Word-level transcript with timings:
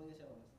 Only 0.00 0.12
the 0.12 0.18
seven 0.18 0.32
of. 0.36 0.49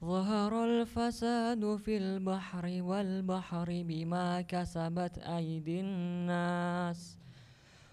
ظهر 0.03 0.65
الفساد 0.65 1.77
في 1.77 1.97
البحر 1.97 2.83
والبحر 2.83 3.69
بما 3.87 4.41
كسبت 4.43 5.19
أيدي 5.23 5.81
الناس 5.81 7.17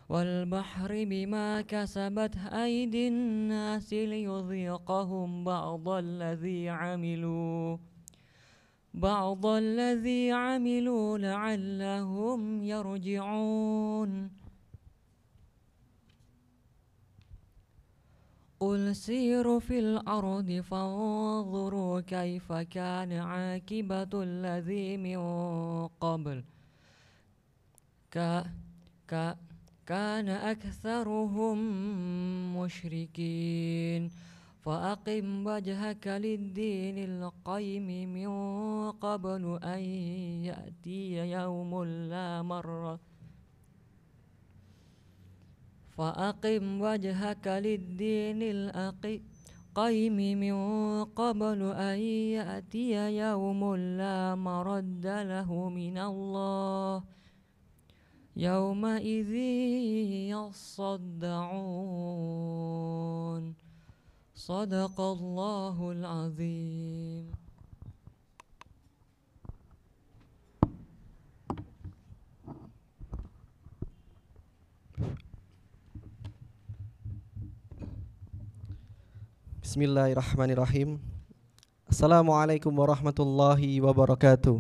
والبحر 0.10 1.06
بما 1.06 1.62
كسبت 1.62 2.38
أيدي 2.50 3.08
الناس 3.08 3.94
ليذيقهم 3.94 5.44
بعض 5.44 5.90
الذي 5.90 6.70
عملوا 6.70 7.78
بعض 8.94 9.46
الذي 9.46 10.32
عملوا 10.32 11.18
لعلهم 11.18 12.64
يرجعون 12.64 14.30
قل 18.60 18.96
سيروا 18.96 19.60
في 19.60 19.80
الأرض 19.80 20.52
فانظروا 20.52 22.02
كيف 22.02 22.54
كان 22.54 23.12
عاقبة 23.12 24.10
الذي 24.14 24.98
من 24.98 25.20
قبل. 25.88 26.44
ك 28.12 28.44
ك 29.08 29.36
كان 29.86 30.30
أكثرهم 30.30 31.58
مشركين. 32.58 34.12
فأقم 34.68 35.48
وجهك 35.48 36.08
للدين 36.08 36.98
القيم 36.98 38.14
من 38.14 38.32
قبل 38.92 39.60
أن 39.64 39.80
يأتي 40.44 41.32
يوم 41.32 41.84
لا 41.84 42.42
مرة. 42.42 43.00
فأقم 45.98 46.82
وجهك 46.82 47.48
للدين 47.48 48.42
القيم 49.78 50.40
من 50.40 50.58
قبل 51.04 51.62
أن 51.72 52.00
يأتي 52.38 53.18
يوم 53.18 53.76
لا 53.76 54.36
مرد 54.36 55.06
له 55.06 55.70
من 55.70 55.98
الله. 55.98 57.04
يومئذ 58.38 59.34
يصدعون. 60.34 61.44
صدق 64.36 65.02
الله 65.02 65.92
العظيم. 65.92 67.47
بسم 79.68 79.84
الله 79.84 80.16
الرحمن 80.16 80.50
الرحيم 80.56 80.90
السلام 81.92 82.28
عليكم 82.32 82.72
ورحمة 82.72 83.18
الله 83.20 83.62
وبركاته 83.84 84.56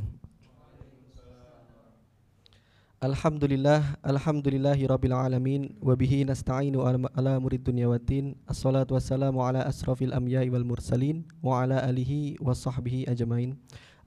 الحمد 3.03 3.43
لله 3.43 3.79
الحمد 4.03 4.47
لله 4.51 4.75
رب 4.83 5.05
العالمين 5.05 5.79
وبه 5.79 6.13
نستعين 6.27 6.75
على 7.15 7.29
أمور 7.39 7.53
الدنيا 7.55 7.87
والدين 7.87 8.35
الصلاة 8.51 8.87
والسلام 8.91 9.31
على 9.39 9.63
أشرف 9.63 10.11
الأنبياء 10.11 10.49
والمرسلين 10.51 11.23
وعلى 11.39 11.87
آله 11.87 12.35
وصحبه 12.43 13.07
أجمعين 13.07 13.55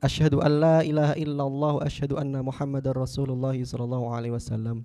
أشهد 0.04 0.34
أن 0.36 0.52
لا 0.60 0.84
إله 0.84 1.16
إلا 1.16 1.44
الله 1.48 1.86
أشهد 1.88 2.12
أن 2.12 2.44
محمد 2.44 2.88
رسول 2.88 3.30
الله 3.32 3.64
صلى 3.64 3.84
الله 3.84 4.02
عليه 4.16 4.30
وسلم 4.36 4.84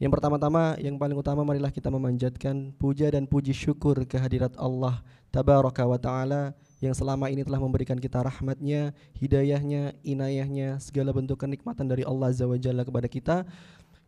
Yang 0.00 0.16
pertama-tama, 0.16 0.80
yang 0.80 0.96
paling 0.96 1.12
utama 1.12 1.44
marilah 1.44 1.68
kita 1.68 1.92
memanjatkan 1.92 2.72
puja 2.80 3.12
dan 3.12 3.28
puji 3.28 3.52
syukur 3.52 4.00
kehadirat 4.08 4.56
Allah 4.56 5.04
Tabaraka 5.28 5.84
wa 5.84 6.00
Ta'ala 6.00 6.56
yang 6.80 6.96
selama 6.96 7.28
ini 7.28 7.44
telah 7.44 7.60
memberikan 7.60 8.00
kita 8.00 8.24
rahmatnya, 8.24 8.96
hidayahnya, 9.20 9.92
inayahnya, 10.00 10.80
segala 10.80 11.12
bentuk 11.12 11.36
kenikmatan 11.36 11.84
dari 11.84 12.08
Allah 12.08 12.32
Azza 12.32 12.48
wa 12.48 12.56
Jalla 12.56 12.88
kepada 12.88 13.04
kita 13.12 13.44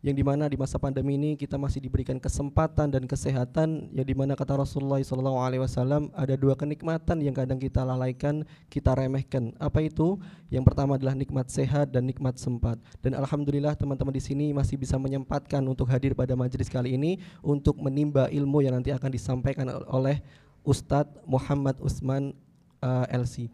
yang 0.03 0.19
di 0.19 0.21
mana 0.21 0.51
di 0.51 0.59
masa 0.59 0.75
pandemi 0.75 1.15
ini 1.15 1.39
kita 1.39 1.55
masih 1.55 1.79
diberikan 1.79 2.19
kesempatan 2.19 2.91
dan 2.91 3.07
kesehatan 3.07 3.87
yang 3.95 4.03
di 4.03 4.11
mana 4.11 4.35
kata 4.35 4.59
Rasulullah 4.59 4.99
SAW 4.99 6.11
ada 6.11 6.35
dua 6.35 6.59
kenikmatan 6.59 7.23
yang 7.23 7.31
kadang 7.31 7.55
kita 7.55 7.87
lalaikan, 7.87 8.43
kita 8.67 8.91
remehkan. 8.99 9.55
Apa 9.63 9.79
itu? 9.79 10.19
Yang 10.51 10.67
pertama 10.67 10.99
adalah 10.99 11.15
nikmat 11.15 11.47
sehat 11.47 11.95
dan 11.95 12.03
nikmat 12.03 12.35
sempat. 12.35 12.75
Dan 12.99 13.15
alhamdulillah 13.15 13.79
teman-teman 13.79 14.11
di 14.11 14.19
sini 14.19 14.51
masih 14.51 14.75
bisa 14.75 14.99
menyempatkan 14.99 15.63
untuk 15.63 15.87
hadir 15.87 16.11
pada 16.11 16.35
majelis 16.35 16.67
kali 16.67 16.99
ini 16.99 17.23
untuk 17.39 17.79
menimba 17.79 18.27
ilmu 18.27 18.59
yang 18.59 18.75
nanti 18.75 18.91
akan 18.91 19.07
disampaikan 19.07 19.71
oleh 19.87 20.19
Ustadz 20.67 21.15
Muhammad 21.23 21.79
Usman 21.79 22.35
uh, 22.83 23.07
LC. 23.07 23.47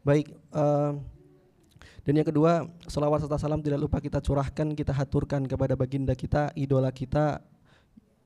Baik, 0.00 0.32
uh, 0.56 0.96
dan 2.10 2.26
yang 2.26 2.26
kedua, 2.26 2.66
salawat 2.90 3.22
serta 3.22 3.38
salam 3.38 3.62
tidak 3.62 3.86
lupa 3.86 4.02
kita 4.02 4.18
curahkan, 4.18 4.74
kita 4.74 4.90
haturkan 4.90 5.46
kepada 5.46 5.78
baginda 5.78 6.10
kita, 6.18 6.50
idola 6.58 6.90
kita, 6.90 7.38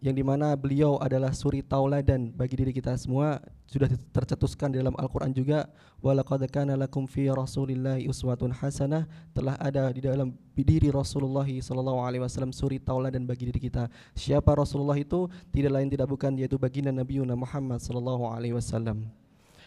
yang 0.01 0.17
di 0.17 0.25
mana 0.25 0.57
beliau 0.57 0.97
adalah 1.05 1.37
suri 1.37 1.61
tauladan 1.61 2.33
bagi 2.33 2.57
diri 2.57 2.73
kita 2.73 2.97
semua 2.97 3.45
sudah 3.69 3.93
tercetuskan 4.09 4.73
di 4.73 4.81
dalam 4.81 4.97
Al-Quran 4.97 5.37
juga 5.37 5.69
walaqad 6.01 6.49
kana 6.49 6.81
lakum 6.81 7.05
fi 7.05 7.29
rasulillahi 7.29 8.09
uswatun 8.09 8.57
hasanah 8.57 9.05
telah 9.37 9.53
ada 9.61 9.93
di 9.93 10.01
dalam 10.01 10.33
diri 10.57 10.89
Rasulullah 10.89 11.45
sallallahu 11.45 12.09
alaihi 12.09 12.25
wasallam 12.25 12.57
suri 12.57 12.81
tauladan 12.81 13.29
bagi 13.29 13.53
diri 13.53 13.69
kita. 13.69 13.93
Siapa 14.17 14.57
Rasulullah 14.57 14.97
itu? 14.97 15.29
Tidak 15.53 15.69
lain 15.69 15.93
tidak 15.93 16.09
bukan 16.09 16.41
yaitu 16.41 16.57
baginda 16.57 16.89
Nabi 16.89 17.21
Muhammad 17.21 17.85
sallallahu 17.85 18.33
alaihi 18.33 18.57
wasallam 18.57 19.13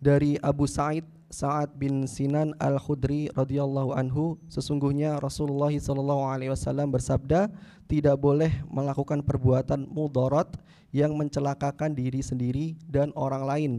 dari 0.00 0.40
Abu 0.40 0.64
Sa'id 0.64 1.04
Sa'ad 1.28 1.76
bin 1.76 2.08
Sinan 2.08 2.56
Al 2.56 2.80
Khudri 2.80 3.28
radhiyallahu 3.36 3.92
anhu 3.92 4.40
sesungguhnya 4.48 5.20
Rasulullah 5.20 5.68
sallallahu 5.68 6.32
alaihi 6.32 6.48
wasallam 6.48 6.88
bersabda 6.88 7.52
tidak 7.92 8.16
boleh 8.16 8.48
melakukan 8.72 9.20
perbuatan 9.20 9.84
mudarat 9.84 10.56
yang 10.88 11.12
mencelakakan 11.12 11.92
diri 11.92 12.24
sendiri 12.24 12.80
dan 12.88 13.12
orang 13.12 13.44
lain. 13.44 13.72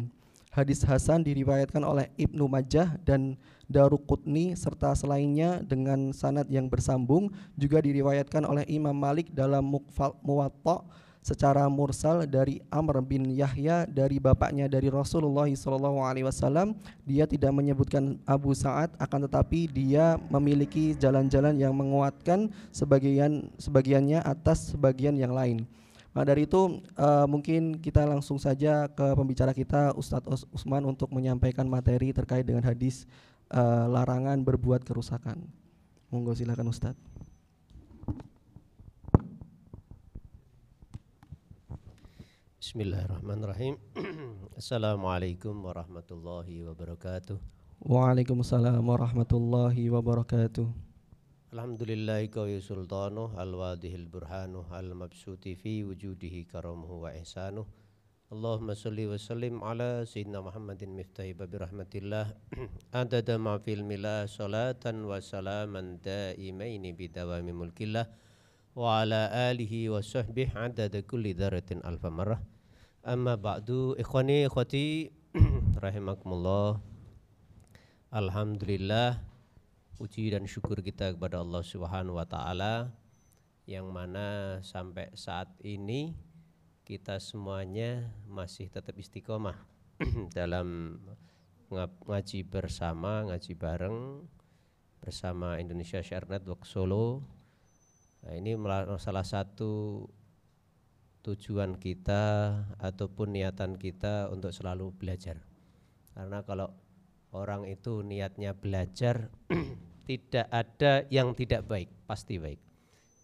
Hadis 0.50 0.82
Hasan 0.82 1.22
diriwayatkan 1.22 1.86
oleh 1.86 2.10
Ibnu 2.18 2.50
Majah 2.50 2.98
dan 3.06 3.38
Daruqutni 3.70 4.58
serta 4.58 4.98
selainnya 4.98 5.62
dengan 5.62 6.10
sanad 6.10 6.50
yang 6.50 6.66
bersambung 6.66 7.30
juga 7.54 7.78
diriwayatkan 7.86 8.42
oleh 8.50 8.66
Imam 8.66 8.98
Malik 8.98 9.30
dalam 9.30 9.62
Muwatta 10.26 10.82
secara 11.20 11.70
mursal 11.70 12.26
dari 12.26 12.64
Amr 12.74 13.06
bin 13.06 13.30
Yahya 13.30 13.86
dari 13.86 14.18
bapaknya 14.18 14.66
dari 14.66 14.90
Rasulullah 14.90 15.46
SAW 15.52 16.74
dia 17.06 17.30
tidak 17.30 17.54
menyebutkan 17.54 18.18
Abu 18.26 18.56
Sa'ad 18.58 18.96
akan 18.98 19.30
tetapi 19.30 19.70
dia 19.70 20.18
memiliki 20.34 20.98
jalan-jalan 20.98 21.60
yang 21.60 21.76
menguatkan 21.76 22.50
sebagian 22.74 23.54
sebagiannya 23.62 24.24
atas 24.26 24.74
sebagian 24.74 25.14
yang 25.20 25.36
lain. 25.36 25.68
Nah 26.10 26.26
dari 26.26 26.50
itu 26.50 26.82
uh, 26.98 27.26
mungkin 27.30 27.78
kita 27.78 28.02
langsung 28.06 28.42
saja 28.42 28.90
ke 28.90 29.14
pembicara 29.14 29.54
kita 29.54 29.94
Ustadz 29.94 30.50
Usman 30.50 30.82
untuk 30.90 31.14
menyampaikan 31.14 31.70
materi 31.70 32.10
terkait 32.10 32.44
dengan 32.46 32.66
hadis 32.66 33.06
uh, 33.54 33.86
larangan 33.86 34.42
berbuat 34.42 34.82
kerusakan. 34.82 35.46
Monggo 36.10 36.34
silakan 36.34 36.74
Ustadz. 36.74 36.98
Bismillahirrahmanirrahim. 42.60 43.82
Assalamualaikum 44.62 45.58
warahmatullahi 45.58 46.66
wabarakatuh. 46.70 47.38
Waalaikumsalam 47.82 48.84
warahmatullahi 48.84 49.90
wabarakatuh. 49.90 50.89
Alhamdulillahi 51.50 52.30
kawi 52.30 52.62
sultanuh 52.62 53.34
al-wadihil 53.34 54.06
burhanuh 54.06 54.70
al-mabsuti 54.70 55.58
fi 55.58 55.82
wujudihi 55.82 56.46
karamuhu 56.46 57.02
wa 57.02 57.10
ihsanuh. 57.10 57.66
Allahumma 58.30 58.78
salli 58.78 59.10
wa 59.10 59.18
sallim 59.18 59.58
ala 59.66 60.06
Sayyidina 60.06 60.46
Muhammadin 60.46 60.94
miftahi 60.94 61.34
babi 61.34 61.58
rahmatillah 61.58 62.38
Adada 63.02 63.42
ma'fil 63.42 63.82
milah 63.82 64.30
salatan 64.30 65.10
wa 65.10 65.18
salaman 65.18 65.98
daimaini 66.06 66.94
bidawami 66.94 67.50
mulkillah. 67.50 68.06
Wa 68.78 69.02
ala 69.02 69.34
alihi 69.50 69.90
wa 69.90 70.06
sahbih 70.06 70.54
adada 70.54 71.02
kulli 71.02 71.34
daratin 71.34 71.82
alfa 71.82 72.14
marrah. 72.14 72.46
Amma 73.02 73.42
ba'du 73.42 73.98
ikhwani 73.98 74.46
ikhwati 74.46 75.10
rahimakumullah. 75.82 76.78
Alhamdulillah 78.14 79.29
puji 80.00 80.32
dan 80.32 80.48
syukur 80.48 80.80
kita 80.80 81.12
kepada 81.12 81.44
Allah 81.44 81.60
Subhanahu 81.60 82.16
wa 82.16 82.24
taala 82.24 82.96
yang 83.68 83.92
mana 83.92 84.58
sampai 84.64 85.12
saat 85.12 85.52
ini 85.60 86.16
kita 86.88 87.20
semuanya 87.20 88.08
masih 88.32 88.72
tetap 88.72 88.96
istiqomah 88.96 89.60
dalam 90.40 90.96
ngaji 92.08 92.48
bersama, 92.48 93.28
ngaji 93.28 93.54
bareng 93.60 94.24
bersama 95.04 95.60
Indonesia 95.60 96.00
Share 96.00 96.32
Network 96.32 96.64
Solo. 96.64 97.22
Nah, 98.24 98.34
ini 98.40 98.56
salah 98.98 99.28
satu 99.28 100.08
tujuan 101.28 101.76
kita 101.76 102.56
ataupun 102.80 103.36
niatan 103.36 103.76
kita 103.76 104.32
untuk 104.32 104.56
selalu 104.56 104.96
belajar. 104.96 105.44
Karena 106.16 106.42
kalau 106.48 106.74
orang 107.36 107.70
itu 107.70 108.02
niatnya 108.02 108.58
belajar 108.58 109.30
tidak 110.10 110.50
ada 110.50 111.06
yang 111.14 111.38
tidak 111.38 111.70
baik, 111.70 111.94
pasti 112.10 112.42
baik. 112.42 112.58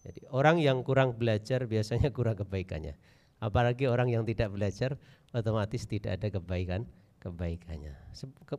Jadi 0.06 0.22
orang 0.30 0.62
yang 0.62 0.86
kurang 0.86 1.18
belajar 1.18 1.66
biasanya 1.66 2.14
kurang 2.14 2.38
kebaikannya. 2.38 2.94
Apalagi 3.42 3.90
orang 3.90 4.06
yang 4.06 4.22
tidak 4.22 4.54
belajar 4.54 4.94
otomatis 5.34 5.82
tidak 5.90 6.22
ada 6.22 6.30
kebaikan 6.30 6.86
kebaikannya. 7.18 7.90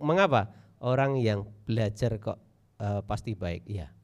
Mengapa? 0.04 0.52
Orang 0.84 1.16
yang 1.18 1.48
belajar 1.64 2.20
kok 2.20 2.38
uh, 2.84 3.00
pasti 3.08 3.32
baik? 3.34 3.64
Iya. 3.64 3.96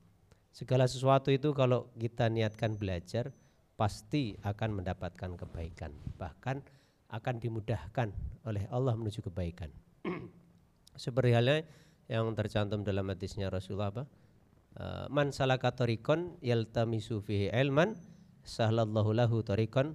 Segala 0.56 0.88
sesuatu 0.88 1.27
itu 1.27 1.51
kalau 1.51 1.92
kita 2.00 2.32
niatkan 2.32 2.80
belajar 2.80 3.36
pasti 3.75 4.39
akan 4.39 4.80
mendapatkan 4.80 5.36
kebaikan. 5.36 5.92
Bahkan 6.15 6.58
akan 7.12 7.36
dimudahkan 7.44 8.10
oleh 8.48 8.63
Allah 8.72 8.96
menuju 8.96 9.20
kebaikan. 9.20 9.70
Seperti 11.03 11.36
halnya 11.36 11.68
yang 12.12 12.31
tercantum 12.36 12.83
dalam 12.83 13.07
hadisnya 13.07 13.48
Rasulullah 13.48 13.91
apa? 13.91 14.03
Uh, 14.74 15.05
man 15.13 15.29
salaka 15.29 15.69
tariqan 15.69 16.33
yaltamisu 16.41 17.22
fihi 17.22 17.53
ilman 17.53 17.93
sahlallahu 18.41 19.13
lahu 19.13 19.45
tariqan 19.45 19.93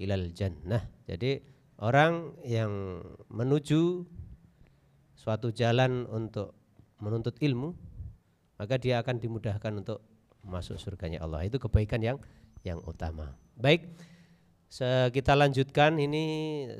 ilal 0.00 0.32
jannah. 0.32 0.88
Jadi 1.04 1.44
orang 1.78 2.34
yang 2.42 3.04
menuju 3.28 4.08
suatu 5.14 5.52
jalan 5.52 6.08
untuk 6.08 6.56
menuntut 6.98 7.36
ilmu, 7.40 7.76
maka 8.56 8.80
dia 8.80 9.00
akan 9.04 9.20
dimudahkan 9.20 9.72
untuk 9.76 10.00
masuk 10.44 10.76
surganya 10.80 11.24
Allah. 11.24 11.44
Itu 11.44 11.60
kebaikan 11.60 12.00
yang 12.00 12.18
yang 12.64 12.80
utama. 12.84 13.36
Baik, 13.60 13.92
kita 15.14 15.32
lanjutkan 15.38 16.00
ini 16.00 16.24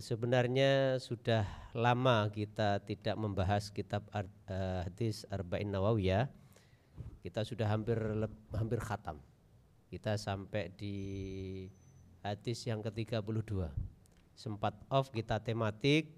sebenarnya 0.02 0.98
sudah 0.98 1.46
lama 1.74 2.30
kita 2.30 2.82
tidak 2.86 3.18
membahas 3.18 3.70
kitab 3.70 4.06
uh, 4.14 4.24
hadis 4.86 5.26
Arba'in 5.28 5.70
Nawawiyah. 5.74 6.30
Kita 7.22 7.42
sudah 7.42 7.66
hampir 7.66 7.96
hampir 8.54 8.78
khatam. 8.78 9.18
Kita 9.88 10.14
sampai 10.18 10.70
di 10.74 10.96
hadis 12.24 12.64
yang 12.66 12.80
ke-32. 12.80 13.68
Sempat 14.34 14.74
off 14.90 15.12
kita 15.14 15.38
tematik 15.38 16.10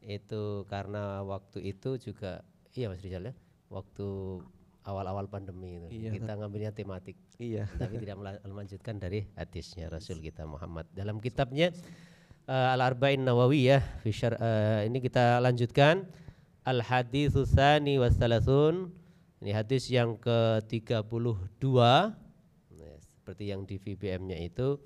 itu 0.00 0.64
karena 0.66 1.20
waktu 1.22 1.76
itu 1.76 2.00
juga 2.00 2.42
iya 2.72 2.88
Mas 2.88 3.04
Rizal 3.04 3.30
ya, 3.30 3.34
waktu 3.68 4.40
awal-awal 4.84 5.28
pandemi 5.28 5.76
itu 5.76 5.86
iya, 5.92 6.10
kita 6.14 6.32
ngambilnya 6.40 6.72
tematik. 6.72 7.16
Iya. 7.36 7.68
Tapi 7.80 8.00
tidak 8.00 8.16
melanjutkan 8.46 8.96
dari 8.96 9.28
hadisnya 9.36 9.92
Rasul 9.92 10.24
kita 10.24 10.48
Muhammad. 10.48 10.88
Dalam 10.92 11.20
kitabnya 11.20 11.72
uh, 12.48 12.74
Al-Arba'in 12.74 13.22
Nawawi 13.24 13.68
ya, 13.68 13.84
Fisher, 14.00 14.34
uh, 14.40 14.80
ini 14.86 14.98
kita 15.04 15.38
lanjutkan 15.42 16.08
Al 16.64 16.84
haditsu 16.84 17.44
tsani 17.48 17.96
wa 18.00 18.08
thalathun. 18.08 18.92
Ini 19.40 19.56
hadis 19.56 19.88
yang 19.88 20.20
ke-32 20.20 21.64
nah, 21.72 22.96
seperti 23.00 23.44
yang 23.48 23.64
di 23.64 23.80
VBM-nya 23.80 24.36
itu 24.36 24.76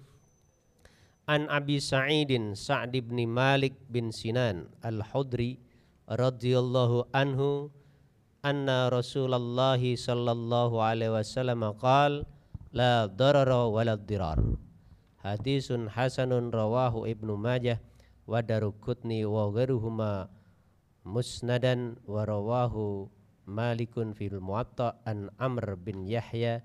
An 1.27 1.51
Abi 1.51 1.83
Sa'idin 1.83 2.55
Sa'd 2.55 2.95
bin 2.95 3.19
Malik 3.27 3.75
bin 3.91 4.15
Sinan 4.15 4.71
Al-Hudri 4.79 5.59
radhiyallahu 6.07 7.11
anhu 7.11 7.75
anna 8.45 8.93
Rasulullah 8.93 9.81
sallallahu 9.81 10.77
alaihi 10.77 11.17
wasallam 11.17 11.65
qala 11.81 12.29
la 12.77 13.09
darara 13.09 13.65
wa 13.73 13.81
dirar. 13.97 14.37
Hadisun 15.25 15.89
hasanun 15.89 16.53
rawahu 16.53 17.09
Ibnu 17.09 17.41
Majah 17.41 17.81
wa 18.29 18.45
Daruqutni 18.45 19.25
wa 19.25 19.49
ghairuhuma 19.49 20.29
musnadan 21.09 21.97
wa 22.05 22.29
rawahu 22.29 23.09
Malikun 23.49 24.13
fil 24.13 24.41
Muwatta 24.41 25.01
an 25.09 25.33
Amr 25.41 25.81
bin 25.81 26.05
Yahya 26.05 26.61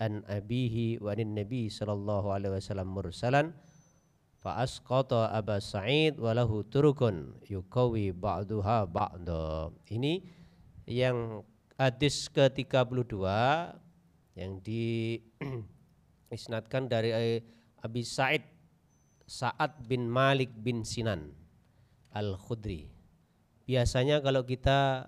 an 0.00 0.24
abihi 0.24 1.00
wa 1.04 1.12
an 1.12 1.36
Nabi 1.36 1.68
sallallahu 1.68 2.32
alaihi 2.32 2.56
wasallam 2.56 2.88
mursalan 2.88 3.52
fa 4.40 4.60
asqata 4.64 5.32
Aba 5.32 5.60
Sa'id 5.60 6.16
wa 6.16 6.32
lahu 6.32 6.64
turukun 6.64 7.36
yukawi 7.44 8.12
ba'duha 8.16 8.88
ba'da. 8.88 9.68
Ini 9.92 10.37
yang 10.88 11.44
hadis 11.76 12.32
ke-32 12.32 13.20
yang 14.40 14.56
diisnadkan 14.64 15.28
dari 16.92 17.12
Abi 17.84 18.02
Sa'id 18.02 18.42
Sa'ad 19.28 19.84
bin 19.84 20.08
Malik 20.08 20.48
bin 20.56 20.88
Sinan 20.88 21.36
Al-Khudri. 22.16 22.88
Biasanya 23.68 24.24
kalau 24.24 24.48
kita 24.48 25.04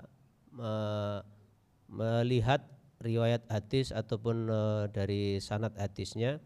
melihat 1.89 2.61
riwayat 3.01 3.49
hadis 3.49 3.91
ataupun 3.91 4.53
uh, 4.53 4.85
dari 4.93 5.41
sanad 5.41 5.73
hadisnya 5.81 6.37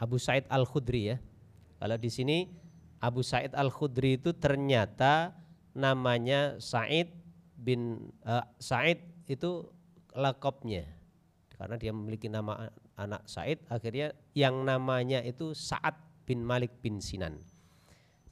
Abu 0.00 0.16
Said 0.16 0.44
Al 0.48 0.64
Khudri 0.68 1.12
ya. 1.12 1.16
Kalau 1.76 1.96
di 2.00 2.08
sini 2.08 2.48
Abu 3.00 3.20
Said 3.20 3.52
Al 3.52 3.68
Khudri 3.68 4.16
itu 4.16 4.32
ternyata 4.32 5.36
namanya 5.76 6.56
Said 6.60 7.12
bin 7.56 8.12
uh, 8.22 8.44
Said 8.60 9.00
itu 9.26 9.66
lakopnya 10.12 10.86
karena 11.56 11.80
dia 11.80 11.92
memiliki 11.92 12.28
nama 12.28 12.68
anak 12.94 13.24
Said 13.26 13.64
akhirnya 13.72 14.12
yang 14.36 14.64
namanya 14.64 15.24
itu 15.24 15.56
Sa'ad 15.56 15.96
bin 16.28 16.44
Malik 16.44 16.78
bin 16.84 17.00
Sinan. 17.00 17.40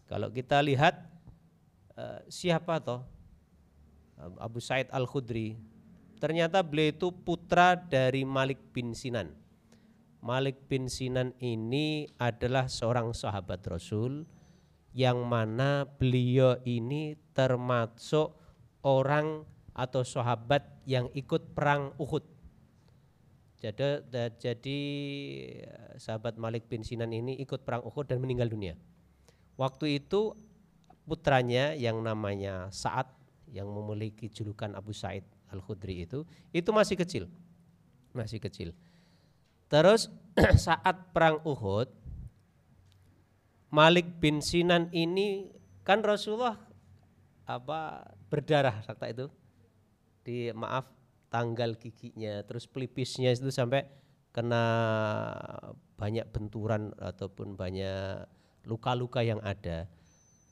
Kalau 0.04 0.28
kita 0.28 0.60
lihat 0.60 1.08
uh, 1.96 2.20
siapa 2.28 2.78
toh 2.84 3.02
Abu 4.38 4.62
Said 4.62 4.90
Al-Khudri. 4.94 5.58
Ternyata 6.22 6.64
beliau 6.64 6.94
itu 6.94 7.08
putra 7.12 7.76
dari 7.76 8.24
Malik 8.24 8.72
bin 8.72 8.96
Sinan. 8.96 9.34
Malik 10.24 10.56
bin 10.72 10.88
Sinan 10.88 11.36
ini 11.36 12.08
adalah 12.16 12.64
seorang 12.64 13.12
sahabat 13.12 13.60
Rasul 13.68 14.24
yang 14.96 15.20
mana 15.26 15.84
beliau 15.84 16.56
ini 16.64 17.18
termasuk 17.36 18.32
orang 18.84 19.42
atau 19.74 20.06
sahabat 20.06 20.62
yang 20.86 21.10
ikut 21.16 21.56
perang 21.56 21.96
Uhud. 21.98 22.22
Jadi, 23.58 24.04
jadi 24.38 24.80
sahabat 25.96 26.36
Malik 26.36 26.68
bin 26.68 26.84
Sinan 26.84 27.10
ini 27.16 27.40
ikut 27.40 27.64
perang 27.64 27.80
Uhud 27.82 28.04
dan 28.04 28.20
meninggal 28.20 28.52
dunia. 28.52 28.76
Waktu 29.56 30.04
itu 30.04 30.36
putranya 31.08 31.72
yang 31.72 32.04
namanya 32.04 32.68
Sa'ad 32.68 33.08
yang 33.48 33.70
memiliki 33.72 34.28
julukan 34.28 34.72
Abu 34.76 34.92
Said 34.92 35.24
Al-Khudri 35.48 36.04
itu 36.04 36.28
itu 36.52 36.70
masih 36.74 36.98
kecil. 36.98 37.24
Masih 38.12 38.42
kecil. 38.42 38.76
Terus 39.70 40.12
saat 40.66 41.14
perang 41.14 41.40
Uhud 41.46 41.88
Malik 43.74 44.06
bin 44.22 44.38
Sinan 44.38 44.92
ini 44.94 45.50
kan 45.82 46.04
Rasulullah 46.04 46.58
apa 47.44 48.08
berdarah 48.32 48.80
sakta 48.80 49.12
itu 49.12 49.26
di 50.24 50.48
maaf 50.56 50.88
tanggal 51.28 51.76
giginya 51.76 52.40
terus 52.44 52.64
pelipisnya 52.64 53.36
itu 53.36 53.52
sampai 53.52 53.84
kena 54.32 54.64
banyak 56.00 56.24
benturan 56.32 56.96
ataupun 56.96 57.54
banyak 57.54 58.24
luka-luka 58.64 59.20
yang 59.20 59.38
ada 59.44 59.86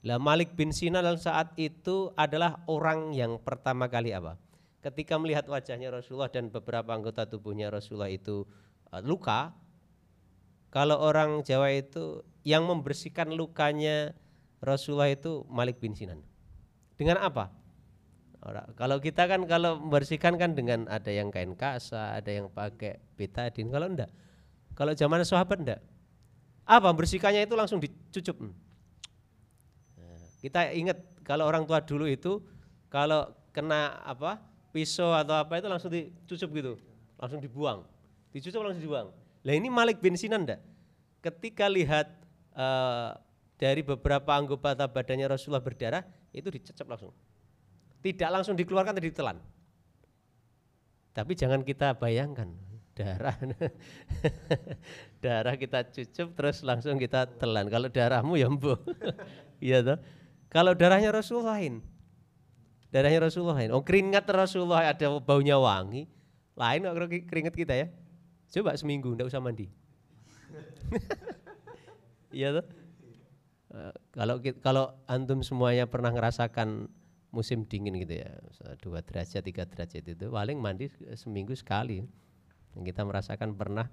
lah 0.02 0.18
Malik 0.18 0.58
bin 0.58 0.74
Sinan 0.74 1.06
saat 1.14 1.54
itu 1.54 2.10
adalah 2.18 2.66
orang 2.66 3.14
yang 3.14 3.38
pertama 3.38 3.86
kali 3.86 4.10
apa? 4.10 4.34
Ketika 4.82 5.14
melihat 5.14 5.46
wajahnya 5.46 5.94
Rasulullah 5.94 6.26
dan 6.26 6.50
beberapa 6.50 6.90
anggota 6.90 7.22
tubuhnya 7.22 7.70
Rasulullah 7.70 8.10
itu 8.10 8.42
uh, 8.90 8.98
luka, 8.98 9.54
kalau 10.74 10.98
orang 10.98 11.46
Jawa 11.46 11.70
itu 11.70 12.26
yang 12.42 12.66
membersihkan 12.66 13.30
lukanya 13.30 14.10
Rasulullah 14.58 15.06
itu 15.06 15.46
Malik 15.46 15.78
bin 15.78 15.94
Sinan. 15.94 16.18
Dengan 17.02 17.18
apa? 17.18 17.50
Orang, 18.46 18.70
kalau 18.78 19.02
kita 19.02 19.26
kan 19.26 19.42
kalau 19.50 19.82
membersihkan 19.82 20.38
kan 20.38 20.54
dengan 20.54 20.86
ada 20.86 21.10
yang 21.10 21.34
kain 21.34 21.58
kasa, 21.58 22.14
ada 22.14 22.30
yang 22.30 22.46
pakai 22.46 23.02
betadin. 23.18 23.66
Kalau 23.74 23.90
enggak, 23.90 24.10
kalau 24.78 24.94
zaman 24.94 25.26
sahabat 25.26 25.58
enggak. 25.66 25.80
Apa 26.62 26.94
membersihkannya 26.94 27.42
itu 27.42 27.58
langsung 27.58 27.82
dicucup. 27.82 28.38
Kita 30.42 30.70
ingat 30.70 31.02
kalau 31.26 31.46
orang 31.46 31.66
tua 31.66 31.82
dulu 31.82 32.06
itu 32.06 32.38
kalau 32.86 33.34
kena 33.50 33.98
apa 34.06 34.38
pisau 34.70 35.10
atau 35.10 35.42
apa 35.42 35.58
itu 35.58 35.66
langsung 35.66 35.90
dicucup 35.90 36.50
gitu, 36.54 36.72
langsung 37.18 37.42
dibuang, 37.42 37.82
dicucup 38.30 38.62
langsung 38.62 38.82
dibuang. 38.82 39.10
Lah 39.42 39.54
ini 39.58 39.66
Malik 39.74 39.98
bin 39.98 40.14
Sinan 40.14 40.46
enggak? 40.46 40.62
Ketika 41.18 41.66
lihat 41.66 42.10
uh, 42.54 43.18
dari 43.58 43.82
beberapa 43.82 44.34
anggota 44.34 44.74
badannya 44.86 45.30
Rasulullah 45.30 45.62
berdarah, 45.62 46.21
itu 46.32 46.48
dicecep 46.48 46.88
langsung. 46.88 47.12
Tidak 48.02 48.28
langsung 48.32 48.58
dikeluarkan 48.58 48.98
tadi 48.98 49.12
ditelan. 49.12 49.38
Tapi 51.12 51.32
jangan 51.36 51.60
kita 51.60 51.94
bayangkan 52.00 52.48
darah 52.92 53.36
darah 55.24 55.56
kita 55.56 55.88
cucup 55.92 56.32
terus 56.36 56.64
langsung 56.64 56.96
kita 56.96 57.28
telan. 57.36 57.68
Kalau 57.68 57.88
darahmu 57.92 58.34
ya 58.40 58.48
embuh. 58.48 58.80
Iya 59.62 59.78
toh? 59.78 59.98
Kalau 60.50 60.74
darahnya 60.74 61.14
Rasulullah 61.14 61.54
lain. 61.54 61.86
Darahnya 62.90 63.30
Rasulullah 63.30 63.62
lain. 63.62 63.70
Oh 63.70 63.86
keringat 63.86 64.26
Rasulullah 64.26 64.90
ada 64.90 65.06
baunya 65.22 65.54
wangi. 65.54 66.10
Lain 66.58 66.82
kalau 66.82 67.06
keringat 67.06 67.54
kita 67.54 67.70
ya. 67.70 67.86
Coba 68.50 68.74
seminggu 68.74 69.14
enggak 69.14 69.30
usah 69.30 69.38
mandi. 69.38 69.70
Iya 72.32 72.48
tuh. 72.58 72.64
Eh, 73.72 73.94
kalau 74.12 74.36
kalau 74.60 74.84
antum 75.08 75.40
semuanya 75.40 75.88
pernah 75.88 76.12
ngerasakan 76.12 76.92
musim 77.32 77.64
dingin 77.64 77.96
gitu 78.04 78.20
ya, 78.20 78.28
dua 78.84 79.00
derajat, 79.00 79.40
tiga 79.40 79.64
derajat 79.64 80.04
itu, 80.04 80.28
paling 80.28 80.60
mandi 80.60 80.92
seminggu 81.16 81.56
sekali. 81.56 82.04
Kita 82.76 83.04
merasakan 83.04 83.56
pernah 83.56 83.88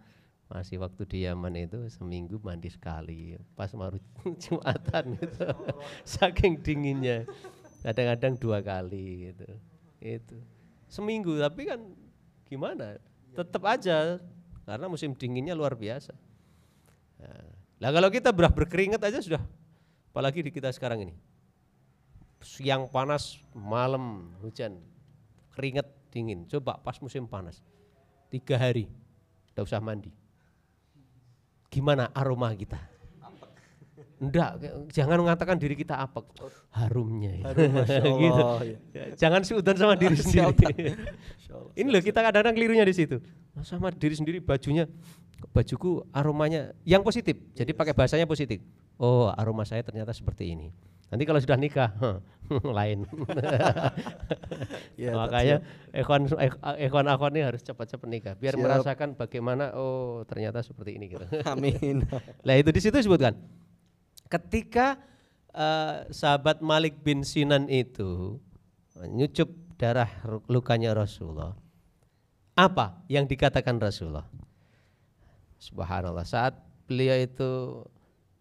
masih 0.52 0.82
waktu 0.84 1.06
di 1.06 1.18
Yaman 1.30 1.54
itu 1.62 1.80
seminggu 1.94 2.42
mandi 2.42 2.74
sekali 2.74 3.38
pas 3.54 3.70
mau 3.78 3.94
jumatan 4.44 5.16
itu 5.16 5.48
saking 6.20 6.60
dinginnya. 6.60 7.24
Kadang-kadang 7.80 8.36
dua 8.36 8.60
kali 8.60 9.32
gitu 9.32 9.48
itu. 10.04 10.38
Seminggu 10.92 11.38
tapi 11.40 11.70
kan 11.70 11.80
gimana? 12.50 13.00
Tetap 13.32 13.64
aja 13.64 14.20
karena 14.68 14.86
musim 14.90 15.14
dinginnya 15.16 15.56
luar 15.56 15.78
biasa. 15.78 16.12
Nah 17.80 17.90
kalau 17.94 18.10
kita 18.12 18.34
berah 18.36 18.52
berkeringat 18.52 19.00
aja 19.06 19.22
sudah 19.22 19.44
apalagi 20.10 20.44
di 20.44 20.52
kita 20.52 20.74
sekarang 20.74 21.10
ini 21.10 21.16
siang 22.42 22.88
panas 22.90 23.40
malam 23.52 24.34
hujan 24.42 24.80
keringat 25.54 25.86
dingin 26.10 26.50
coba 26.50 26.82
pas 26.82 26.98
musim 27.00 27.30
panas 27.30 27.62
tiga 28.34 28.58
hari 28.58 28.90
tidak 29.52 29.70
usah 29.70 29.82
mandi 29.84 30.14
gimana 31.70 32.10
aroma 32.12 32.52
kita? 32.58 32.82
Enggak, 34.20 34.60
jangan 34.92 35.24
mengatakan 35.24 35.56
diri 35.56 35.80
kita 35.80 35.96
apa 35.96 36.20
harumnya. 36.76 37.40
Harum, 37.40 38.20
gitu. 38.28 38.44
Ya. 38.92 39.04
Jangan 39.16 39.48
suudan 39.48 39.80
sama 39.80 39.96
diri 39.96 40.20
sendiri. 40.20 40.60
Ini 41.80 41.88
loh 41.88 42.04
kita 42.04 42.20
kadang-kadang 42.20 42.52
kelirunya 42.52 42.84
di 42.84 42.92
situ. 42.92 43.24
Sama 43.64 43.96
diri 43.96 44.20
sendiri 44.20 44.44
bajunya 44.44 44.92
bajuku 45.56 46.04
aromanya 46.12 46.76
yang 46.84 47.00
positif. 47.00 47.40
Jadi 47.56 47.72
pakai 47.72 47.96
bahasanya 47.96 48.28
positif. 48.28 48.60
Oh, 49.00 49.32
aroma 49.32 49.64
saya 49.64 49.80
ternyata 49.80 50.12
seperti 50.12 50.52
ini. 50.52 50.68
Nanti 51.10 51.24
kalau 51.26 51.42
sudah 51.42 51.58
nikah, 51.58 51.90
lain. 52.78 53.08
ya, 55.02 55.18
Makanya 55.18 55.64
ekon 55.90 56.30
ekon 56.78 57.06
akon 57.10 57.34
ini 57.34 57.42
harus 57.48 57.66
cepat-cepat 57.66 58.08
nikah, 58.12 58.34
biar 58.38 58.54
Siap. 58.54 58.62
merasakan 58.62 59.10
bagaimana 59.18 59.74
oh 59.74 60.22
ternyata 60.30 60.62
seperti 60.62 61.02
ini 61.02 61.10
gitu. 61.10 61.26
Amin. 61.52 62.06
Lah 62.46 62.56
itu 62.60 62.70
di 62.70 62.82
situ 62.84 62.94
disebutkan. 62.94 63.34
Ketika 64.30 65.02
uh, 65.58 66.06
sahabat 66.14 66.62
Malik 66.62 67.02
bin 67.02 67.26
Sinan 67.26 67.66
itu 67.66 68.38
nyucup 69.10 69.50
darah 69.82 70.12
lukanya 70.46 70.94
Rasulullah. 70.94 71.58
Apa 72.54 73.02
yang 73.10 73.26
dikatakan 73.26 73.80
Rasulullah? 73.82 74.28
Subhanallah 75.58 76.28
saat 76.28 76.60
beliau 76.86 77.18
itu 77.18 77.82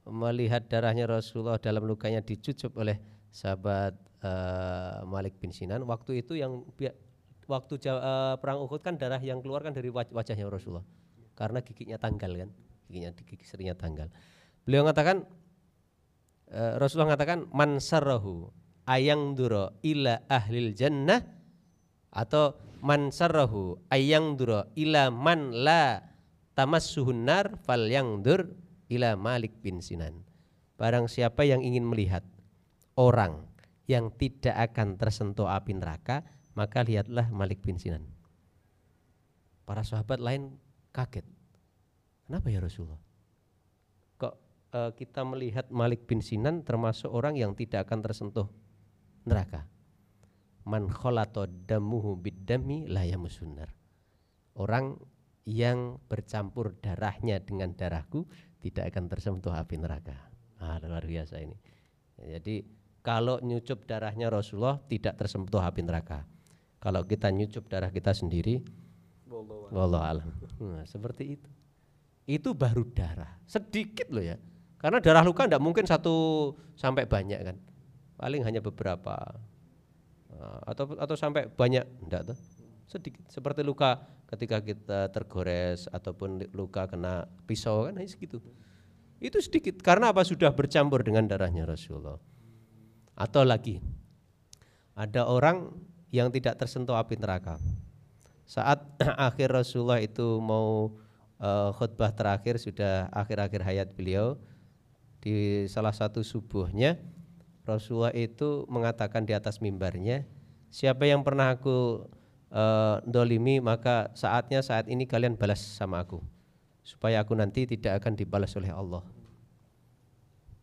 melihat 0.08 0.66
darahnya 0.66 1.04
Rasulullah 1.04 1.60
dalam 1.60 1.84
lukanya 1.84 2.24
dicucup 2.24 2.74
oleh 2.80 2.98
sahabat 3.28 3.94
uh, 4.24 5.04
Malik 5.04 5.36
bin 5.38 5.52
Sinan. 5.52 5.84
Waktu 5.84 6.24
itu 6.24 6.36
yang 6.40 6.64
waktu 7.48 7.74
uh, 7.88 8.36
perang 8.40 8.64
Uhud 8.64 8.80
kan 8.80 8.96
darah 8.96 9.20
yang 9.20 9.40
keluar 9.44 9.64
kan 9.64 9.76
dari 9.76 9.92
wajahnya 9.92 10.48
Rasulullah. 10.48 10.84
Karena 11.38 11.62
giginya 11.62 12.00
tanggal 12.00 12.34
kan 12.34 12.50
giginya 12.88 13.12
gigi 13.12 13.44
serinya 13.44 13.76
tanggal. 13.76 14.08
Beliau 14.64 14.88
mengatakan 14.88 15.28
uh, 16.50 16.74
Rasulullah 16.80 17.14
mengatakan 17.14 17.46
mansarahu 17.52 18.48
ayang 18.88 19.36
duro 19.36 19.76
ila 19.84 20.24
ahlil 20.26 20.72
jannah 20.72 21.20
atau 22.08 22.56
mansarahu 22.80 23.76
ayang 23.92 24.40
duro 24.40 24.72
ila 24.72 25.12
man 25.12 25.52
la 25.52 26.00
tamassuhun 26.56 27.28
nar 27.28 27.60
fal 27.62 27.84
yang 27.84 28.24
dur 28.24 28.48
ila 28.88 29.14
Malik 29.14 29.60
bin 29.60 29.84
Sinan. 29.84 30.24
Barang 30.80 31.06
siapa 31.06 31.44
yang 31.44 31.60
ingin 31.60 31.84
melihat 31.84 32.24
orang 32.96 33.46
yang 33.88 34.12
tidak 34.14 34.54
akan 34.72 35.00
tersentuh 35.00 35.48
api 35.48 35.76
neraka, 35.76 36.24
maka 36.52 36.84
lihatlah 36.84 37.28
Malik 37.32 37.64
bin 37.64 37.80
Sinan. 37.80 38.04
Para 39.64 39.84
sahabat 39.84 40.20
lain 40.20 40.56
kaget. 40.92 41.24
Kenapa 42.28 42.52
ya 42.52 42.60
Rasulullah? 42.60 43.00
Kok 44.20 44.34
e, 44.72 44.80
kita 44.96 45.24
melihat 45.24 45.68
Malik 45.72 46.04
bin 46.04 46.20
Sinan 46.20 46.64
termasuk 46.64 47.08
orang 47.08 47.36
yang 47.36 47.56
tidak 47.56 47.88
akan 47.88 48.00
tersentuh 48.04 48.48
neraka? 49.24 49.64
Man 50.68 50.92
kholato 50.92 51.48
damuhu 51.48 52.20
biddami 52.20 52.84
la 52.84 53.08
Orang 54.58 55.00
yang 55.48 55.96
bercampur 56.12 56.76
darahnya 56.76 57.40
dengan 57.40 57.72
darahku 57.72 58.28
tidak 58.58 58.90
akan 58.94 59.04
tersentuh 59.06 59.54
api 59.54 59.76
neraka. 59.78 60.16
Ah, 60.58 60.82
luar 60.82 61.06
biasa 61.06 61.38
ini. 61.38 61.54
Jadi 62.18 62.66
kalau 63.02 63.38
nyucup 63.40 63.86
darahnya 63.86 64.26
Rasulullah 64.28 64.82
tidak 64.90 65.14
tersentuh 65.16 65.62
api 65.62 65.80
neraka. 65.86 66.26
Kalau 66.78 67.02
kita 67.06 67.30
nyucup 67.30 67.66
darah 67.70 67.90
kita 67.90 68.14
sendiri, 68.14 68.62
wallahu 69.70 70.02
alam. 70.02 70.30
Nah, 70.62 70.86
seperti 70.86 71.38
itu. 71.38 71.50
Itu 72.28 72.52
baru 72.52 72.84
darah, 72.92 73.40
sedikit 73.48 74.10
loh 74.12 74.22
ya. 74.22 74.36
Karena 74.78 75.02
darah 75.02 75.26
luka 75.26 75.48
tidak 75.48 75.62
mungkin 75.64 75.88
satu 75.88 76.52
sampai 76.78 77.08
banyak 77.08 77.40
kan. 77.40 77.56
Paling 78.18 78.42
hanya 78.46 78.62
beberapa 78.62 79.14
ah, 80.34 80.60
atau 80.66 80.94
atau 80.98 81.16
sampai 81.18 81.50
banyak 81.50 81.86
enggak 82.04 82.30
tuh 82.30 82.38
sedikit 82.88 83.20
seperti 83.28 83.60
luka 83.60 84.00
ketika 84.28 84.60
kita 84.60 85.08
tergores 85.08 85.88
ataupun 85.88 86.44
luka 86.52 86.84
kena 86.84 87.26
pisau 87.48 87.88
kan 87.88 87.96
hanya 87.96 88.08
segitu. 88.08 88.44
Itu 89.18 89.40
sedikit. 89.40 89.80
Karena 89.80 90.12
apa? 90.12 90.22
Sudah 90.22 90.52
bercampur 90.52 91.02
dengan 91.02 91.26
darahnya 91.26 91.66
Rasulullah. 91.66 92.20
Atau 93.18 93.42
lagi 93.42 93.82
ada 94.94 95.26
orang 95.26 95.74
yang 96.12 96.28
tidak 96.30 96.60
tersentuh 96.60 96.94
api 96.94 97.18
neraka. 97.18 97.58
Saat 98.44 98.84
akhir 99.28 99.50
Rasulullah 99.50 99.98
itu 99.98 100.38
mau 100.38 100.96
uh, 101.42 101.70
khutbah 101.74 102.12
terakhir 102.12 102.60
sudah 102.60 103.08
akhir-akhir 103.10 103.60
hayat 103.64 103.88
beliau 103.96 104.38
di 105.18 105.66
salah 105.66 105.94
satu 105.94 106.22
subuhnya 106.22 106.98
Rasulullah 107.66 108.14
itu 108.14 108.64
mengatakan 108.70 109.26
di 109.26 109.34
atas 109.34 109.58
mimbarnya 109.58 110.24
siapa 110.70 111.10
yang 111.10 111.26
pernah 111.26 111.52
aku 111.58 112.06
uh, 112.52 113.00
dolimi 113.04 113.60
maka 113.60 114.12
saatnya 114.16 114.64
saat 114.64 114.88
ini 114.88 115.04
kalian 115.04 115.36
balas 115.36 115.60
sama 115.60 116.02
aku. 116.02 116.20
Supaya 116.84 117.20
aku 117.20 117.36
nanti 117.36 117.68
tidak 117.68 118.00
akan 118.00 118.16
dibalas 118.16 118.56
oleh 118.56 118.72
Allah. 118.72 119.04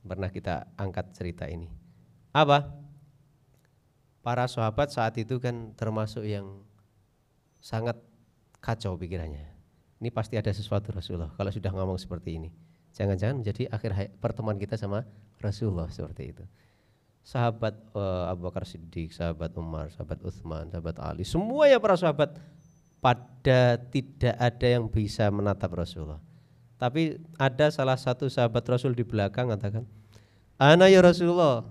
Pernah 0.06 0.30
kita 0.30 0.70
angkat 0.78 1.14
cerita 1.14 1.46
ini. 1.46 1.70
Apa? 2.34 2.66
Para 4.26 4.50
sahabat 4.50 4.90
saat 4.90 5.14
itu 5.22 5.38
kan 5.38 5.78
termasuk 5.78 6.26
yang 6.26 6.66
sangat 7.62 7.98
kacau 8.58 8.98
pikirannya. 8.98 9.54
Ini 10.02 10.10
pasti 10.10 10.38
ada 10.38 10.50
sesuatu 10.50 10.90
Rasulullah 10.94 11.30
kalau 11.38 11.54
sudah 11.54 11.70
ngomong 11.70 12.02
seperti 12.02 12.42
ini. 12.42 12.50
Jangan-jangan 12.98 13.42
menjadi 13.42 13.70
akhir 13.70 14.18
pertemuan 14.18 14.58
kita 14.58 14.78
sama 14.82 15.06
Rasulullah 15.42 15.90
seperti 15.94 16.34
itu 16.34 16.46
sahabat 17.26 17.74
uh, 17.98 18.30
Abu 18.30 18.46
Bakar 18.46 18.70
Siddiq, 18.70 19.10
sahabat 19.10 19.50
Umar, 19.58 19.90
sahabat 19.90 20.22
Uthman, 20.22 20.70
sahabat 20.70 21.02
Ali, 21.02 21.26
semua 21.26 21.66
ya 21.66 21.82
para 21.82 21.98
sahabat 21.98 22.38
pada 23.02 23.82
tidak 23.90 24.38
ada 24.38 24.68
yang 24.70 24.86
bisa 24.86 25.26
menatap 25.34 25.74
Rasulullah. 25.74 26.22
Tapi 26.78 27.18
ada 27.42 27.74
salah 27.74 27.98
satu 27.98 28.30
sahabat 28.30 28.62
Rasul 28.70 28.94
di 28.94 29.02
belakang 29.02 29.50
katakan, 29.50 29.90
"Ana 30.62 30.86
ya 30.86 31.02
Rasulullah." 31.02 31.66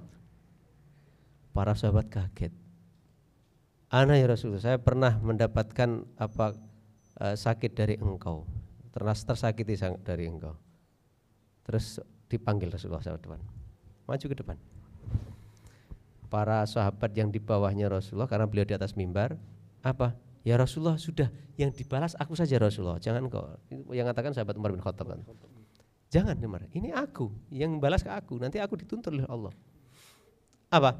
Para 1.54 1.78
sahabat 1.78 2.10
kaget. 2.10 2.50
"Ana 3.94 4.18
ya 4.18 4.26
Rasulullah, 4.26 4.74
saya 4.74 4.78
pernah 4.82 5.22
mendapatkan 5.22 6.02
apa 6.18 6.58
uh, 7.22 7.36
sakit 7.38 7.78
dari 7.78 7.94
engkau. 8.02 8.42
Ternas 8.90 9.22
tersakiti 9.22 9.78
dari 10.02 10.26
engkau." 10.26 10.58
Terus 11.62 12.02
dipanggil 12.26 12.74
Rasulullah 12.74 13.06
sahabat 13.06 13.22
depan. 13.22 13.40
Maju 14.10 14.26
ke 14.26 14.34
depan 14.34 14.73
para 16.34 16.66
sahabat 16.66 17.14
yang 17.14 17.30
di 17.30 17.38
bawahnya 17.38 17.86
Rasulullah 17.86 18.26
karena 18.26 18.50
beliau 18.50 18.66
di 18.66 18.74
atas 18.74 18.98
mimbar 18.98 19.38
apa? 19.86 20.18
Ya 20.42 20.58
Rasulullah 20.58 20.98
sudah. 20.98 21.30
Yang 21.54 21.86
dibalas 21.86 22.18
aku 22.18 22.34
saja 22.34 22.58
Rasulullah. 22.58 22.98
Jangan 22.98 23.30
kau 23.30 23.46
yang 23.94 24.10
katakan 24.10 24.34
sahabat 24.34 24.58
Umar 24.58 24.74
bin 24.74 24.82
Khattab 24.82 25.14
kan? 25.14 25.22
Jangan 26.10 26.34
Umar. 26.42 26.66
Ini 26.74 26.90
aku 26.90 27.30
yang 27.54 27.78
balas 27.78 28.02
ke 28.02 28.10
aku. 28.10 28.42
Nanti 28.42 28.58
aku 28.58 28.74
dituntut 28.74 29.14
oleh 29.14 29.22
Allah. 29.30 29.54
Apa? 30.74 30.98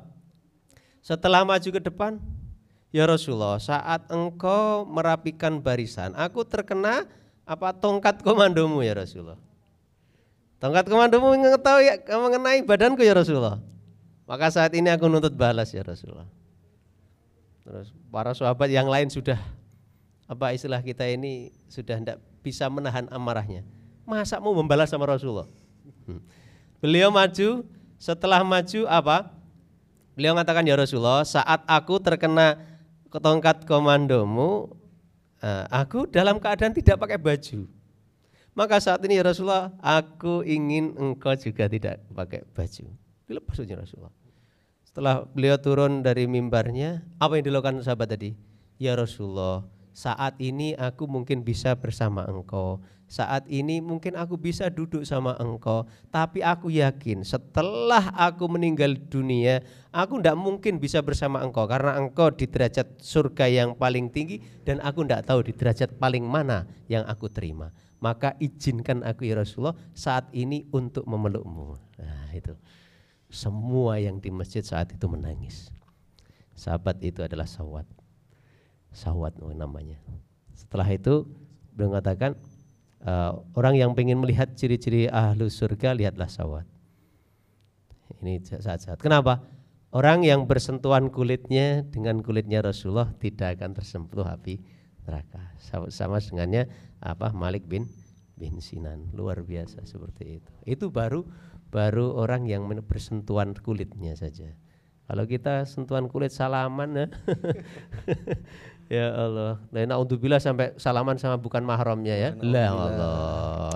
Setelah 1.03 1.43
maju 1.43 1.67
ke 1.67 1.83
depan 1.83 2.23
ya 2.95 3.03
Rasulullah 3.11 3.59
saat 3.59 4.07
engkau 4.15 4.87
merapikan 4.87 5.59
barisan 5.59 6.15
aku 6.15 6.47
terkena 6.47 7.11
apa 7.43 7.75
tongkat 7.75 8.23
komandomu 8.23 8.87
ya 8.87 8.95
Rasulullah? 8.95 9.37
Tongkat 10.63 10.87
komandomu 10.87 11.35
mengetahui 11.35 12.07
mengenai 12.07 12.63
badanku 12.63 13.03
ya 13.03 13.19
Rasulullah 13.19 13.74
maka 14.25 14.49
saat 14.49 14.73
ini 14.73 14.89
aku 14.89 15.05
nuntut 15.09 15.37
balas 15.37 15.73
ya 15.73 15.85
Rasulullah. 15.85 16.29
Terus 17.65 17.93
para 18.13 18.33
sahabat 18.37 18.69
yang 18.69 18.89
lain 18.89 19.09
sudah 19.09 19.41
apa 20.25 20.57
istilah 20.57 20.81
kita 20.81 21.05
ini 21.09 21.53
sudah 21.69 22.01
tidak 22.01 22.19
bisa 22.41 22.69
menahan 22.69 23.09
amarahnya. 23.13 23.65
Masa 24.05 24.37
mau 24.41 24.53
membalas 24.53 24.93
sama 24.93 25.09
Rasulullah? 25.09 25.49
Hmm. 26.05 26.21
Beliau 26.81 27.09
maju, 27.09 27.65
setelah 27.97 28.45
maju 28.45 28.81
apa? 28.89 29.33
Beliau 30.13 30.37
mengatakan 30.37 30.65
ya 30.69 30.77
Rasulullah, 30.77 31.25
saat 31.25 31.65
aku 31.65 31.97
terkena 32.01 32.61
tongkat 33.09 33.65
komandomu, 33.65 34.77
eh, 35.41 35.65
aku 35.73 36.05
dalam 36.05 36.37
keadaan 36.37 36.77
tidak 36.77 37.01
pakai 37.01 37.17
baju. 37.17 37.65
Maka 38.55 38.79
saat 38.79 39.03
ini 39.03 39.19
ya 39.19 39.25
Rasulullah, 39.27 39.75
aku 39.83 40.47
ingin 40.47 40.95
engkau 40.95 41.35
juga 41.35 41.67
tidak 41.67 42.05
pakai 42.13 42.47
baju. 42.55 42.87
Dilepas 43.25 43.57
saja 43.57 43.81
Rasulullah. 43.81 44.13
Setelah 44.85 45.27
beliau 45.27 45.57
turun 45.59 46.05
dari 46.05 46.29
mimbarnya, 46.29 47.03
apa 47.19 47.41
yang 47.41 47.45
dilakukan 47.51 47.83
sahabat 47.83 48.15
tadi? 48.15 48.37
Ya 48.79 48.95
Rasulullah, 48.95 49.67
saat 49.95 50.35
ini 50.43 50.75
aku 50.75 51.07
mungkin 51.07 51.47
bisa 51.47 51.79
bersama 51.79 52.27
engkau. 52.27 52.83
Saat 53.07 53.47
ini 53.47 53.79
mungkin 53.79 54.19
aku 54.19 54.35
bisa 54.35 54.67
duduk 54.67 55.07
sama 55.07 55.39
engkau. 55.39 55.87
Tapi 56.11 56.43
aku 56.43 56.67
yakin 56.75 57.23
setelah 57.23 58.11
aku 58.11 58.51
meninggal 58.51 58.99
dunia, 59.07 59.63
aku 59.95 60.19
tidak 60.19 60.35
mungkin 60.35 60.83
bisa 60.83 60.99
bersama 60.99 61.47
engkau. 61.47 61.71
Karena 61.71 61.95
engkau 61.95 62.35
di 62.35 62.51
derajat 62.51 62.99
surga 62.99 63.47
yang 63.47 63.79
paling 63.79 64.11
tinggi 64.11 64.43
dan 64.67 64.83
aku 64.83 65.07
tidak 65.07 65.31
tahu 65.31 65.47
di 65.47 65.55
derajat 65.55 65.95
paling 65.95 66.27
mana 66.27 66.67
yang 66.91 67.07
aku 67.07 67.31
terima. 67.31 67.71
Maka 68.03 68.35
izinkan 68.43 69.07
aku 69.07 69.31
ya 69.31 69.39
Rasulullah 69.39 69.79
saat 69.95 70.27
ini 70.35 70.67
untuk 70.75 71.07
memelukmu. 71.07 71.79
Nah 72.03 72.35
itu. 72.35 72.53
Semua 73.35 73.99
yang 73.99 74.23
di 74.23 74.31
masjid 74.31 74.63
saat 74.63 74.95
itu 74.95 75.11
menangis. 75.11 75.75
Sahabat 76.55 77.03
itu 77.03 77.19
adalah 77.27 77.51
sawat. 77.51 77.83
Sawat 78.95 79.43
namanya. 79.43 79.99
Setelah 80.55 80.87
itu 80.95 81.27
beliau 81.75 81.99
mengatakan 81.99 82.39
uh, 83.03 83.43
orang 83.59 83.75
yang 83.75 83.91
ingin 83.99 84.23
melihat 84.23 84.55
ciri-ciri 84.55 85.11
ahlu 85.11 85.51
surga 85.51 85.99
lihatlah 85.99 86.31
sawat. 86.31 86.63
Ini 88.23 88.39
saat-saat. 88.47 89.03
Kenapa? 89.03 89.43
Orang 89.91 90.23
yang 90.23 90.47
bersentuhan 90.47 91.11
kulitnya 91.11 91.83
dengan 91.87 92.23
kulitnya 92.23 92.63
Rasulullah 92.63 93.11
tidak 93.19 93.59
akan 93.59 93.75
tersentuh 93.75 94.27
api 94.27 94.63
neraka. 95.07 95.55
Sama 95.91 96.19
dengannya 96.23 96.71
apa 97.03 97.31
Malik 97.35 97.67
bin 97.67 97.87
bin 98.35 98.59
Sinan. 98.59 99.11
Luar 99.15 99.43
biasa 99.43 99.87
seperti 99.87 100.43
itu. 100.43 100.51
Itu 100.67 100.91
baru 100.91 101.23
baru 101.75 102.15
orang 102.15 102.47
yang 102.47 102.71
bersentuhan 102.87 103.51
kulitnya 103.59 104.15
saja. 104.15 104.55
Kalau 105.11 105.27
kita 105.27 105.67
sentuhan 105.67 106.07
kulit 106.07 106.31
salaman 106.31 106.95
ya. 106.95 107.07
ya 109.03 109.07
Allah. 109.11 109.59
Nah, 109.75 109.83
naudzubillah 109.91 110.39
sampai 110.39 110.79
salaman 110.79 111.19
sama 111.19 111.37
bukan 111.37 111.67
mahramnya 111.67 112.15
ya. 112.15 112.31
Lah 112.39 112.71
Allah. 112.71 113.75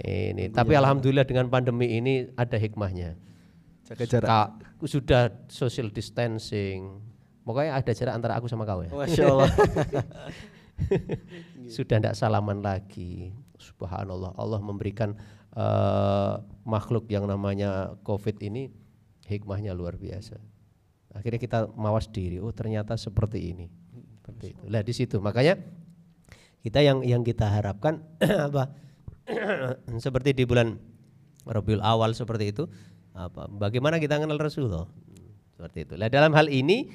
Ini 0.00 0.48
tapi 0.48 0.72
alhamdulillah 0.72 1.28
dengan 1.28 1.52
pandemi 1.52 2.00
ini 2.00 2.32
ada 2.40 2.56
hikmahnya. 2.56 3.20
Jaga 3.84 4.04
jarak. 4.08 4.28
Ka- 4.32 4.52
sudah 4.88 5.28
social 5.52 5.92
distancing. 5.92 7.04
Pokoknya 7.46 7.78
ada 7.78 7.92
jarak 7.94 8.16
antara 8.16 8.34
aku 8.40 8.48
sama 8.48 8.66
kau 8.66 8.82
ya. 8.82 8.90
Masya 8.90 9.24
Allah. 9.28 9.52
sudah 11.76 11.96
tidak 12.00 12.16
salaman 12.18 12.64
lagi. 12.64 13.30
Subhanallah, 13.56 14.34
Allah 14.34 14.60
memberikan 14.60 15.14
eh, 15.56 16.34
makhluk 16.68 17.08
yang 17.08 17.24
namanya 17.24 17.96
COVID 18.04 18.36
ini 18.44 18.70
hikmahnya 19.26 19.74
luar 19.74 19.98
biasa. 19.98 20.38
Akhirnya 21.16 21.40
kita 21.40 21.58
mawas 21.72 22.06
diri, 22.12 22.38
oh 22.38 22.52
ternyata 22.52 22.94
seperti 22.94 23.56
ini. 23.56 23.66
Seperti 24.20 24.52
itu. 24.52 24.64
Lah 24.68 24.84
di 24.84 24.92
situ 24.92 25.16
makanya 25.18 25.56
kita 26.60 26.82
yang 26.82 27.00
yang 27.02 27.22
kita 27.24 27.48
harapkan 27.48 28.04
apa? 28.52 28.70
seperti 30.04 30.36
di 30.36 30.44
bulan 30.46 30.78
Rabiul 31.46 31.82
Awal 31.82 32.12
seperti 32.12 32.52
itu 32.52 32.68
apa? 33.16 33.48
Bagaimana 33.48 33.96
kita 33.96 34.20
kenal 34.20 34.36
Rasulullah? 34.38 34.86
Seperti 35.56 35.88
itu. 35.88 35.94
Lah 35.96 36.12
dalam 36.12 36.36
hal 36.36 36.52
ini 36.52 36.92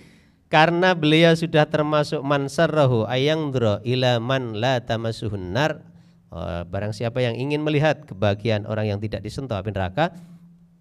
karena 0.52 0.94
beliau 0.94 1.34
sudah 1.34 1.66
termasuk 1.66 2.22
mansarrahu 2.22 3.08
ayangdro 3.08 3.82
ila 3.88 4.20
man 4.20 4.60
la 4.60 4.84
tamasuhun 4.84 5.56
nar 5.56 5.91
Eh, 6.32 6.64
barang 6.64 6.96
siapa 6.96 7.20
yang 7.20 7.36
ingin 7.36 7.60
melihat 7.60 8.08
kebahagiaan 8.08 8.64
orang 8.64 8.88
yang 8.88 9.00
tidak 9.04 9.20
disentuh 9.20 9.60
api 9.60 9.76
neraka 9.76 10.16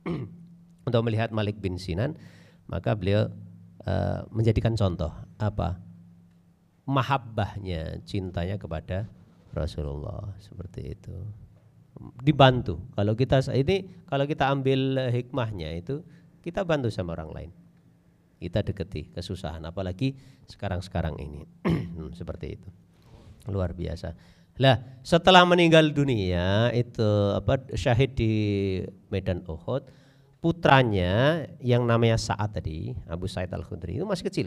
untuk 0.87 1.03
melihat 1.03 1.35
Malik 1.35 1.59
bin 1.59 1.75
Sinan 1.75 2.15
maka 2.71 2.95
beliau 2.95 3.27
eh, 3.83 4.23
menjadikan 4.31 4.79
contoh 4.79 5.11
apa? 5.43 5.83
Mahabbahnya 6.87 7.99
cintanya 8.07 8.63
kepada 8.63 9.11
Rasulullah. 9.51 10.31
Seperti 10.39 10.95
itu. 10.95 11.19
Dibantu. 12.23 12.79
Kalau 12.95 13.19
kita 13.19 13.43
ini 13.51 14.07
kalau 14.07 14.31
kita 14.31 14.55
ambil 14.55 15.11
hikmahnya 15.11 15.75
itu 15.75 16.07
kita 16.47 16.63
bantu 16.63 16.95
sama 16.95 17.19
orang 17.19 17.31
lain. 17.35 17.51
Kita 18.39 18.63
deketi 18.63 19.11
kesusahan 19.11 19.67
apalagi 19.67 20.15
sekarang-sekarang 20.47 21.19
ini. 21.19 21.43
Hmm, 22.01 22.17
seperti 22.17 22.57
itu. 22.57 22.69
Luar 23.53 23.77
biasa 23.77 24.17
lah 24.61 24.77
setelah 25.01 25.49
meninggal 25.49 25.88
dunia 25.88 26.68
itu 26.77 27.09
apa 27.33 27.64
syahid 27.73 28.12
di 28.12 28.33
Medan 29.09 29.40
Uhud 29.49 29.88
putranya 30.44 31.44
yang 31.64 31.88
namanya 31.88 32.20
Sa'ad 32.20 32.61
tadi 32.61 32.92
Abu 33.09 33.25
Sa'id 33.25 33.49
Al 33.57 33.64
Khudri 33.64 33.96
itu 33.96 34.05
masih 34.05 34.29
kecil. 34.29 34.46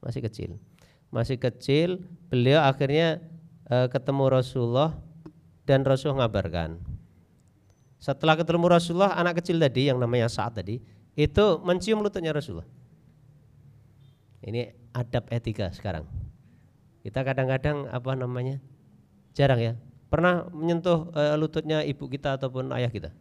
Masih 0.00 0.24
kecil. 0.24 0.50
Masih 1.12 1.36
kecil 1.36 2.00
beliau 2.32 2.64
akhirnya 2.64 3.20
eh, 3.68 3.88
ketemu 3.92 4.32
Rasulullah 4.32 4.96
dan 5.68 5.84
Rasul 5.84 6.16
ngabarkan. 6.16 6.80
Setelah 8.00 8.40
ketemu 8.40 8.64
Rasulullah 8.72 9.12
anak 9.12 9.44
kecil 9.44 9.60
tadi 9.60 9.92
yang 9.92 10.00
namanya 10.00 10.32
Sa'ad 10.32 10.64
tadi 10.64 10.80
itu 11.18 11.44
mencium 11.64 12.00
lututnya 12.00 12.32
Rasulullah. 12.32 12.68
Ini 14.40 14.72
adab 14.96 15.28
etika 15.28 15.68
sekarang. 15.76 16.08
Kita 17.04 17.20
kadang-kadang 17.20 17.92
apa 17.92 18.16
namanya 18.16 18.60
jarang 19.38 19.60
ya. 19.62 19.72
Pernah 20.10 20.50
menyentuh 20.50 21.14
eh, 21.14 21.38
lututnya 21.38 21.86
ibu 21.86 22.10
kita 22.10 22.34
ataupun 22.34 22.74
ayah 22.74 22.90
kita? 22.90 23.14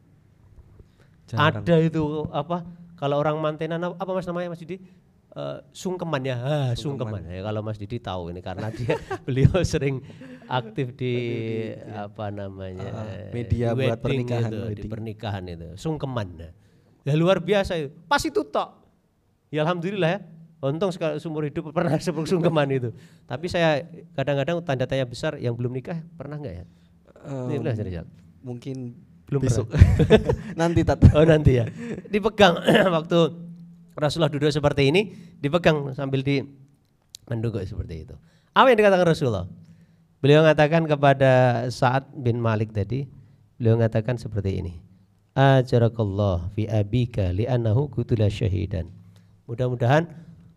Jarang. 1.30 1.62
ada 1.62 1.76
itu 1.84 2.24
apa 2.32 2.64
kalau 2.98 3.20
orang 3.22 3.38
mantenan 3.38 3.84
apa, 3.94 4.10
mas 4.10 4.26
namanya 4.26 4.50
mas 4.50 4.64
Didi? 4.64 4.82
Eh, 5.38 5.58
sungkeman 5.70 6.24
ya? 6.26 6.38
Ah, 6.42 6.72
sungkeman. 6.74 7.22
Ya, 7.30 7.46
kalau 7.46 7.62
mas 7.62 7.78
Didi 7.78 8.02
tahu 8.02 8.34
ini 8.34 8.42
karena 8.42 8.74
dia 8.74 8.98
beliau 9.28 9.62
sering 9.62 10.02
aktif 10.50 10.98
di 10.98 11.14
apa 11.94 12.34
namanya 12.34 12.90
Ah, 12.90 13.30
media 13.36 13.78
buat 13.78 14.02
pernikahan, 14.02 14.50
itu, 14.50 14.60
di 14.74 14.90
pernikahan 14.90 15.44
itu. 15.46 15.68
Sungkeman. 15.78 16.50
Ya 17.06 17.14
luar 17.14 17.38
biasa 17.44 17.78
itu. 17.78 17.94
Pas 18.10 18.24
itu 18.26 18.42
tok. 18.42 18.74
Ya 19.54 19.62
alhamdulillah 19.68 20.10
ya 20.18 20.20
untung 20.62 20.90
sekali 20.90 21.22
seumur 21.22 21.46
hidup 21.46 21.70
pernah 21.78 21.98
sebelum 22.02 22.26
sungkeman 22.26 22.70
itu 22.74 22.90
tapi 23.30 23.46
saya 23.52 23.86
kadang-kadang 24.18 24.62
tanda 24.66 24.86
tanya 24.90 25.06
besar 25.06 25.38
yang 25.38 25.54
belum 25.54 25.74
nikah 25.74 26.02
pernah 26.18 26.38
nggak 26.40 26.56
ya 26.64 26.66
Ini 27.28 27.60
benar, 27.60 27.76
Rizal? 27.76 28.08
mungkin 28.40 28.96
Belum 29.28 29.44
besok. 29.44 29.68
Nanti 30.60 30.88
tata. 30.88 31.12
Oh 31.12 31.28
nanti 31.28 31.60
ya. 31.60 31.68
Dipegang 32.08 32.64
waktu 32.96 33.18
Rasulullah 34.00 34.32
duduk 34.32 34.48
seperti 34.48 34.88
ini, 34.88 35.12
dipegang 35.44 35.92
sambil 35.92 36.24
di 36.24 36.40
mendukuk 37.28 37.60
seperti 37.68 38.08
itu. 38.08 38.16
Apa 38.56 38.72
yang 38.72 38.80
dikatakan 38.80 39.04
Rasulullah? 39.04 39.46
Beliau 40.24 40.48
mengatakan 40.48 40.88
kepada 40.88 41.66
Sa'ad 41.68 42.08
bin 42.16 42.40
Malik 42.40 42.72
tadi, 42.72 43.06
beliau 43.60 43.76
mengatakan 43.76 44.16
seperti 44.16 44.64
ini. 44.64 44.74
Ajarakallah 45.36 46.50
fi 46.56 46.66
abika 46.66 47.30
li'annahu 47.36 47.92
kutula 47.92 48.32
syahidan. 48.32 48.90
Mudah-mudahan 49.46 50.08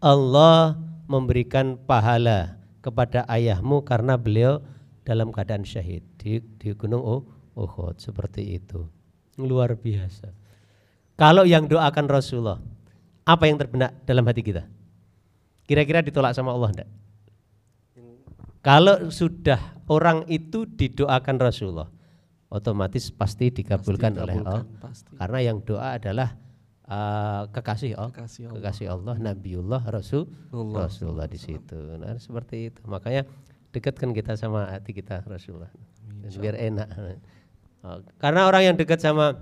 Allah 0.01 0.81
memberikan 1.05 1.77
pahala 1.77 2.57
kepada 2.81 3.29
ayahmu 3.29 3.85
karena 3.85 4.17
beliau 4.17 4.65
dalam 5.05 5.29
keadaan 5.29 5.63
syahid 5.69 6.01
di, 6.17 6.41
di 6.57 6.73
gunung 6.73 7.05
Oh- 7.05 7.27
Uhud 7.61 8.01
seperti 8.01 8.57
itu. 8.57 8.89
Luar 9.37 9.77
biasa. 9.77 10.33
Kalau 11.21 11.45
yang 11.45 11.69
doakan 11.69 12.09
Rasulullah, 12.09 12.57
apa 13.29 13.45
yang 13.45 13.61
terbenak 13.61 13.93
dalam 14.09 14.25
hati 14.25 14.41
kita? 14.41 14.65
Kira-kira 15.69 16.01
ditolak 16.01 16.33
sama 16.33 16.57
Allah 16.57 16.73
enggak? 16.73 16.91
Kalau 18.65 19.13
sudah 19.13 19.61
orang 19.89 20.25
itu 20.33 20.65
didoakan 20.65 21.37
Rasulullah, 21.41 21.89
otomatis 22.49 23.09
pasti 23.13 23.49
dikabulkan 23.53 24.17
oleh 24.21 24.41
Allah. 24.41 24.65
Pasti. 24.81 25.17
Karena 25.17 25.39
yang 25.45 25.61
doa 25.65 25.97
adalah 25.97 26.37
uh, 26.91 27.47
kekasih 27.55 27.95
Allah, 27.97 28.13
Kekasih 28.13 28.43
Allah. 28.51 28.57
kekasih 28.59 28.87
Allah, 28.91 29.15
Nabiullah, 29.17 29.83
Rasul, 29.87 30.27
Rasulullah 30.51 31.31
di 31.31 31.39
situ. 31.39 31.79
Nah, 31.97 32.19
seperti 32.19 32.75
itu. 32.75 32.81
Makanya 32.91 33.25
dekatkan 33.71 34.11
kita 34.11 34.35
sama 34.35 34.67
hati 34.67 34.91
kita 34.91 35.23
Rasulullah. 35.25 35.71
Dan 36.21 36.31
biar 36.37 36.59
enak. 36.59 36.89
Oh, 37.81 38.03
Karena 38.21 38.45
orang 38.45 38.63
yang 38.67 38.77
dekat 38.77 39.01
sama 39.01 39.39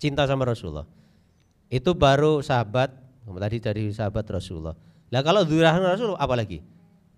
cinta 0.00 0.24
sama 0.24 0.48
Rasulullah 0.48 0.88
itu 1.68 1.92
baru 1.92 2.40
sahabat 2.40 2.96
tadi 3.28 3.58
dari 3.60 3.84
sahabat 3.92 4.24
Rasulullah. 4.32 4.72
Lah 5.12 5.20
kalau 5.20 5.44
duriat 5.44 5.76
Rasul 5.76 6.16
apalagi? 6.16 6.64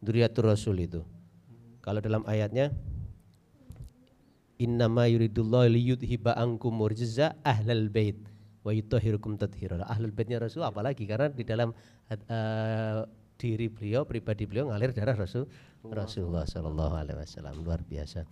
Duriatur 0.03 0.51
Rasul 0.51 0.83
itu. 0.83 1.01
Kalau 1.85 2.03
dalam 2.03 2.27
ayatnya 2.27 2.75
Innama 4.55 5.11
yuridullahu 5.11 5.67
liyudhiba 5.67 6.39
ankum 6.39 6.71
murjiza 6.79 7.35
ahlal 7.43 7.91
bait 7.91 8.15
wa 8.65 8.73
yutahhirukum 8.73 9.37
tathira. 9.37 9.85
Ahlul 9.85 10.11
baitnya 10.17 10.41
Rasul 10.41 10.65
apalagi 10.65 11.05
karena 11.05 11.29
di 11.29 11.45
dalam 11.45 11.71
eh, 12.09 13.01
diri 13.37 13.69
beliau 13.69 14.09
pribadi 14.09 14.49
beliau 14.49 14.73
ngalir 14.73 14.97
darah 14.97 15.13
Rasul 15.13 15.45
Rasulullah 15.85 16.49
sallallahu 16.49 16.95
alaihi 16.97 17.19
wasallam 17.21 17.55
luar 17.61 17.85
biasa. 17.85 18.25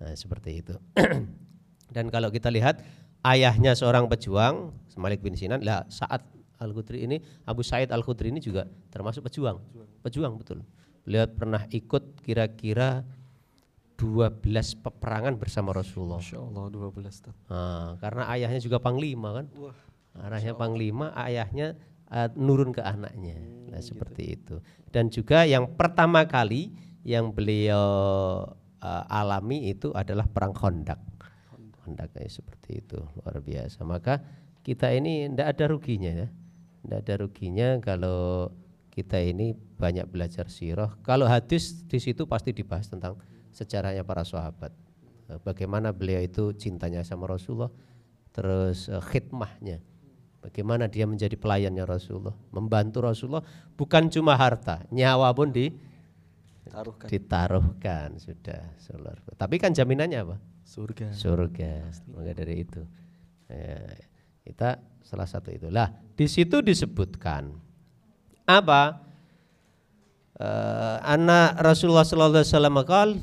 Nah, 0.00 0.16
seperti 0.16 0.64
itu. 0.64 0.74
Dan 1.94 2.08
kalau 2.08 2.32
kita 2.32 2.48
lihat 2.48 2.80
ayahnya 3.28 3.76
seorang 3.76 4.08
pejuang 4.08 4.72
Malik 4.96 5.20
bin 5.20 5.36
Sinan 5.36 5.60
lah 5.60 5.84
saat 5.92 6.24
Al 6.58 6.72
Khudri 6.72 7.04
ini 7.04 7.20
Abu 7.44 7.60
Said 7.60 7.92
Al 7.92 8.00
Khudri 8.00 8.32
ini 8.32 8.40
juga 8.40 8.64
termasuk 8.88 9.28
pejuang. 9.28 9.60
Pejuang 10.00 10.40
betul. 10.40 10.64
Beliau 11.04 11.28
pernah 11.28 11.68
ikut 11.68 12.24
kira-kira 12.24 13.04
12 13.94 14.42
peperangan 14.82 15.38
bersama 15.38 15.70
Rasulullah. 15.70 16.18
Masya 16.18 16.38
Allah 16.42 16.64
12 16.70 17.24
Tat. 17.24 17.36
Nah, 17.46 17.94
karena 18.02 18.22
ayahnya 18.34 18.60
juga 18.60 18.82
panglima 18.82 19.42
kan. 19.42 19.46
Ayahnya 20.18 20.54
panglima, 20.58 21.06
ayahnya 21.14 21.78
eh, 22.10 22.28
nurun 22.34 22.74
ke 22.74 22.82
anaknya. 22.82 23.38
Nah, 23.70 23.78
seperti 23.78 24.38
itu. 24.38 24.58
Dan 24.90 25.10
juga 25.10 25.46
yang 25.46 25.78
pertama 25.78 26.26
kali 26.26 26.74
yang 27.06 27.30
beliau 27.30 27.86
eh, 28.82 29.04
alami 29.14 29.70
itu 29.70 29.94
adalah 29.94 30.26
perang 30.26 30.54
Khandaq. 30.54 31.00
Khandaq 31.86 32.18
kayak 32.18 32.32
seperti 32.34 32.82
itu, 32.82 32.98
luar 32.98 33.38
biasa. 33.38 33.86
Maka 33.86 34.18
kita 34.66 34.90
ini 34.90 35.30
tidak 35.30 35.54
ada 35.54 35.64
ruginya 35.70 36.12
ya. 36.26 36.28
Tidak 36.84 36.98
ada 36.98 37.14
ruginya 37.16 37.68
kalau 37.78 38.50
kita 38.94 39.18
ini 39.18 39.54
banyak 39.54 40.06
belajar 40.06 40.46
sirah. 40.46 40.94
Kalau 41.02 41.26
hadis 41.26 41.82
di 41.86 41.98
situ 41.98 42.30
pasti 42.30 42.54
dibahas 42.54 42.86
tentang 42.86 43.18
sejarahnya 43.54 44.02
para 44.02 44.26
sahabat. 44.26 44.74
Eh, 45.30 45.38
Bagaimana 45.40 45.94
beliau 45.94 46.20
itu 46.20 46.52
cintanya 46.58 47.06
sama 47.06 47.30
Rasulullah, 47.30 47.70
terus 48.34 48.90
eh, 48.90 48.98
khidmahnya. 48.98 49.78
Bagaimana 50.44 50.90
dia 50.90 51.08
menjadi 51.08 51.40
pelayannya 51.40 51.88
Rasulullah, 51.88 52.36
membantu 52.52 53.00
Rasulullah 53.00 53.40
bukan 53.80 54.12
cuma 54.12 54.36
harta, 54.36 54.84
nyawa 54.92 55.32
pun 55.32 55.48
di 55.48 55.72
Taruhkan 56.64 57.06
ditaruhkan 57.12 58.08
sudah. 58.16 58.72
Solar. 58.80 59.20
Tapi 59.36 59.60
kan 59.60 59.76
jaminannya 59.76 60.18
apa? 60.24 60.36
surga. 60.64 61.12
Surga. 61.12 61.72
Maka 62.10 62.32
dari 62.32 62.64
itu. 62.64 62.82
Ya. 63.46 63.94
Kita 64.44 64.80
salah 65.04 65.28
satu 65.28 65.52
itulah. 65.52 65.92
Di 66.16 66.28
situ 66.28 66.60
disebutkan 66.60 67.52
apa? 68.44 69.03
Uh, 70.34 70.98
anak 71.06 71.62
Rasulullah 71.62 72.02
sallallahu 72.02 72.42
alaihi 72.42 72.50
wasallam 72.50 72.78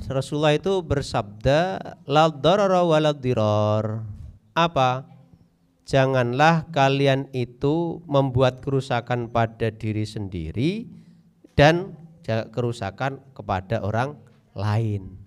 Rasulullah 0.07 0.55
itu 0.55 0.79
bersabda 0.79 1.59
la 2.07 2.31
darara. 2.31 2.87
Apa? 4.55 5.11
Janganlah 5.83 6.71
kalian 6.71 7.27
itu 7.35 7.99
membuat 8.07 8.63
kerusakan 8.63 9.27
pada 9.27 9.75
diri 9.75 10.07
sendiri 10.07 10.87
dan 11.59 11.99
kerusakan 12.55 13.19
kepada 13.35 13.83
orang 13.83 14.15
lain. 14.55 15.19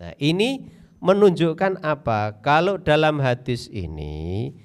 Nah, 0.00 0.16
ini 0.16 0.64
menunjukkan 1.04 1.84
apa? 1.84 2.40
Kalau 2.40 2.80
dalam 2.80 3.20
hadis 3.20 3.68
ini 3.68 4.56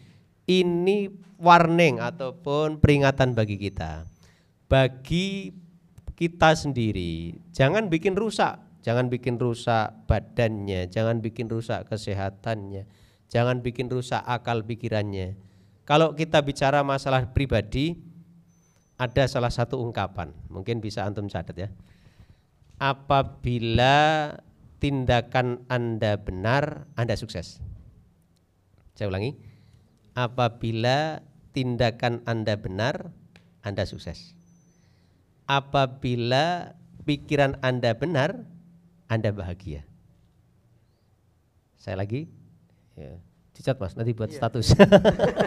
ini 0.47 1.11
warning 1.35 1.99
ataupun 1.99 2.79
peringatan 2.79 3.35
bagi 3.35 3.59
kita. 3.59 4.07
Bagi 4.71 5.51
kita 6.17 6.57
sendiri, 6.57 7.37
jangan 7.53 7.93
bikin 7.93 8.17
rusak, 8.17 8.57
jangan 8.81 9.05
bikin 9.13 9.37
rusak 9.37 9.93
badannya, 10.09 10.89
jangan 10.89 11.21
bikin 11.21 11.45
rusak 11.45 11.85
kesehatannya, 11.85 12.89
jangan 13.29 13.61
bikin 13.61 13.85
rusak 13.85 14.25
akal 14.25 14.65
pikirannya. 14.65 15.37
Kalau 15.85 16.17
kita 16.17 16.41
bicara 16.41 16.81
masalah 16.81 17.29
pribadi, 17.29 18.01
ada 18.97 19.29
salah 19.29 19.53
satu 19.53 19.77
ungkapan, 19.77 20.33
mungkin 20.49 20.81
bisa 20.81 21.05
antum 21.05 21.29
catat 21.29 21.53
ya. 21.53 21.69
Apabila 22.81 24.33
tindakan 24.81 25.65
Anda 25.69 26.17
benar, 26.17 26.89
Anda 26.97 27.13
sukses. 27.13 27.61
Saya 28.97 29.13
ulangi 29.13 29.37
Apabila 30.17 31.21
tindakan 31.53 32.25
Anda 32.25 32.57
benar, 32.57 33.13
Anda 33.61 33.85
sukses. 33.85 34.36
Apabila 35.47 36.75
pikiran 37.07 37.55
Anda 37.63 37.95
benar, 37.95 38.43
Anda 39.07 39.31
bahagia. 39.31 39.87
Saya 41.79 42.03
lagi, 42.03 42.27
ya. 42.99 43.15
dicat 43.55 43.79
mas, 43.79 43.95
nanti 43.95 44.11
buat 44.11 44.27
yeah. 44.27 44.37
status. 44.43 44.75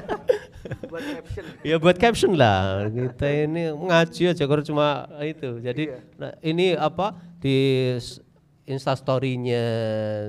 buat 0.90 1.04
caption. 1.04 1.44
ya 1.60 1.76
buat 1.76 1.96
caption 2.00 2.32
lah. 2.32 2.88
Kita 2.88 3.26
ini 3.28 3.68
ngaji 3.76 4.22
aja 4.32 4.44
kalau 4.48 4.64
cuma 4.64 5.04
itu. 5.20 5.60
Jadi 5.60 5.92
yeah. 5.92 6.00
nah, 6.16 6.32
ini 6.40 6.72
apa 6.72 7.20
di 7.38 7.92
instastorynya 8.70 9.64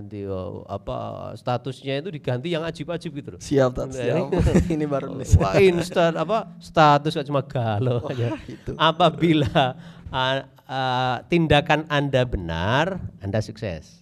di 0.01 0.25
oh, 0.25 0.65
apa 0.65 1.31
statusnya 1.37 2.01
itu 2.01 2.09
diganti 2.09 2.49
yang 2.49 2.65
ajib-ajib 2.65 3.11
gitu 3.13 3.29
loh. 3.37 3.41
Siap, 3.41 3.69
tak, 3.77 3.93
siap. 3.93 4.33
ini 4.73 4.85
baru 4.93 5.13
nih. 5.21 5.37
Wah, 5.37 5.53
insta 5.61 6.09
apa 6.17 6.57
status 6.57 7.21
cuma 7.21 7.45
galau 7.45 8.01
aja. 8.09 8.33
Itu. 8.49 8.73
Apabila 8.81 9.77
uh, 10.09 10.37
uh, 10.65 11.17
tindakan 11.29 11.85
Anda 11.85 12.25
benar, 12.25 12.97
Anda 13.21 13.39
sukses. 13.45 14.01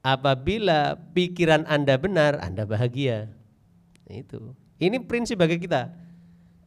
Apabila 0.00 0.96
pikiran 1.12 1.68
Anda 1.68 2.00
benar, 2.00 2.40
Anda 2.40 2.64
bahagia. 2.64 3.28
Itu. 4.08 4.56
Ini 4.80 5.00
prinsip 5.04 5.40
bagi 5.40 5.60
kita. 5.60 5.92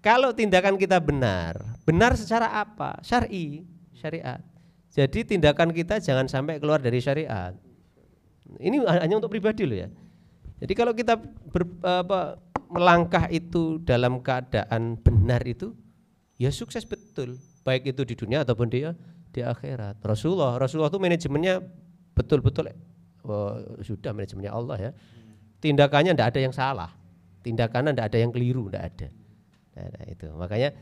Kalau 0.01 0.31
tindakan 0.33 0.77
kita 0.77 0.97
benar, 1.01 1.57
benar 1.83 2.13
secara 2.17 2.49
apa? 2.53 2.97
Syar'i, 3.03 3.65
syariat 3.93 4.41
jadi 4.97 5.19
tindakan 5.21 5.69
kita 5.77 6.01
jangan 6.01 6.25
sampai 6.25 6.57
keluar 6.57 6.81
dari 6.81 6.97
syariat. 6.97 7.53
Ini 8.57 8.81
hanya 8.81 9.21
untuk 9.21 9.29
pribadi 9.29 9.61
loh 9.61 9.77
ya. 9.85 9.89
Jadi 10.57 10.73
kalau 10.73 10.97
kita 10.97 11.21
ber, 11.53 11.69
apa, 11.85 12.41
melangkah 12.73 13.29
itu 13.29 13.77
dalam 13.85 14.25
keadaan 14.25 14.97
benar 14.97 15.45
itu, 15.45 15.77
ya 16.41 16.49
sukses 16.49 16.81
betul. 16.81 17.37
Baik 17.61 17.93
itu 17.93 18.01
di 18.09 18.17
dunia 18.17 18.41
ataupun 18.41 18.73
di 18.73 18.89
di 19.29 19.45
akhirat. 19.45 20.01
Rasulullah, 20.01 20.57
Rasulullah 20.57 20.89
itu 20.89 20.97
manajemennya 20.97 21.61
betul-betul 22.17 22.73
oh, 23.21 23.53
sudah 23.85 24.17
manajemennya 24.17 24.49
Allah 24.49 24.77
ya. 24.81 24.91
Tindakannya 25.61 26.17
tidak 26.17 26.33
ada 26.33 26.39
yang 26.41 26.53
salah, 26.57 26.89
tindakannya 27.45 27.93
tidak 27.93 28.07
ada 28.09 28.17
yang 28.17 28.31
keliru, 28.33 28.65
tidak 28.65 28.83
ada. 28.97 29.07
Nah, 29.77 30.05
itu 30.09 30.25
makanya 30.33 30.73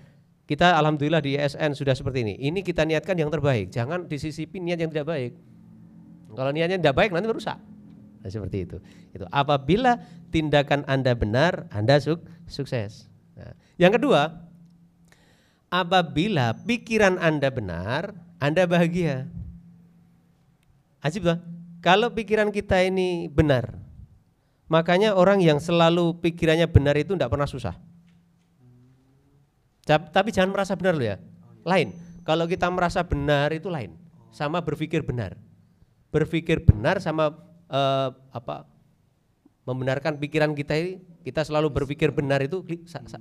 kita 0.45 0.77
alhamdulillah 0.77 1.25
di 1.25 1.33
ESN 1.41 1.73
sudah 1.73 1.97
seperti 1.97 2.21
ini. 2.21 2.33
Ini 2.37 2.61
kita 2.61 2.85
niatkan 2.85 3.17
yang 3.17 3.33
terbaik. 3.33 3.73
Jangan 3.73 4.05
disisipi 4.05 4.61
niat 4.61 4.77
yang 4.77 4.93
tidak 4.93 5.09
baik. 5.09 5.33
Kalau 6.37 6.51
niatnya 6.53 6.77
tidak 6.77 6.95
baik 7.01 7.09
nanti 7.09 7.25
merusak. 7.25 7.57
Nah, 8.21 8.29
seperti 8.29 8.69
itu. 8.69 8.77
Itu 9.09 9.25
apabila 9.33 9.97
tindakan 10.29 10.85
Anda 10.85 11.17
benar, 11.17 11.65
Anda 11.73 11.97
suk 11.97 12.21
sukses. 12.45 13.09
Nah, 13.33 13.57
yang 13.81 13.93
kedua, 13.97 14.37
apabila 15.73 16.53
pikiran 16.61 17.17
Anda 17.17 17.49
benar, 17.49 18.13
Anda 18.37 18.69
bahagia. 18.69 19.25
Ajib 21.01 21.25
tuh. 21.25 21.41
Kalau 21.81 22.13
pikiran 22.13 22.49
kita 22.49 22.81
ini 22.81 23.29
benar, 23.29 23.77
makanya 24.69 25.13
orang 25.13 25.41
yang 25.41 25.61
selalu 25.61 26.17
pikirannya 26.21 26.65
benar 26.65 26.97
itu 26.97 27.13
tidak 27.13 27.29
pernah 27.29 27.45
susah. 27.45 27.77
Tapi 29.85 30.33
jangan 30.33 30.49
merasa 30.49 30.73
benar 30.73 30.97
loh 30.97 31.05
ya. 31.05 31.17
Lain. 31.61 31.93
Kalau 32.25 32.49
kita 32.49 32.65
merasa 32.73 33.05
benar 33.05 33.53
itu 33.53 33.69
lain. 33.69 33.93
Sama 34.33 34.59
berpikir 34.65 35.05
benar. 35.05 35.37
Berpikir 36.09 36.65
benar 36.65 36.97
sama 36.97 37.37
uh, 37.69 38.09
apa? 38.33 38.65
Membenarkan 39.65 40.17
pikiran 40.17 40.57
kita 40.57 40.73
ini 40.77 41.01
kita 41.21 41.45
selalu 41.45 41.69
berpikir 41.69 42.09
benar 42.09 42.41
itu 42.41 42.65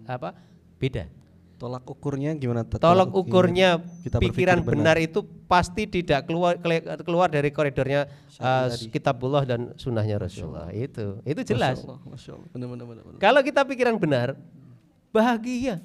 apa? 0.09 0.33
Beda. 0.81 1.09
Tolak 1.55 1.87
ukurnya 1.87 2.35
gimana? 2.35 2.67
Tolak 2.67 3.15
ukurnya 3.15 3.79
kita 4.03 4.19
pikiran 4.19 4.65
benar. 4.65 4.97
benar 4.97 4.97
itu 4.99 5.23
pasti 5.47 5.87
tidak 5.87 6.27
keluar 6.27 6.59
keluar 7.01 7.31
dari 7.31 7.55
koridornya 7.55 8.11
uh, 8.43 8.69
kitabullah 8.91 9.47
dan 9.47 9.73
sunnahnya 9.79 10.19
Rasulullah. 10.19 10.69
Itu 10.75 11.23
itu 11.23 11.55
jelas. 11.55 11.81
Masya 11.81 11.89
Allah, 11.89 12.01
Masya 12.11 12.31
Allah. 12.35 12.49
Benar, 12.53 12.67
benar, 12.69 12.85
benar. 12.89 13.21
Kalau 13.23 13.41
kita 13.47 13.61
pikiran 13.65 13.97
benar, 13.97 14.29
bahagia 15.15 15.79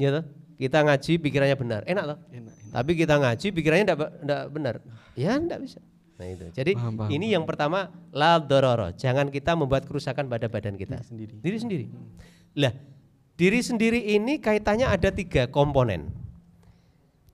ya 0.00 0.20
toh? 0.20 0.24
Kita 0.54 0.86
ngaji 0.86 1.12
pikirannya 1.18 1.56
benar, 1.58 1.82
enak 1.84 2.04
loh. 2.06 2.18
Enak, 2.30 2.54
enak. 2.54 2.72
Tapi 2.72 2.90
kita 2.94 3.14
ngaji 3.18 3.46
pikirannya 3.50 3.86
tidak 3.90 4.42
benar, 4.54 4.74
ya 5.18 5.34
tidak 5.34 5.60
bisa. 5.66 5.80
Nah 6.14 6.26
itu. 6.30 6.46
Jadi 6.54 6.72
paham, 6.78 6.94
paham, 6.94 7.10
ini 7.10 7.26
paham. 7.26 7.34
yang 7.34 7.44
pertama 7.44 7.78
la 8.14 8.38
dororo. 8.38 8.94
Jangan 8.94 9.34
kita 9.34 9.58
membuat 9.58 9.86
kerusakan 9.86 10.30
pada 10.30 10.46
badan 10.46 10.78
kita. 10.78 11.02
Diri 11.02 11.10
sendiri. 11.10 11.34
Diri 11.42 11.58
sendiri. 11.58 11.84
Hmm. 11.90 12.08
Lah, 12.54 12.72
diri 13.34 13.60
sendiri 13.60 14.00
ini 14.14 14.38
kaitannya 14.38 14.86
ada 14.86 15.10
tiga 15.10 15.50
komponen. 15.50 16.14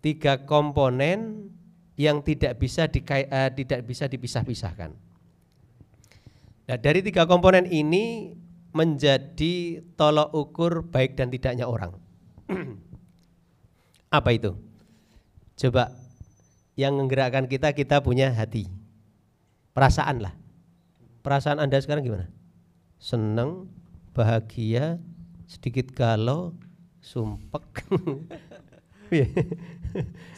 Tiga 0.00 0.48
komponen 0.48 1.52
yang 2.00 2.24
tidak 2.24 2.56
bisa 2.56 2.88
di, 2.88 3.04
uh, 3.04 3.20
eh, 3.20 3.50
tidak 3.52 3.84
bisa 3.84 4.08
dipisah-pisahkan. 4.08 4.96
Nah, 6.72 6.78
dari 6.80 7.04
tiga 7.04 7.28
komponen 7.28 7.68
ini 7.68 8.32
menjadi 8.72 9.84
tolok 10.00 10.32
ukur 10.32 10.72
baik 10.88 11.20
dan 11.20 11.28
tidaknya 11.28 11.68
orang. 11.68 11.92
Apa 14.18 14.34
itu? 14.34 14.58
Coba 15.60 15.94
yang 16.74 16.96
menggerakkan 16.96 17.46
kita 17.46 17.76
kita 17.76 18.00
punya 18.00 18.32
hati. 18.32 18.66
Perasaan 19.76 20.24
lah. 20.24 20.34
Perasaan 21.20 21.60
Anda 21.60 21.78
sekarang 21.78 22.02
gimana? 22.02 22.26
Seneng, 22.96 23.68
bahagia, 24.16 24.96
sedikit 25.44 25.92
galau, 25.92 26.56
sumpek. 27.00 27.64
Iya. 29.10 29.26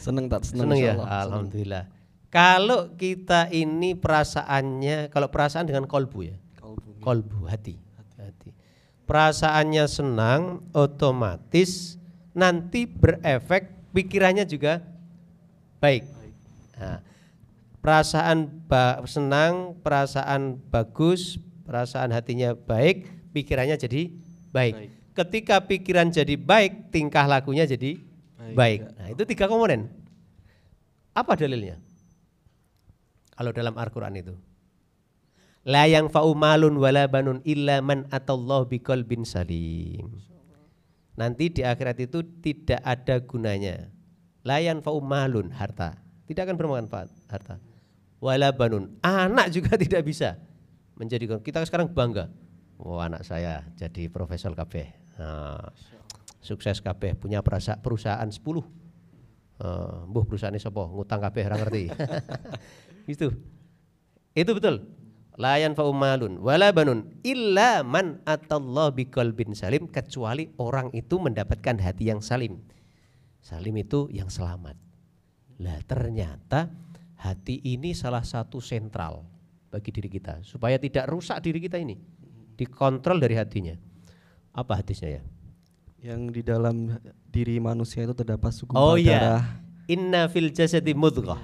seneng 0.01 0.33
tak 0.33 0.49
seneng, 0.49 0.73
seneng 0.73 0.81
ya? 0.81 0.97
Alhamdulillah. 0.97 1.85
Kalau 2.33 2.89
kita 2.97 3.53
ini 3.53 3.93
perasaannya, 3.93 5.13
kalau 5.13 5.29
perasaan 5.29 5.69
dengan 5.69 5.85
kolbu 5.85 6.25
ya, 6.25 6.33
kolbu, 6.57 6.97
kolbu 7.05 7.45
hati, 7.45 7.77
hati. 8.17 8.49
Perasaannya 9.05 9.85
senang, 9.85 10.65
otomatis 10.73 12.01
nanti 12.33 12.89
berefek 12.89 13.93
pikirannya 13.93 14.43
juga 14.49 14.81
baik. 15.77 16.03
Nah, 16.77 16.99
perasaan 17.79 18.49
ba 18.65 18.99
senang, 19.05 19.77
perasaan 19.79 20.57
bagus, 20.73 21.37
perasaan 21.63 22.09
hatinya 22.09 22.57
baik, 22.57 23.07
pikirannya 23.31 23.77
jadi 23.77 24.09
baik. 24.49 24.75
baik. 24.75 24.89
Ketika 25.13 25.55
pikiran 25.61 26.09
jadi 26.09 26.33
baik, 26.33 26.89
tingkah 26.89 27.29
lakunya 27.29 27.69
jadi 27.69 28.01
baik. 28.01 28.57
baik. 28.57 28.79
Nah, 28.97 29.07
itu 29.13 29.23
tiga 29.29 29.45
komponen. 29.45 29.93
Apa 31.13 31.37
dalilnya? 31.37 31.77
Kalau 33.37 33.53
dalam 33.53 33.77
Al-Qur'an 33.77 34.17
itu. 34.17 34.33
La 35.63 35.85
yang 35.85 36.09
fa'umalun 36.09 36.75
wala 36.81 37.05
banun 37.05 37.39
illa 37.45 37.79
man 37.79 38.09
atallahu 38.09 38.67
biqalbin 38.67 39.23
salim 39.23 40.32
nanti 41.13 41.49
di 41.53 41.61
akhirat 41.61 41.97
itu 42.01 42.25
tidak 42.41 42.81
ada 42.81 43.21
gunanya. 43.21 43.89
Layan 44.43 44.83
faumalun 44.83 45.55
harta, 45.55 45.95
tidak 46.27 46.51
akan 46.51 46.57
bermanfaat 46.59 47.09
harta. 47.31 47.55
Wala 48.19 48.51
banun, 48.55 48.99
anak 49.03 49.51
juga 49.51 49.75
tidak 49.83 50.03
bisa 50.03 50.39
menjadikan 50.95 51.39
kita 51.39 51.63
sekarang 51.63 51.91
bangga. 51.91 52.31
Oh, 52.79 52.99
anak 52.99 53.23
saya 53.23 53.63
jadi 53.79 54.11
profesor 54.11 54.51
KB. 54.51 54.91
Nah, 55.19 55.71
sukses 56.43 56.83
KB, 56.83 57.15
punya 57.15 57.39
perusahaan 57.79 58.27
10. 58.27 58.39
Uh, 58.43 60.03
mbuh 60.09 60.25
perusahaan 60.27 60.51
sapa 60.59 60.81
ngutang 60.91 61.23
KB 61.23 61.35
ora 61.47 61.55
ngerti. 61.61 61.83
itu. 63.13 63.31
Itu 64.33 64.51
betul. 64.57 65.02
Layan 65.33 65.73
faumalun 65.73 66.37
wala 66.37 66.69
banun 66.69 67.09
illa 67.25 67.81
man 67.81 68.21
atallah 68.21 68.93
biqalbin 68.93 69.57
salim 69.57 69.89
kecuali 69.89 70.53
orang 70.61 70.93
itu 70.93 71.17
mendapatkan 71.17 71.81
hati 71.81 72.13
yang 72.13 72.21
salim. 72.21 72.61
Salim 73.41 73.73
itu 73.81 74.13
yang 74.13 74.29
selamat. 74.29 74.77
Lah 75.57 75.81
ternyata 75.89 76.69
hati 77.17 77.57
ini 77.65 77.97
salah 77.97 78.21
satu 78.21 78.61
sentral 78.61 79.25
bagi 79.73 79.89
diri 79.89 80.05
kita 80.05 80.45
supaya 80.45 80.77
tidak 80.77 81.09
rusak 81.09 81.41
diri 81.41 81.57
kita 81.57 81.81
ini. 81.81 81.97
Dikontrol 82.53 83.17
dari 83.17 83.33
hatinya. 83.33 83.73
Apa 84.53 84.85
hadisnya 84.85 85.17
ya? 85.17 85.23
Yang 86.13 86.21
di 86.29 86.41
dalam 86.45 86.93
diri 87.25 87.57
manusia 87.57 88.05
itu 88.05 88.13
terdapat 88.13 88.53
segumpal 88.53 88.85
Oh 88.85 88.95
iya. 89.01 89.17
darah. 89.17 89.45
Inna 89.89 90.29
fil 90.29 90.53
jasadi 90.53 90.93
mudghah. 90.93 91.41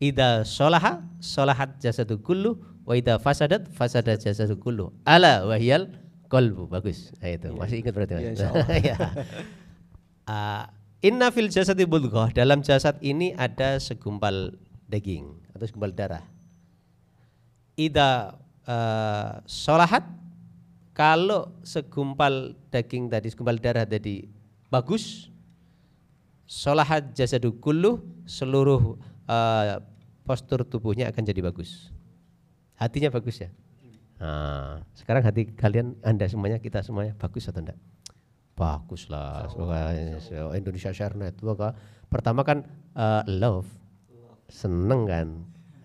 Ida 0.00 0.48
solaha 0.48 1.04
solahat 1.20 1.76
jasadu 1.78 2.18
kullu 2.18 2.71
wa 2.82 2.94
ida 2.98 3.18
fasadat 3.18 3.70
fasadat 3.70 4.22
jasadu 4.22 4.58
kullu. 4.58 4.90
Ala 5.06 5.46
wahyal 5.46 5.90
qalbu. 6.32 6.68
Bagus. 6.70 7.12
Nah, 7.20 7.30
itu. 7.30 7.50
Masih 7.54 7.82
ingat 7.84 7.92
berarti. 7.94 8.12
Mas? 8.18 8.40
Iya. 8.40 8.50
Iya. 8.82 8.96
Ah, 10.22 10.70
inna 11.02 11.34
fil 11.34 11.50
jasadi 11.50 11.84
mudghah. 11.84 12.30
Dalam 12.30 12.62
jasad 12.62 12.96
ini 13.02 13.34
ada 13.34 13.82
segumpal 13.82 14.54
daging 14.86 15.34
atau 15.54 15.64
segumpal 15.66 15.92
darah. 15.92 16.24
Ida 17.74 18.38
uh, 18.68 19.40
solahat 19.48 20.04
kalau 20.92 21.56
segumpal 21.64 22.52
daging 22.68 23.08
tadi 23.08 23.32
segumpal 23.32 23.56
darah 23.56 23.88
tadi 23.88 24.28
bagus 24.68 25.32
solahat 26.44 27.16
jasadu 27.16 27.56
kullu 27.56 28.04
seluruh 28.28 29.00
uh, 29.24 29.80
postur 30.28 30.62
tubuhnya 30.68 31.08
akan 31.08 31.22
jadi 31.24 31.40
bagus 31.40 31.88
hatinya 32.82 33.10
bagus 33.14 33.42
ya? 33.42 33.50
Nah, 34.22 34.78
sekarang 34.94 35.26
hati 35.26 35.50
kalian 35.50 35.98
anda 36.06 36.30
semuanya 36.30 36.62
kita 36.62 36.78
semuanya 36.86 37.18
bagus 37.18 37.50
atau 37.50 37.58
enggak? 37.58 37.78
Bagus 38.54 39.10
lah 39.10 39.50
Wah, 39.58 39.90
Indonesia 40.54 40.94
Sharenet 40.94 41.40
Wah, 41.42 41.74
pertama 42.06 42.46
kan 42.46 42.62
uh, 42.94 43.26
love. 43.26 43.66
Seneng 44.46 45.08
kan? 45.10 45.28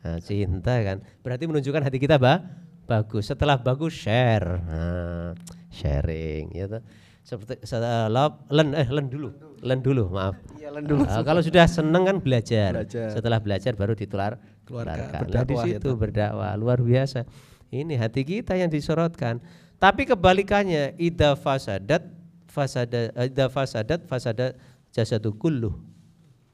Nah, 0.05 0.19
cinta 0.22 0.78
kan? 0.86 1.01
Berarti 1.26 1.49
menunjukkan 1.49 1.82
hati 1.82 1.97
kita 1.97 2.22
bah 2.22 2.45
bagus. 2.86 3.26
Setelah 3.26 3.57
bagus 3.57 3.97
share. 3.97 4.61
Nah, 4.61 5.34
sharing 5.74 6.53
ya 6.53 6.69
toh. 6.69 6.84
seperti 7.28 7.59
love 8.07 8.47
len 8.53 8.72
eh 8.72 8.88
len 8.88 9.11
dulu. 9.11 9.34
Len 9.59 9.84
dulu 9.84 10.13
maaf. 10.13 10.39
Iya, 10.55 10.72
len 10.72 10.88
dulu. 10.88 11.03
Ah, 11.09 11.26
kalau 11.28 11.43
sudah 11.43 11.67
seneng 11.67 12.07
kan 12.07 12.17
belajar. 12.24 12.86
Belajar. 12.86 13.11
setelah 13.11 13.39
belajar 13.43 13.74
baru 13.76 13.97
ditular 13.97 14.39
Nah, 14.70 15.24
di 15.45 15.55
berdakwah 15.55 15.63
ya 15.63 15.78
situ 15.80 15.89
toh. 15.89 15.95
berdakwah. 15.95 16.53
Luar 16.59 16.80
biasa. 16.84 17.24
Ini 17.72 17.95
hati 17.99 18.24
kita 18.24 18.55
yang 18.55 18.72
disorotkan. 18.72 19.39
Tapi 19.78 20.09
kebalikannya 20.09 20.97
ida 20.97 21.38
fasadat 21.38 22.03
fasada 22.49 23.13
ida 23.13 23.47
fasadat 23.47 24.07
fasada 24.09 24.57
jasadu 24.91 25.36
kulluh. 25.36 25.76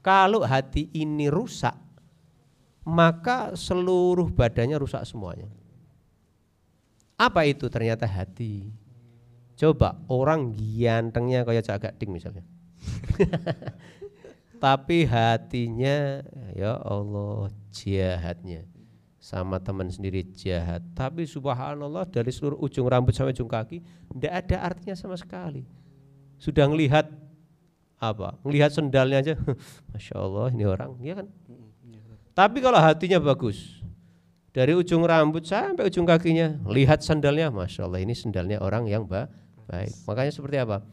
Kalau 0.04 0.44
hati 0.44 0.92
ini 0.92 1.32
rusak 1.32 1.74
maka 2.84 3.56
seluruh 3.56 4.28
badannya 4.28 4.76
rusak 4.76 5.00
semuanya. 5.08 5.48
Apa 7.16 7.48
itu 7.48 7.72
ternyata 7.72 8.04
hati? 8.04 8.68
Coba 9.56 9.96
orang 10.10 10.52
gantengnya 10.52 11.46
kayak 11.46 11.64
Cak 11.64 11.78
Gading 11.78 12.10
misalnya 12.10 12.42
tapi 14.64 15.04
hatinya 15.04 16.24
ya 16.56 16.80
Allah 16.80 17.52
jahatnya. 17.68 18.64
Sama 19.20 19.60
teman 19.60 19.92
sendiri 19.92 20.24
jahat. 20.32 20.80
Tapi 20.96 21.28
subhanallah 21.28 22.08
dari 22.08 22.32
seluruh 22.32 22.56
ujung 22.64 22.88
rambut 22.88 23.12
sampai 23.12 23.36
ujung 23.36 23.48
kaki 23.48 23.84
tidak 23.84 24.32
ada 24.32 24.56
artinya 24.72 24.96
sama 24.96 25.20
sekali. 25.20 25.68
Sudah 26.40 26.64
ngelihat 26.64 27.12
apa? 28.00 28.40
Ngelihat 28.40 28.72
sendalnya 28.72 29.20
aja 29.20 29.34
masya 29.92 30.16
Allah 30.16 30.48
ini 30.52 30.64
orang. 30.64 30.96
Ya 31.04 31.20
kan? 31.20 31.28
Tapi 32.32 32.58
kalau 32.64 32.80
hatinya 32.80 33.20
bagus 33.20 33.84
dari 34.52 34.72
ujung 34.72 35.04
rambut 35.04 35.44
sampai 35.44 35.92
ujung 35.92 36.08
kakinya 36.08 36.56
lihat 36.72 37.04
sandalnya 37.04 37.52
masya 37.52 37.84
Allah 37.84 38.00
ini 38.00 38.16
sandalnya 38.16 38.64
orang 38.64 38.88
yang 38.88 39.04
ba 39.04 39.28
baik. 39.68 39.92
Makanya 40.08 40.32
seperti 40.32 40.56
apa 40.60 40.84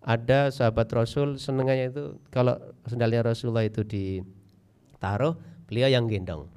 ada 0.00 0.48
sahabat 0.48 0.88
Rasul 0.92 1.36
senengannya 1.36 1.92
itu 1.92 2.04
kalau 2.32 2.56
sendalnya 2.88 3.20
Rasulullah 3.20 3.64
itu 3.64 3.84
ditaruh 3.84 5.36
beliau 5.68 5.88
yang 5.92 6.08
gendong 6.08 6.48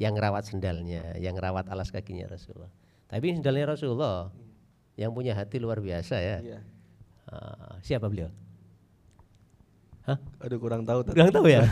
yang 0.00 0.16
rawat 0.16 0.48
sendalnya 0.48 1.20
yang 1.20 1.36
rawat 1.36 1.68
alas 1.68 1.92
kakinya 1.92 2.24
Rasulullah 2.32 2.72
tapi 3.12 3.36
sendalnya 3.36 3.76
Rasulullah 3.76 4.32
yang 4.96 5.12
punya 5.12 5.36
hati 5.36 5.60
luar 5.60 5.84
biasa 5.84 6.16
ya 6.20 6.36
Iya. 6.40 6.60
Ah, 7.30 7.76
siapa 7.84 8.08
beliau 8.10 8.32
Aduh 10.42 10.58
kurang 10.58 10.82
tahu. 10.82 11.06
Tat. 11.06 11.14
kurang 11.14 11.30
tahu 11.30 11.46
ya 11.46 11.62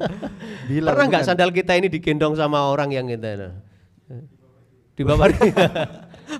Bilang 0.72 0.98
pernah 0.98 1.06
nggak 1.14 1.24
sandal 1.30 1.54
kita 1.54 1.78
ini 1.78 1.86
digendong 1.86 2.34
sama 2.34 2.66
orang 2.66 2.90
yang 2.90 3.06
kita 3.06 3.38
nah? 3.38 3.54
dibawa 4.98 5.30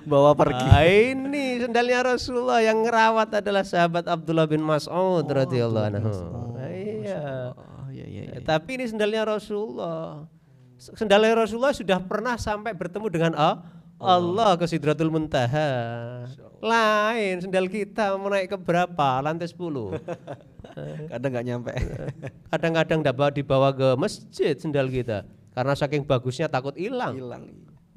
bawa 0.03 0.31
pergi. 0.33 0.67
Ah, 0.67 0.83
ini 0.85 1.59
sendalnya 1.59 1.99
Rasulullah 2.05 2.59
yang 2.59 2.81
ngerawat 2.81 3.39
adalah 3.39 3.63
sahabat 3.63 4.05
Abdullah 4.05 4.45
bin 4.45 4.61
Mas'ud 4.61 5.25
radhiyallahu 5.25 5.85
anhu. 5.89 6.11
Ah, 6.55 6.69
Iya. 6.69 7.23
Oh, 7.57 7.87
iya 7.89 8.05
iya 8.05 8.23
iya. 8.29 8.39
Tapi 8.41 8.77
ini 8.77 8.85
sendalnya 8.85 9.25
Rasulullah. 9.25 10.29
Sendalnya 10.77 11.35
Rasulullah 11.35 11.73
sudah 11.73 11.99
pernah 11.99 12.37
sampai 12.37 12.71
bertemu 12.71 13.07
dengan 13.09 13.33
A- 13.35 13.59
Allah 13.99 14.55
ke 14.55 14.63
Sidratul 14.63 15.11
Muntaha. 15.11 15.69
Lain 16.59 17.35
sendal 17.39 17.67
kita 17.67 18.15
mau 18.15 18.31
naik 18.31 18.51
ke 18.51 18.57
berapa? 18.57 19.19
Lantai 19.19 19.47
10. 19.47 19.59
Kadang 21.11 21.29
nggak 21.35 21.45
nyampe. 21.45 21.71
Kadang-kadang 22.51 22.99
dapat 23.03 23.31
dibawa 23.35 23.75
ke 23.75 23.95
masjid 23.99 24.55
sendal 24.55 24.87
kita 24.87 25.27
karena 25.51 25.75
saking 25.75 26.07
bagusnya 26.07 26.47
takut 26.47 26.75
hilang. 26.79 27.15
Hilang. 27.15 27.43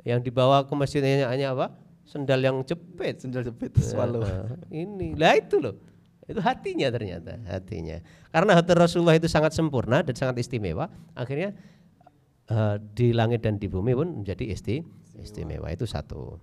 Yang 0.02 0.26
dibawa 0.26 0.66
ke 0.66 0.74
masjidnya 0.74 1.30
hanya 1.30 1.54
apa? 1.54 1.70
Sendal 2.04 2.40
yang 2.42 2.60
jepit. 2.66 3.22
Sendal 3.22 3.46
jepit 3.46 3.72
swallow. 3.80 4.22
Nah, 4.22 4.58
ini. 4.68 5.14
Lah 5.16 5.38
itu 5.38 5.62
loh. 5.62 5.78
Itu 6.26 6.38
hatinya 6.38 6.86
ternyata 6.88 7.42
hatinya. 7.50 7.98
Karena 8.30 8.54
hati 8.54 8.72
Rasulullah 8.78 9.18
itu 9.18 9.26
sangat 9.26 9.52
sempurna 9.52 10.06
dan 10.06 10.14
sangat 10.14 10.38
istimewa 10.38 10.86
akhirnya 11.18 11.50
eh, 12.46 12.76
di 12.94 13.10
langit 13.10 13.42
dan 13.42 13.58
di 13.58 13.66
bumi 13.66 13.92
pun 13.92 14.22
menjadi 14.22 14.46
isti 14.46 14.80
istimewa. 15.18 15.66
Itu 15.74 15.84
satu. 15.84 16.38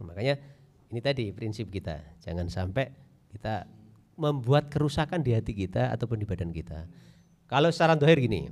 Makanya 0.00 0.40
ini 0.88 1.00
tadi 1.04 1.28
prinsip 1.30 1.68
kita. 1.68 2.00
Jangan 2.24 2.48
sampai 2.48 2.88
kita 3.36 3.68
membuat 4.16 4.72
kerusakan 4.72 5.20
di 5.20 5.36
hati 5.36 5.52
kita 5.52 5.92
ataupun 5.92 6.16
di 6.16 6.26
badan 6.26 6.50
kita. 6.50 6.88
Kalau 7.46 7.68
secara 7.68 7.94
dohir 7.94 8.16
gini. 8.16 8.48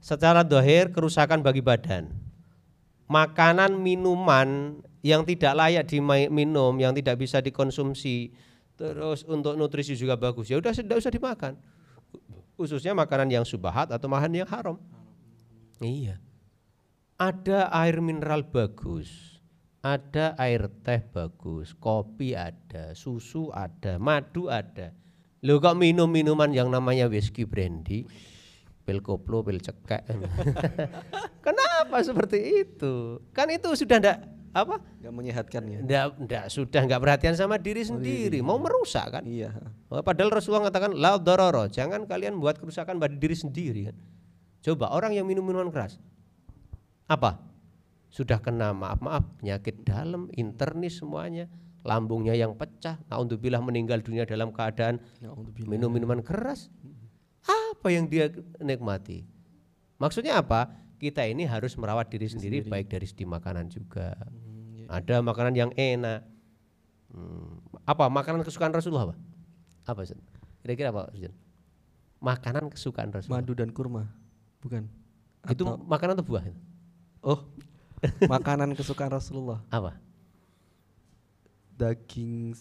Secara 0.00 0.40
dohir 0.40 0.94
kerusakan 0.94 1.44
bagi 1.44 1.60
badan. 1.60 2.08
Makanan 3.10 3.76
minuman 3.76 4.80
yang 5.00 5.24
tidak 5.24 5.52
layak 5.56 5.84
diminum 5.88 6.76
yang 6.76 6.92
tidak 6.92 7.16
bisa 7.20 7.40
dikonsumsi 7.40 8.32
terus 8.76 9.24
untuk 9.28 9.56
nutrisi 9.56 9.96
juga 9.96 10.16
bagus. 10.16 10.48
Ya 10.48 10.56
udah 10.56 10.72
tidak 10.72 11.00
usah 11.00 11.12
dimakan. 11.12 11.56
Khususnya 12.56 12.92
makanan 12.92 13.32
yang 13.32 13.44
subahat 13.44 13.88
atau 13.88 14.08
makanan 14.08 14.44
yang 14.44 14.50
haram. 14.50 14.76
Iya. 15.80 16.20
Ada 17.20 17.68
air 17.72 18.00
mineral 18.00 18.44
bagus 18.48 19.40
ada 19.80 20.36
air 20.36 20.68
teh 20.84 21.00
bagus 21.00 21.72
kopi 21.72 22.36
ada 22.36 22.92
susu 22.92 23.48
ada 23.48 23.96
madu 23.96 24.52
ada. 24.52 24.92
Lo 25.40 25.56
kok 25.56 25.72
minum 25.72 26.04
minuman 26.04 26.52
yang 26.52 26.68
namanya 26.68 27.08
whisky 27.08 27.48
brandy 27.48 28.04
pil 28.84 29.00
koplo 29.00 29.40
pil 29.40 29.56
cekek. 29.56 30.04
Kenapa 31.44 31.96
seperti 32.04 32.60
itu? 32.60 33.24
Kan 33.32 33.48
itu 33.48 33.72
sudah 33.72 33.96
ndak 34.04 34.18
apa 34.50 34.82
Nggak 34.98 35.14
menyehatkan 35.14 35.62
ya. 35.62 35.78
ndak 35.78 36.04
ndak 36.26 36.44
sudah 36.50 36.82
nggak 36.82 36.98
perhatian 36.98 37.34
sama 37.38 37.54
diri 37.54 37.86
sendiri 37.86 38.42
mau 38.42 38.58
merusak 38.58 39.06
kan 39.14 39.22
Iya. 39.22 39.54
Oh, 39.86 40.02
Padahal 40.02 40.30
Rasulullah 40.34 40.66
mengatakan 40.66 40.90
la 40.94 41.18
dororo, 41.18 41.70
jangan 41.70 42.06
kalian 42.06 42.38
buat 42.38 42.58
kerusakan 42.58 42.98
pada 42.98 43.14
diri 43.14 43.34
sendiri 43.34 43.90
kan. 43.90 43.96
Coba 44.60 44.90
orang 44.90 45.14
yang 45.14 45.24
minum 45.26 45.42
minuman 45.42 45.70
keras, 45.70 45.96
apa? 47.06 47.40
Sudah 48.10 48.42
kena 48.42 48.74
maaf-maaf 48.74 49.22
penyakit 49.38 49.86
dalam, 49.86 50.26
internis 50.34 50.98
semuanya, 50.98 51.46
lambungnya 51.82 52.34
yang 52.34 52.52
pecah, 52.54 52.98
naudzubillah 53.08 53.62
meninggal 53.62 54.02
dunia 54.02 54.26
dalam 54.26 54.50
keadaan 54.50 54.98
minum 55.64 55.88
minuman 55.90 56.20
keras. 56.20 56.68
Apa 57.46 57.88
yang 57.88 58.04
dia 58.06 58.28
nikmati? 58.60 59.24
Maksudnya 59.96 60.38
apa? 60.42 60.68
Kita 61.00 61.24
ini 61.24 61.48
harus 61.48 61.72
merawat 61.80 62.12
diri 62.12 62.28
sendiri, 62.28 62.60
baik 62.60 62.92
dari 62.92 63.08
segi 63.08 63.24
makanan 63.24 63.72
juga. 63.72 64.12
Ada 64.84 65.24
makanan 65.24 65.56
yang 65.56 65.72
enak. 65.72 66.28
Hmm, 67.08 67.56
apa 67.88 68.06
makanan 68.12 68.44
kesukaan 68.44 68.70
Rasulullah 68.70 69.08
apa? 69.08 69.16
Apa 69.88 70.04
Ustaz? 70.04 70.20
Kira-kira 70.60 70.92
apa 70.92 71.08
Ustaz? 71.16 71.32
Makanan 72.20 72.68
kesukaan 72.68 73.08
Rasulullah. 73.16 73.40
Madu 73.40 73.56
dan 73.56 73.72
kurma. 73.72 74.12
Bukan. 74.60 74.92
Itu 75.48 75.64
Atau- 75.64 75.80
makanan 75.88 76.20
atau 76.20 76.26
buah? 76.28 76.44
oh. 77.24 77.48
makanan 78.28 78.76
kesukaan 78.76 79.08
Rasulullah. 79.08 79.64
Apa? 79.72 79.96
Daging 81.80 82.52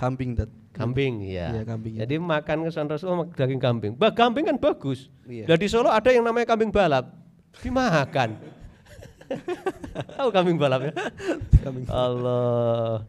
kambing 0.00 0.36
dat. 0.40 0.48
Kambing 0.72 1.20
ya. 1.20 1.52
Iya, 1.52 1.62
kambing. 1.68 2.00
Jadi 2.00 2.16
makan 2.16 2.56
kesukaan 2.64 2.88
Rasulullah 2.88 3.28
daging 3.28 3.60
kambing. 3.60 3.92
Bah, 3.92 4.12
kambing 4.12 4.48
kan 4.48 4.56
bagus. 4.56 5.12
Iya. 5.28 5.44
Nah 5.52 5.56
di 5.60 5.68
Solo 5.68 5.92
ada 5.92 6.08
yang 6.08 6.24
namanya 6.24 6.48
kambing 6.48 6.72
balap. 6.72 7.23
Dimakan. 7.62 8.30
Tahu 10.18 10.28
kambing 10.34 10.56
balap 10.60 10.90
ya? 10.90 10.92
kambing. 11.64 11.84
Allah. 11.88 13.04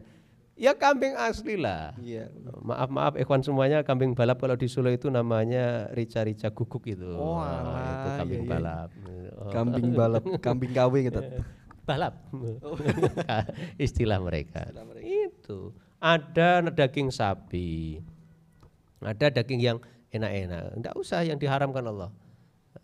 Ya 0.56 0.72
kambing 0.72 1.12
asli 1.20 1.60
lah. 1.60 1.92
Iya. 2.00 2.32
Maaf 2.64 2.88
maaf 2.88 3.14
ikhwan 3.20 3.44
semuanya 3.44 3.84
kambing 3.84 4.16
balap 4.16 4.40
kalau 4.40 4.56
di 4.56 4.64
Solo 4.72 4.88
itu 4.88 5.12
namanya 5.12 5.92
rica-rica 5.92 6.48
guguk 6.48 6.88
itu. 6.88 7.12
Oh, 7.12 7.44
Nah, 7.44 7.60
alah, 7.60 7.84
itu 7.92 8.08
kambing 8.16 8.40
iya, 8.40 8.48
iya. 8.48 8.52
balap. 8.56 8.90
Oh. 9.36 9.50
Kambing 9.52 9.88
balap, 9.92 10.24
kambing 10.40 10.72
KW 10.72 10.94
gitu. 11.12 11.20
balap. 11.88 12.14
Istilah 13.86 14.16
mereka. 14.24 14.72
Itu. 15.04 15.76
Ada 16.00 16.64
daging 16.72 17.12
sapi. 17.12 18.00
Ada 19.04 19.28
daging 19.28 19.60
yang 19.60 19.78
enak-enak. 20.08 20.72
Enggak 20.72 20.94
usah 20.96 21.20
yang 21.20 21.36
diharamkan 21.36 21.84
Allah. 21.84 22.08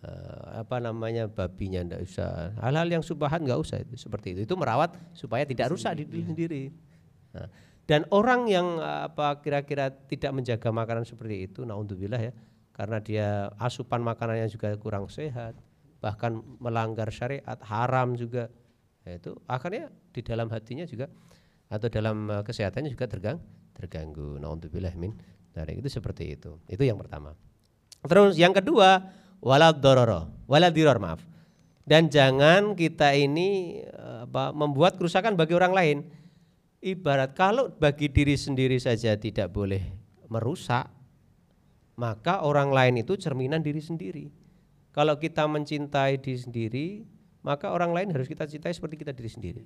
Eh, 0.03 0.47
apa 0.59 0.83
namanya 0.83 1.31
babinya 1.31 1.79
enggak 1.79 2.03
usah. 2.03 2.51
Hal-hal 2.59 2.91
yang 2.91 3.07
subahat 3.07 3.39
enggak 3.39 3.63
usah 3.63 3.87
itu 3.87 3.95
seperti 3.95 4.35
itu. 4.35 4.51
Itu 4.51 4.59
merawat 4.59 4.99
supaya 5.15 5.47
tidak 5.47 5.71
rusak 5.71 5.95
di 5.95 6.03
diri 6.03 6.23
sendiri. 6.27 6.63
Nah, 7.39 7.47
dan 7.87 8.03
orang 8.11 8.51
yang 8.51 8.83
eh, 8.83 9.07
apa 9.07 9.39
kira-kira 9.39 9.95
tidak 10.11 10.35
menjaga 10.35 10.75
makanan 10.75 11.07
seperti 11.07 11.47
itu, 11.47 11.63
naudzubillah 11.63 12.19
ya, 12.19 12.35
karena 12.75 12.99
dia 12.99 13.47
asupan 13.63 14.03
makanannya 14.03 14.51
juga 14.51 14.75
kurang 14.75 15.07
sehat, 15.07 15.55
bahkan 16.03 16.43
melanggar 16.59 17.07
syariat, 17.15 17.63
haram 17.63 18.19
juga, 18.19 18.51
ya 19.07 19.23
itu 19.23 19.39
akhirnya 19.47 19.87
di 20.11 20.19
dalam 20.27 20.51
hatinya 20.51 20.83
juga 20.83 21.07
atau 21.71 21.87
dalam 21.87 22.27
eh, 22.27 22.43
kesehatannya 22.43 22.91
juga 22.91 23.07
tergang, 23.07 23.39
terganggu. 23.79 24.35
Naudzubillah 24.43 24.99
min 24.99 25.15
dari 25.55 25.79
itu 25.79 25.87
seperti 25.87 26.35
itu. 26.35 26.59
Itu 26.67 26.83
yang 26.83 26.99
pertama. 26.99 27.39
Terus 28.03 28.35
yang 28.35 28.51
kedua, 28.51 29.22
walad 29.43 29.82
dororo, 29.82 30.30
walad 30.47 30.72
diror 30.72 31.03
maaf. 31.03 31.20
Dan 31.82 32.07
jangan 32.07 32.78
kita 32.78 33.11
ini 33.18 33.82
apa, 33.99 34.55
membuat 34.55 34.97
kerusakan 34.97 35.34
bagi 35.34 35.59
orang 35.59 35.74
lain. 35.74 35.99
Ibarat 36.82 37.34
kalau 37.34 37.70
bagi 37.74 38.11
diri 38.11 38.38
sendiri 38.38 38.78
saja 38.78 39.14
tidak 39.18 39.51
boleh 39.51 39.82
merusak, 40.30 40.86
maka 41.99 42.43
orang 42.47 42.70
lain 42.70 43.03
itu 43.03 43.18
cerminan 43.18 43.62
diri 43.62 43.82
sendiri. 43.82 44.26
Kalau 44.95 45.18
kita 45.18 45.47
mencintai 45.47 46.22
diri 46.22 46.38
sendiri, 46.38 46.86
maka 47.43 47.70
orang 47.70 47.95
lain 47.95 48.09
harus 48.14 48.30
kita 48.30 48.47
cintai 48.47 48.74
seperti 48.74 48.99
kita 49.03 49.11
diri 49.14 49.30
sendiri. 49.30 49.64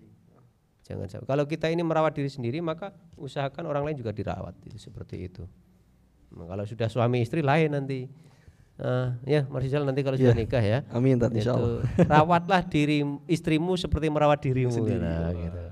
Jangan 0.87 1.09
sampai. 1.11 1.29
Kalau 1.29 1.45
kita 1.51 1.67
ini 1.67 1.83
merawat 1.83 2.15
diri 2.15 2.31
sendiri, 2.31 2.63
maka 2.63 2.95
usahakan 3.19 3.67
orang 3.67 3.91
lain 3.91 3.97
juga 3.99 4.15
dirawat. 4.15 4.55
Seperti 4.79 5.17
itu. 5.27 5.43
Kalau 6.31 6.65
sudah 6.65 6.89
suami 6.89 7.25
istri 7.25 7.43
lain 7.45 7.77
nanti. 7.77 8.07
Nah, 8.77 9.17
ya, 9.25 9.49
Marsijal 9.49 9.89
nanti 9.89 10.05
kalau 10.05 10.21
sudah 10.21 10.37
Iya. 10.37 10.43
nikah 10.45 10.61
ya. 10.61 10.79
Amin 10.93 11.17
tat 11.17 11.33
Itu, 11.33 11.41
insyaallah. 11.41 11.81
rawatlah 12.13 12.61
diri 12.61 13.01
istrimu 13.25 13.73
seperti 13.75 14.13
merawat 14.13 14.45
dirimu 14.45 14.69
Sendiri. 14.69 15.01
Nah, 15.01 15.33
gitu. 15.33 15.63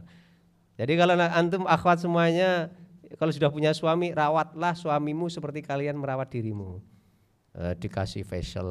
Jadi 0.81 0.93
kalau 0.97 1.15
antum 1.15 1.63
akhwat 1.69 2.01
semuanya 2.01 2.73
kalau 3.21 3.31
sudah 3.31 3.53
punya 3.53 3.71
suami 3.71 4.11
rawatlah 4.11 4.73
suamimu 4.75 5.29
seperti 5.29 5.61
kalian 5.61 6.01
merawat 6.01 6.33
dirimu. 6.33 6.81
Eh, 7.55 7.77
dikasih 7.79 8.25
facial 8.25 8.67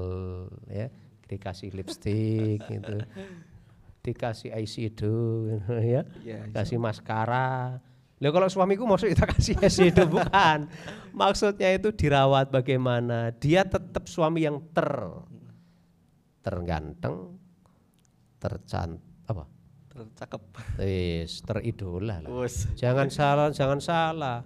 ya, 0.67 0.89
dikasih 1.29 1.69
lipstick 1.71 2.59
gitu. 2.73 3.05
Dikasih 4.03 4.51
eyeshadow 4.51 5.47
ya. 5.93 6.03
Iya, 6.19 6.49
Kasih 6.51 6.81
maskara. 6.81 7.79
Lah 8.23 8.31
kalau 8.31 8.47
suamiku 8.47 8.87
maksud 8.87 9.11
kita 9.11 9.27
kasih 9.27 9.59
eyeshadow 9.59 10.07
bukan. 10.15 10.71
Maksudnya 11.11 11.75
itu 11.75 11.91
dirawat 11.91 12.47
bagaimana? 12.47 13.35
Dia 13.35 13.67
tetap 13.67 14.07
suami 14.07 14.47
yang 14.47 14.63
ter 14.71 14.87
terganteng, 16.39 17.35
tercant 18.39 18.95
apa? 19.27 19.43
Tercakep. 19.91 20.41
Wis, 20.79 21.43
teridola 21.43 22.23
lah. 22.23 22.31
Bos. 22.31 22.71
Jangan 22.79 23.11
salah, 23.11 23.51
jangan 23.51 23.83
salah. 23.83 24.39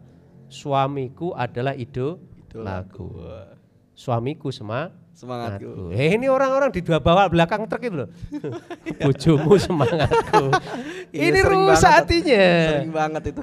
Suamiku 0.50 1.38
adalah 1.38 1.78
ido 1.78 2.18
lagu. 2.58 3.14
Suamiku 3.94 4.50
sema 4.50 4.90
Semangatku. 5.18 5.90
Eh, 5.98 6.14
ini 6.14 6.30
orang-orang 6.30 6.70
di 6.70 6.86
dua 6.86 7.02
bawah 7.02 7.26
belakang 7.26 7.66
truk 7.66 7.82
itu 7.90 8.06
loh. 8.06 8.10
Bojomu 9.02 9.58
semangatku. 9.58 10.54
Iya, 11.10 11.34
ini 11.34 11.40
sering 11.42 11.62
rusak 11.66 11.82
banget. 11.82 11.98
hatinya. 11.98 12.46
Sering 12.70 12.94
banget 12.94 13.24
itu. 13.34 13.42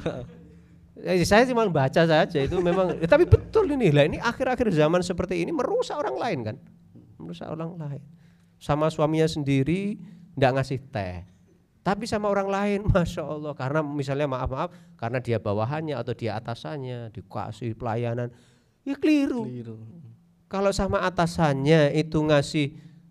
Eh, 1.04 1.26
saya 1.26 1.42
cuma 1.50 1.66
baca 1.66 2.02
saja 2.06 2.38
itu 2.38 2.56
memang 2.62 2.96
ya, 3.02 3.10
tapi 3.10 3.26
betul 3.26 3.66
ini 3.66 3.90
lah 3.90 4.06
ini 4.06 4.22
akhir-akhir 4.22 4.70
zaman 4.72 5.02
seperti 5.02 5.42
ini 5.42 5.50
merusak 5.50 6.00
orang 6.00 6.16
lain 6.16 6.38
kan 6.46 6.56
merusak 7.20 7.44
orang 7.50 7.76
lain 7.76 8.00
sama 8.56 8.88
suaminya 8.88 9.28
sendiri 9.28 10.00
ndak 10.32 10.56
ngasih 10.56 10.80
teh 10.88 11.26
tapi 11.84 12.08
sama 12.08 12.32
orang 12.32 12.48
lain 12.48 12.80
masya 12.94 13.20
Allah 13.20 13.52
karena 13.52 13.84
misalnya 13.84 14.24
maaf 14.30 14.48
maaf 14.48 14.70
karena 14.96 15.20
dia 15.20 15.36
bawahannya 15.36 15.92
atau 15.92 16.16
dia 16.16 16.40
atasannya 16.40 17.12
dikasih 17.12 17.76
pelayanan 17.76 18.32
ya 18.86 18.96
keliru 18.96 19.44
Keliru. 19.44 19.76
Kalau 20.54 20.70
sama 20.70 21.02
atasannya 21.02 21.90
itu 21.92 22.22
ngasih 22.22 22.66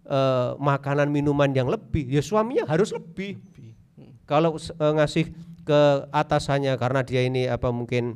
eh, 0.07 0.49
makanan 0.55 1.11
minuman 1.11 1.51
yang 1.51 1.67
lebih 1.67 2.07
ya 2.07 2.23
suaminya 2.23 2.63
harus 2.63 2.95
lebih. 2.95 3.35
Kalau 4.23 4.55
s- 4.55 4.71
eh, 4.71 4.93
ngasih 4.95 5.25
ke 5.67 5.81
atasannya 6.07 6.71
karena 6.79 7.03
dia 7.03 7.19
ini 7.23 7.51
apa 7.51 7.67
mungkin 7.67 8.15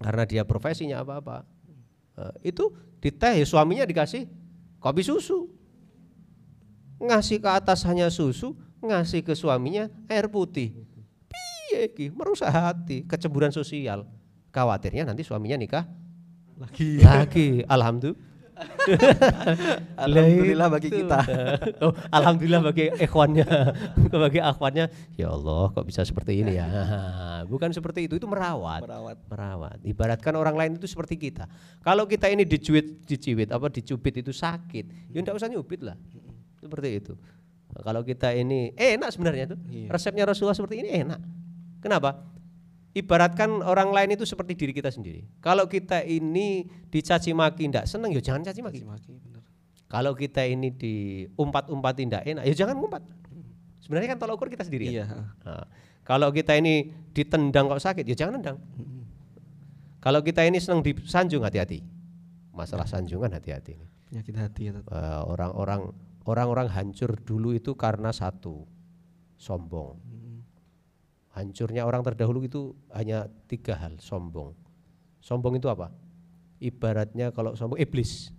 karena 0.00 0.24
dia 0.24 0.42
profesinya 0.44 1.00
apa 1.00 1.20
apa 1.20 1.36
itu 2.40 2.72
di 3.00 3.08
teh 3.10 3.40
ya 3.40 3.44
suaminya 3.44 3.84
dikasih 3.84 4.24
kopi 4.80 5.04
susu. 5.04 5.48
Ngasih 7.00 7.42
ke 7.42 7.50
atasannya 7.50 8.08
susu 8.08 8.54
ngasih 8.80 9.24
ke 9.24 9.32
suaminya 9.32 9.88
air 10.08 10.28
putih. 10.28 10.72
Piye 11.28 11.88
iki? 11.90 12.06
Merusak 12.12 12.48
hati 12.48 13.04
kecemburuan 13.04 13.50
sosial. 13.50 14.04
Khawatirnya 14.52 15.04
nanti 15.04 15.26
suaminya 15.26 15.58
nikah 15.58 15.84
Lagi. 16.54 17.02
lagi. 17.02 17.48
Alhamdulillah 17.74 18.32
Alhamdulillah 20.04 20.68
bagi 20.70 20.88
kita. 20.90 21.18
oh, 21.82 21.92
alhamdulillah 22.14 22.62
bagi 22.62 22.86
ikhwannya, 23.02 23.46
bagi 24.24 24.40
akhwatnya. 24.40 24.86
Ya 25.18 25.30
Allah, 25.34 25.74
kok 25.74 25.84
bisa 25.86 26.06
seperti 26.06 26.42
ini 26.44 26.58
ya? 26.58 26.66
Bukan 27.52 27.74
seperti 27.74 28.06
itu, 28.06 28.14
itu 28.18 28.26
merawat. 28.30 28.86
Merawat. 28.86 29.16
Merawat. 29.26 29.78
Ibaratkan 29.82 30.34
orang 30.38 30.54
lain 30.54 30.72
itu 30.78 30.86
seperti 30.86 31.18
kita. 31.18 31.50
Kalau 31.82 32.06
kita 32.06 32.30
ini 32.30 32.46
dicuit, 32.46 33.02
diciwit, 33.04 33.50
apa 33.50 33.66
dicubit 33.70 34.22
itu 34.22 34.30
sakit, 34.30 35.10
ya 35.10 35.18
enggak 35.18 35.36
usah 35.36 35.50
nyubit 35.50 35.82
lah. 35.82 35.98
Seperti 36.62 36.88
itu. 36.94 37.14
Kalau 37.74 38.06
kita 38.06 38.30
ini 38.30 38.70
eh, 38.78 38.94
enak 38.94 39.10
sebenarnya 39.10 39.50
itu. 39.50 39.56
Iya. 39.66 39.88
Resepnya 39.90 40.24
Rasulullah 40.30 40.54
seperti 40.54 40.78
ini 40.86 40.90
enak. 41.02 41.20
Kenapa? 41.82 42.33
Ibaratkan 42.94 43.58
orang 43.66 43.90
lain 43.90 44.14
itu 44.14 44.22
seperti 44.22 44.54
diri 44.54 44.70
kita 44.70 44.86
sendiri. 44.86 45.26
Kalau 45.42 45.66
kita 45.66 46.06
ini 46.06 46.62
dicaci 46.94 47.34
maki 47.34 47.66
tidak 47.66 47.90
senang, 47.90 48.14
ya 48.14 48.22
jangan 48.22 48.46
caci 48.46 48.62
maki. 48.62 48.80
Kalau 49.90 50.14
kita 50.14 50.46
ini 50.46 50.70
diumpat-umpat 50.70 51.92
tidak 51.98 52.22
enak, 52.22 52.46
ya 52.46 52.54
jangan 52.54 52.78
ngumpat. 52.78 53.02
Sebenarnya 53.82 54.14
kan 54.14 54.18
tolak 54.22 54.38
ukur 54.38 54.46
kita 54.46 54.62
sendiri. 54.62 54.94
ya. 54.94 55.02
Iya. 55.02 55.06
Nah, 55.42 55.66
kalau 56.06 56.30
kita 56.30 56.54
ini 56.54 56.94
ditendang 57.10 57.66
kok 57.66 57.82
sakit, 57.82 58.06
ya 58.06 58.14
jangan 58.14 58.38
nendang. 58.38 58.58
Kalau 59.98 60.20
kita 60.22 60.46
ini 60.46 60.62
senang 60.62 60.84
disanjung 60.84 61.42
hati-hati. 61.42 61.82
Masalah 62.54 62.86
sanjungan 62.86 63.34
hati-hati. 63.34 63.74
ini. 63.74 63.86
Penyakit 64.08 64.34
hati 64.38 64.62
ya. 64.70 64.72
Eh, 64.78 65.22
Orang-orang 65.26 65.90
orang-orang 66.24 66.70
hancur 66.70 67.18
dulu 67.18 67.50
itu 67.56 67.74
karena 67.74 68.14
satu, 68.14 68.62
sombong. 69.34 69.98
Hancurnya 71.34 71.82
orang 71.82 72.06
terdahulu 72.06 72.46
itu 72.46 72.78
hanya 72.94 73.26
tiga 73.50 73.74
hal, 73.74 73.98
sombong. 73.98 74.54
Sombong 75.18 75.58
itu 75.58 75.66
apa? 75.66 75.90
Ibaratnya 76.62 77.34
kalau 77.34 77.58
sombong 77.58 77.82
iblis. 77.82 78.30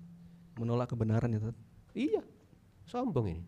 Menolak 0.55 0.95
kebenaran 0.95 1.27
ya. 1.27 1.43
Tat. 1.43 1.57
Iya, 1.91 2.23
sombong 2.87 3.35
ini. 3.35 3.43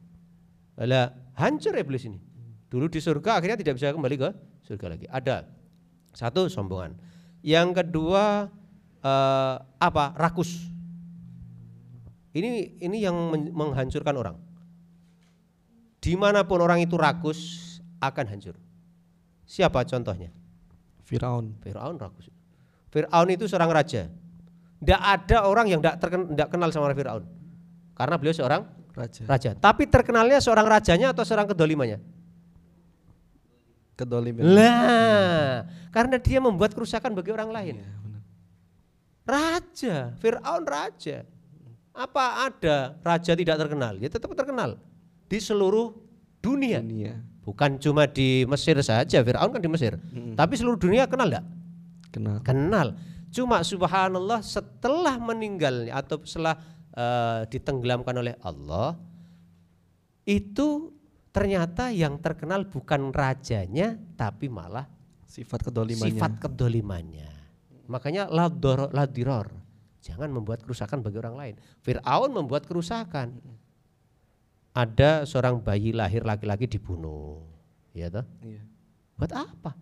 Lah 0.84 1.16
hancur 1.40 1.80
iblis 1.80 2.04
ini. 2.04 2.20
Dulu 2.68 2.92
di 2.92 3.00
surga 3.00 3.40
akhirnya 3.40 3.56
tidak 3.56 3.80
bisa 3.80 3.96
kembali 3.96 4.16
ke 4.20 4.30
surga 4.68 4.86
lagi. 4.92 5.08
Ada 5.08 5.48
satu 6.12 6.52
sombongan. 6.52 7.00
Yang 7.40 7.80
kedua 7.80 8.52
eh, 9.00 9.56
apa? 9.80 10.12
Rakus. 10.20 10.68
Ini 12.36 12.84
ini 12.84 12.98
yang 13.00 13.16
men- 13.32 13.56
menghancurkan 13.56 14.16
orang. 14.20 14.36
Di 16.04 16.20
mana 16.20 16.44
pun 16.44 16.60
orang 16.60 16.84
itu 16.84 17.00
rakus 17.00 17.40
akan 18.04 18.28
hancur. 18.28 18.67
Siapa 19.48 19.88
contohnya? 19.88 20.30
Firaun. 21.08 21.56
Fir'aun 21.64 21.96
rakus. 21.96 22.28
Fir'aun 22.92 23.32
itu 23.32 23.48
seorang 23.48 23.72
raja. 23.72 24.12
Tidak 24.78 25.02
ada 25.02 25.48
orang 25.48 25.72
yang 25.72 25.80
tidak 25.80 26.52
kenal 26.52 26.70
sama 26.70 26.92
Fir'aun. 26.92 27.24
Karena 27.96 28.16
beliau 28.20 28.36
seorang 28.36 28.62
Raja. 28.98 29.24
raja. 29.30 29.52
Tapi 29.54 29.86
terkenalnya 29.86 30.42
seorang 30.42 30.66
rajanya 30.66 31.14
atau 31.14 31.22
seorang 31.22 31.46
kedolimannya? 31.50 32.02
Kedoliman. 33.98 34.42
Lah, 34.46 35.66
karena 35.90 36.18
dia 36.22 36.38
membuat 36.38 36.74
kerusakan 36.74 37.14
bagi 37.18 37.34
orang 37.34 37.50
lain. 37.50 37.76
Iya, 37.82 37.94
benar. 38.02 38.22
Raja, 39.26 39.96
Fir'aun 40.22 40.64
raja. 40.66 41.26
Apa 41.98 42.46
ada 42.46 42.94
raja 43.02 43.34
tidak 43.34 43.58
terkenal? 43.58 43.98
Ya 43.98 44.10
tetap 44.10 44.30
terkenal 44.38 44.78
di 45.26 45.42
seluruh 45.42 45.98
dunia. 46.42 46.78
Dunia. 46.78 47.18
Bukan 47.48 47.80
cuma 47.80 48.04
di 48.12 48.44
Mesir 48.44 48.76
saja, 48.84 49.24
Fir'aun 49.24 49.56
kan 49.56 49.64
di 49.64 49.72
Mesir. 49.72 49.96
Tapi 50.36 50.54
seluruh 50.60 50.76
dunia 50.76 51.08
kenal 51.08 51.32
enggak? 51.32 51.46
Kenal. 52.12 52.38
Kenal. 52.44 52.88
Cuma 53.32 53.64
subhanallah 53.64 54.44
setelah 54.44 55.16
meninggalnya 55.16 55.96
atau 55.96 56.20
setelah 56.28 56.60
eh, 56.92 57.48
ditenggelamkan 57.48 58.20
oleh 58.20 58.36
Allah 58.44 59.00
itu 60.28 60.92
ternyata 61.32 61.88
yang 61.96 62.20
terkenal 62.20 62.68
bukan 62.68 63.16
rajanya 63.16 63.96
tapi 64.20 64.52
malah 64.52 64.84
Sifat 65.24 65.64
kedolimannya. 65.72 66.18
sifat 66.18 66.32
kedolimannya. 66.40 67.32
Makanya 67.88 68.28
lador, 68.28 68.92
ladiror. 68.92 69.48
Jangan 70.04 70.28
membuat 70.32 70.64
kerusakan 70.64 71.00
bagi 71.04 71.20
orang 71.20 71.36
lain. 71.36 71.56
Fir'aun 71.84 72.32
membuat 72.32 72.68
kerusakan. 72.68 73.40
Ada 74.78 75.26
seorang 75.26 75.58
bayi 75.58 75.90
lahir 75.90 76.22
laki-laki 76.22 76.70
dibunuh. 76.70 77.42
Ya 77.98 78.14
toh? 78.14 78.22
Iya. 78.46 78.62
Buat 79.18 79.34
apa? 79.34 79.74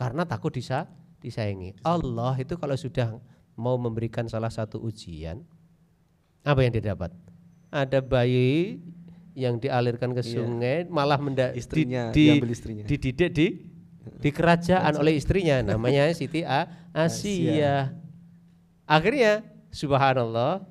Karena 0.00 0.24
takut 0.24 0.48
disa, 0.48 0.88
disayangi. 1.20 1.76
Allah 1.84 2.32
itu 2.40 2.56
kalau 2.56 2.72
sudah 2.72 3.20
mau 3.52 3.76
memberikan 3.76 4.24
salah 4.24 4.48
satu 4.48 4.80
ujian, 4.80 5.44
apa 6.40 6.64
yang 6.64 6.72
dia 6.72 6.96
dapat? 6.96 7.12
Ada 7.68 8.00
bayi 8.00 8.80
yang 9.36 9.60
dialirkan 9.60 10.16
ke 10.16 10.24
Iya. 10.24 10.32
sungai, 10.32 10.76
malah 10.88 11.20
menda, 11.20 11.52
Istrinya, 11.52 12.08
di, 12.08 12.32
diambil 12.32 12.50
istrinya. 12.56 12.84
dididik 12.88 13.30
di 13.36 13.46
di 14.00 14.30
kerajaan 14.32 14.96
oleh 14.96 15.20
istrinya, 15.20 15.60
namanya 15.60 16.08
Siti 16.16 16.40
A, 16.40 16.64
Asia. 16.96 17.92
Akhirnya, 18.88 19.44
subhanallah, 19.68 20.64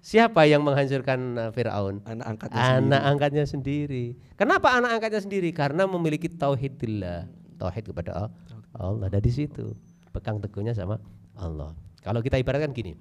siapa 0.00 0.48
yang 0.48 0.64
menghancurkan 0.64 1.20
uh, 1.36 1.50
Firaun? 1.52 2.00
Anak 2.08 2.26
angkatnya 2.36 2.60
anak 2.60 2.72
sendiri. 2.72 3.00
angkatnya 3.06 3.44
sendiri. 3.46 4.04
Kenapa 4.34 4.68
anak 4.74 4.90
angkatnya 4.98 5.20
sendiri? 5.20 5.50
Karena 5.52 5.84
memiliki 5.84 6.26
tauhidillah, 6.26 7.28
tauhid 7.60 7.84
kepada 7.92 8.10
Al- 8.16 8.34
Allah. 8.76 9.08
Dari 9.12 9.30
situ 9.30 9.76
pegang 10.10 10.40
teguhnya 10.42 10.74
sama 10.74 10.98
Allah. 11.38 11.76
Kalau 12.00 12.24
kita 12.24 12.40
ibaratkan 12.40 12.72
gini, 12.72 12.96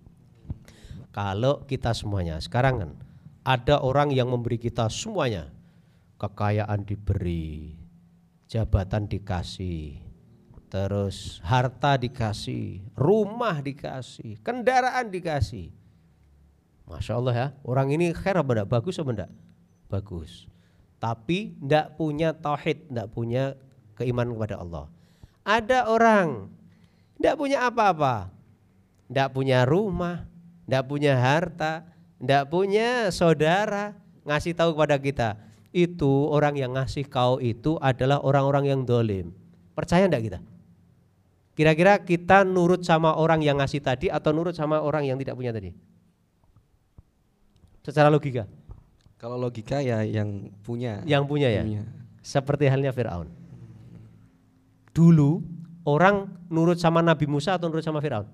kalau 1.16 1.64
kita 1.66 1.96
semuanya 1.96 2.38
sekarang 2.44 2.76
kan 2.84 2.92
ada 3.48 3.80
orang 3.82 4.12
yang 4.12 4.30
memberi 4.30 4.60
kita 4.60 4.92
semuanya, 4.92 5.50
kekayaan 6.20 6.84
diberi, 6.84 7.80
jabatan 8.46 9.08
dikasih, 9.08 10.04
terus 10.68 11.40
harta 11.42 11.96
dikasih, 11.98 12.84
rumah 12.94 13.64
dikasih, 13.64 14.38
kendaraan 14.44 15.10
dikasih. 15.10 15.79
Masya 16.90 17.22
Allah 17.22 17.34
ya, 17.38 17.48
orang 17.62 17.94
ini 17.94 18.10
khair 18.18 18.34
apa 18.34 18.50
enggak? 18.50 18.68
Bagus 18.68 18.98
apa 18.98 19.10
enggak? 19.14 19.32
Bagus. 19.94 20.50
Tapi 20.98 21.54
enggak 21.62 21.94
punya 21.94 22.34
tauhid, 22.34 22.90
enggak 22.90 23.08
punya 23.14 23.44
keimanan 23.94 24.34
kepada 24.34 24.58
Allah. 24.58 24.86
Ada 25.46 25.86
orang 25.86 26.50
enggak 27.22 27.38
punya 27.38 27.70
apa-apa. 27.70 28.34
Enggak 29.06 29.30
punya 29.38 29.70
rumah, 29.70 30.26
enggak 30.66 30.86
punya 30.90 31.14
harta, 31.14 31.86
enggak 32.18 32.50
punya 32.50 33.14
saudara, 33.14 33.94
ngasih 34.26 34.58
tahu 34.58 34.74
kepada 34.74 34.98
kita. 34.98 35.30
Itu 35.70 36.26
orang 36.34 36.58
yang 36.58 36.74
ngasih 36.74 37.06
kau 37.06 37.38
itu 37.38 37.78
adalah 37.78 38.18
orang-orang 38.26 38.66
yang 38.66 38.82
dolim. 38.82 39.30
Percaya 39.78 40.10
enggak 40.10 40.26
kita? 40.26 40.40
Kira-kira 41.54 42.02
kita 42.02 42.42
nurut 42.42 42.82
sama 42.82 43.14
orang 43.14 43.46
yang 43.46 43.62
ngasih 43.62 43.84
tadi 43.84 44.10
atau 44.10 44.34
nurut 44.34 44.58
sama 44.58 44.82
orang 44.82 45.06
yang 45.06 45.22
tidak 45.22 45.38
punya 45.38 45.54
tadi? 45.54 45.70
Secara 47.90 48.08
logika, 48.08 48.46
Kalau 49.18 49.36
logika 49.36 49.82
ya 49.82 50.00
yang 50.02 50.48
punya. 50.64 51.04
yang 51.04 51.26
punya 51.26 51.50
ya. 51.50 51.66
Punya. 51.66 51.84
Seperti 52.22 52.70
halnya 52.70 52.94
Firaun. 52.94 53.28
Dulu 54.90 55.42
orang 55.86 56.28
nurut 56.48 56.78
sama 56.78 57.00
Nabi 57.00 57.26
Musa 57.26 57.56
atau 57.56 57.68
nurut 57.68 57.84
sama 57.84 58.00
Firaun? 58.00 58.28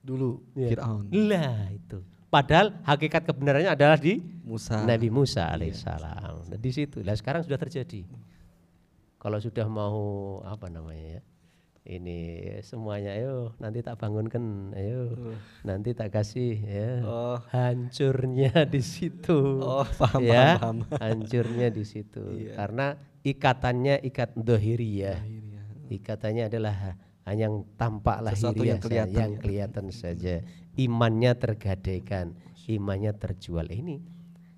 Dulu 0.00 0.40
Iya. 0.54 0.68
Firaun. 0.74 1.04
Lah 1.12 1.70
itu. 1.70 1.98
Padahal 2.28 2.74
hakikat 2.82 3.22
kebenarannya 3.24 3.70
adalah 3.70 3.94
di 3.94 4.18
Musa. 4.42 4.82
Nabi 4.82 5.06
Musa 5.06 5.48
alaihissalam. 5.48 6.50
Nah, 6.50 6.58
di 6.58 6.70
situ. 6.74 6.98
Lah 7.06 7.14
sekarang 7.14 7.46
sudah 7.46 7.56
terjadi. 7.56 8.02
Kalau 9.16 9.38
sudah 9.38 9.64
mau 9.70 9.96
apa 10.44 10.66
namanya 10.68 11.18
ya? 11.18 11.22
Ini 11.84 12.48
semuanya 12.64 13.12
ayo 13.12 13.52
nanti 13.60 13.84
tak 13.84 14.00
bangunkan, 14.00 14.72
ayo 14.72 15.36
nanti 15.68 15.92
tak 15.92 16.16
kasih 16.16 16.56
ya. 16.56 17.04
Oh. 17.04 17.36
Hancurnya 17.52 18.64
di 18.72 18.80
situ. 18.80 19.60
Oh, 19.60 19.84
paham, 20.00 20.24
ya, 20.24 20.56
paham, 20.56 20.88
paham. 20.88 20.96
Hancurnya 20.96 21.68
di 21.68 21.84
situ. 21.84 22.24
Iya. 22.40 22.56
Karena 22.56 22.96
ikatannya 23.20 24.00
ikat 24.00 24.32
dohiriyah. 24.32 25.20
Akhirnya. 25.20 25.62
Ikatannya 25.92 26.44
adalah 26.48 26.96
hanya 27.28 27.52
yang 27.52 27.68
tampak 27.76 28.20
Sesuatu 28.32 28.64
yang 28.64 28.80
kelihatan 28.80 29.12
yang 29.12 29.32
ya. 29.36 29.40
kelihatan 29.44 29.86
saja. 29.92 30.40
Imannya 30.80 31.36
tergadaikan, 31.36 32.32
imannya 32.64 33.12
terjual. 33.12 33.68
Ini 33.68 34.00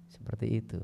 seperti 0.06 0.62
itu. 0.62 0.78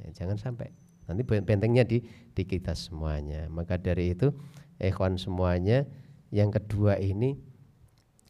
Ya, 0.00 0.24
jangan 0.24 0.40
sampai 0.40 0.72
nanti 1.04 1.20
bentengnya 1.24 1.84
di 1.84 2.00
di 2.32 2.42
kita 2.48 2.72
semuanya. 2.72 3.52
Maka 3.52 3.76
dari 3.76 4.16
itu, 4.16 4.32
ikhwan 4.80 5.16
semuanya, 5.20 5.86
yang 6.34 6.50
kedua 6.50 6.98
ini 6.98 7.38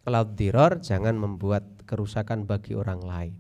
cloud 0.05 0.37
diror 0.37 0.81
jangan 0.85 1.17
membuat 1.17 1.65
kerusakan 1.89 2.45
bagi 2.45 2.77
orang 2.77 3.01
lain. 3.01 3.35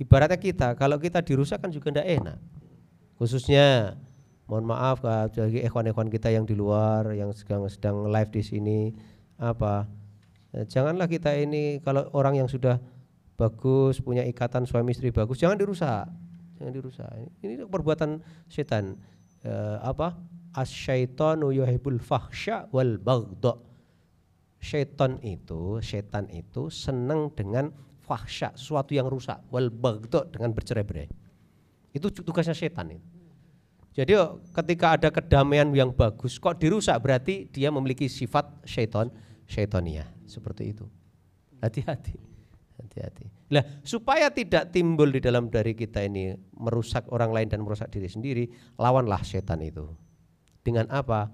Ibaratnya 0.00 0.40
kita, 0.40 0.74
kalau 0.74 0.98
kita 0.98 1.22
dirusak 1.22 1.62
kan 1.62 1.70
juga 1.70 1.92
tidak 1.94 2.08
enak. 2.08 2.38
Khususnya 3.16 3.96
mohon 4.50 4.66
maaf 4.66 5.00
bagi 5.00 5.62
ikhwan-ikhwan 5.62 6.10
kita 6.10 6.28
yang 6.28 6.42
di 6.44 6.52
luar 6.52 7.14
yang 7.14 7.30
sedang 7.32 7.64
sedang 7.70 8.10
live 8.10 8.28
di 8.34 8.42
sini 8.42 8.80
apa 9.40 9.86
eh, 10.52 10.66
janganlah 10.66 11.06
kita 11.06 11.32
ini 11.38 11.80
kalau 11.80 12.10
orang 12.12 12.42
yang 12.42 12.50
sudah 12.50 12.76
bagus 13.38 14.02
punya 14.02 14.26
ikatan 14.26 14.68
suami 14.68 14.92
istri 14.92 15.14
bagus 15.14 15.40
jangan 15.40 15.56
dirusak 15.56 16.10
jangan 16.58 16.72
dirusak 16.74 17.08
ini 17.40 17.64
perbuatan 17.64 18.20
setan 18.50 18.98
Eh, 19.42 19.78
apa 19.82 20.14
asyaitonu 20.52 21.52
yuhibbul 21.52 22.00
fahsya 22.00 22.68
wal 22.72 22.96
baghdha 22.96 23.56
syaitan 24.62 25.18
itu 25.24 25.80
setan 25.82 26.28
itu 26.30 26.70
senang 26.70 27.32
dengan 27.34 27.72
fahsya 28.04 28.54
sesuatu 28.54 28.92
yang 28.94 29.08
rusak 29.08 29.40
wal 29.48 29.72
baghdha 29.72 30.28
dengan 30.30 30.52
bercerai-berai 30.52 31.08
itu 31.92 32.06
tugasnya 32.12 32.54
setan 32.54 32.96
itu 32.96 33.08
jadi 33.92 34.16
oh, 34.16 34.40
ketika 34.56 34.96
ada 34.96 35.08
kedamaian 35.12 35.68
yang 35.76 35.92
bagus 35.92 36.40
kok 36.40 36.56
dirusak 36.56 36.96
berarti 37.04 37.44
dia 37.52 37.68
memiliki 37.68 38.08
sifat 38.08 38.64
syaitan 38.64 39.12
syaitonia 39.44 40.08
seperti 40.24 40.72
itu. 40.72 40.88
Hati-hati. 41.60 42.16
Hati-hati. 42.80 43.28
Lah 43.52 43.62
supaya 43.84 44.32
tidak 44.32 44.72
timbul 44.72 45.12
di 45.12 45.20
dalam 45.20 45.52
dari 45.52 45.76
kita 45.76 46.00
ini 46.08 46.32
merusak 46.56 47.04
orang 47.12 47.36
lain 47.36 47.48
dan 47.52 47.60
merusak 47.60 47.92
diri 47.92 48.08
sendiri, 48.08 48.44
lawanlah 48.80 49.20
setan 49.20 49.60
itu. 49.60 49.84
Dengan 50.62 50.86
apa? 50.90 51.30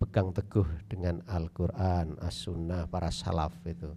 Pegang 0.00 0.36
teguh 0.36 0.68
dengan 0.86 1.24
Al-Qur'an, 1.24 2.20
As-Sunnah, 2.20 2.88
para 2.92 3.08
salaf 3.08 3.56
itu. 3.64 3.88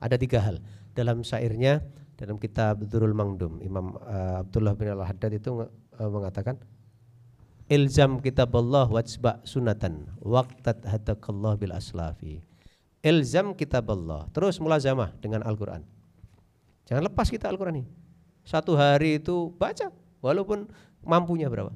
Ada 0.00 0.16
tiga 0.16 0.40
hal. 0.40 0.64
Dalam 0.96 1.20
syairnya 1.20 1.84
dalam 2.16 2.36
kitab 2.36 2.84
Durul 2.84 3.16
Mangdum, 3.16 3.60
Imam 3.64 3.96
eh, 4.04 4.40
Abdullah 4.44 4.76
bin 4.76 4.92
Al-Haddad 4.92 5.32
itu 5.36 5.64
eh, 6.00 6.10
mengatakan 6.10 6.60
ilzam 7.70 8.18
kitab 8.18 8.50
Allah 8.58 8.90
wajba 8.90 9.38
sunatan 9.46 10.10
waqtat 10.18 10.82
hadakallah 10.82 11.54
bil 11.54 11.70
aslafi 11.70 12.42
ilzam 12.98 13.54
kitab 13.54 13.86
Allah 13.94 14.26
terus 14.34 14.58
mulazamah 14.58 15.14
dengan 15.22 15.46
Al-Quran 15.46 15.86
jangan 16.90 17.06
lepas 17.06 17.30
kita 17.30 17.46
Al-Quran 17.46 17.86
ini 17.86 17.88
satu 18.42 18.74
hari 18.74 19.22
itu 19.22 19.54
baca 19.54 19.94
walaupun 20.18 20.66
mampunya 21.06 21.46
berapa 21.46 21.70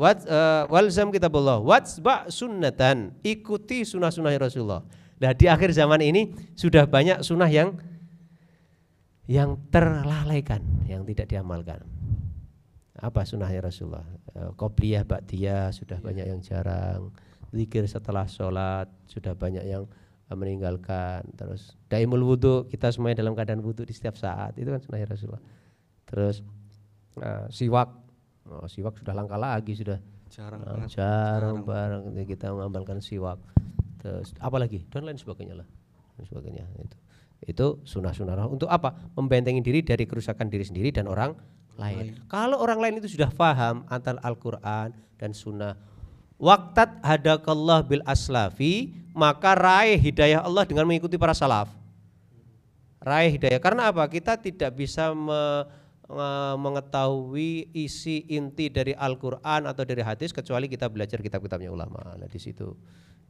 Wat, 0.00 0.24
eh, 0.24 0.64
walzam 0.72 1.12
kitab 1.12 1.36
Allah 1.36 1.60
wajba 1.60 2.32
sunnatan 2.32 3.12
ikuti 3.20 3.84
sunnah-sunnah 3.84 4.32
Rasulullah 4.40 4.80
nah 5.20 5.36
di 5.36 5.44
akhir 5.44 5.76
zaman 5.76 6.00
ini 6.00 6.32
sudah 6.56 6.88
banyak 6.88 7.20
sunnah 7.20 7.52
yang 7.52 7.76
yang 9.28 9.60
terlalaikan 9.68 10.64
yang 10.88 11.04
tidak 11.04 11.28
diamalkan 11.28 11.84
Apa 13.00 13.24
sunnahnya 13.24 13.64
Rasulullah? 13.64 14.04
Eh, 14.36 14.52
Qobliyah, 14.60 15.08
Ba'diyah 15.08 15.72
sudah 15.72 15.98
banyak 16.04 16.28
yang 16.28 16.44
jarang. 16.44 17.08
Zikir 17.50 17.88
setelah 17.88 18.28
sholat 18.28 18.92
sudah 19.08 19.32
banyak 19.32 19.64
yang 19.64 19.88
eh, 20.28 20.36
meninggalkan. 20.36 21.24
Terus 21.32 21.80
daimul 21.88 22.20
wudhu 22.20 22.68
kita 22.68 22.92
semuanya 22.92 23.24
dalam 23.24 23.32
keadaan 23.32 23.64
wudhu 23.64 23.88
di 23.88 23.96
setiap 23.96 24.20
saat 24.20 24.52
itu 24.60 24.68
kan 24.68 24.84
sunnahnya 24.84 25.16
Rasulullah. 25.16 25.40
Terus 26.04 26.44
eh, 27.24 27.46
siwak, 27.48 27.88
oh, 28.50 28.66
siwak 28.66 28.98
sudah 28.98 29.14
langka 29.14 29.38
lagi 29.38 29.72
sudah. 29.72 29.98
Jarang 30.30 30.62
Nah, 30.62 30.74
banget. 30.78 30.88
jarang 30.94 31.58
barang 31.62 32.02
kita 32.26 32.54
mengamalkan 32.54 32.98
siwak. 32.98 33.38
Terus 33.98 34.30
apalagi? 34.38 34.86
Dan 34.90 35.06
lain 35.06 35.18
sebagainya 35.18 35.62
lah. 35.62 35.66
Dan 36.14 36.24
sebagainya 36.26 36.64
itu. 36.78 36.96
Itu 37.40 37.66
sunnah 37.82 38.12
sunnah 38.12 38.36
untuk 38.46 38.68
apa? 38.68 38.94
Membentengi 39.16 39.64
diri 39.64 39.80
dari 39.80 40.04
kerusakan 40.04 40.46
diri 40.46 40.62
sendiri 40.62 40.92
dan 40.92 41.08
orang 41.08 41.34
lain. 41.80 42.20
Kalau 42.28 42.60
orang 42.60 42.78
lain 42.78 42.94
itu 43.00 43.08
sudah 43.16 43.32
paham 43.32 43.88
antara 43.88 44.20
Al-Quran 44.20 44.92
dan 45.16 45.30
sunnah 45.32 45.74
waktat 46.36 47.00
hadakallah 47.00 47.80
bil 47.84 48.04
aslafi 48.04 48.92
maka 49.12 49.52
raih 49.56 49.96
hidayah 49.96 50.44
Allah 50.44 50.68
dengan 50.68 50.84
mengikuti 50.84 51.16
para 51.16 51.32
salaf. 51.32 51.72
Raih 53.00 53.32
hidayah. 53.34 53.58
Karena 53.58 53.88
apa? 53.88 54.04
Kita 54.06 54.36
tidak 54.36 54.76
bisa 54.76 55.10
me- 55.16 55.79
nge- 56.10 56.56
mengetahui 56.58 57.70
isi 57.72 58.26
inti 58.28 58.66
dari 58.68 58.92
Al-Qur'an 58.92 59.70
atau 59.70 59.86
dari 59.86 60.02
hadis 60.02 60.34
kecuali 60.34 60.66
kita 60.66 60.90
belajar 60.90 61.22
kitab-kitabnya 61.22 61.70
ulama. 61.70 62.18
Nah, 62.18 62.26
di 62.26 62.40
situ 62.42 62.74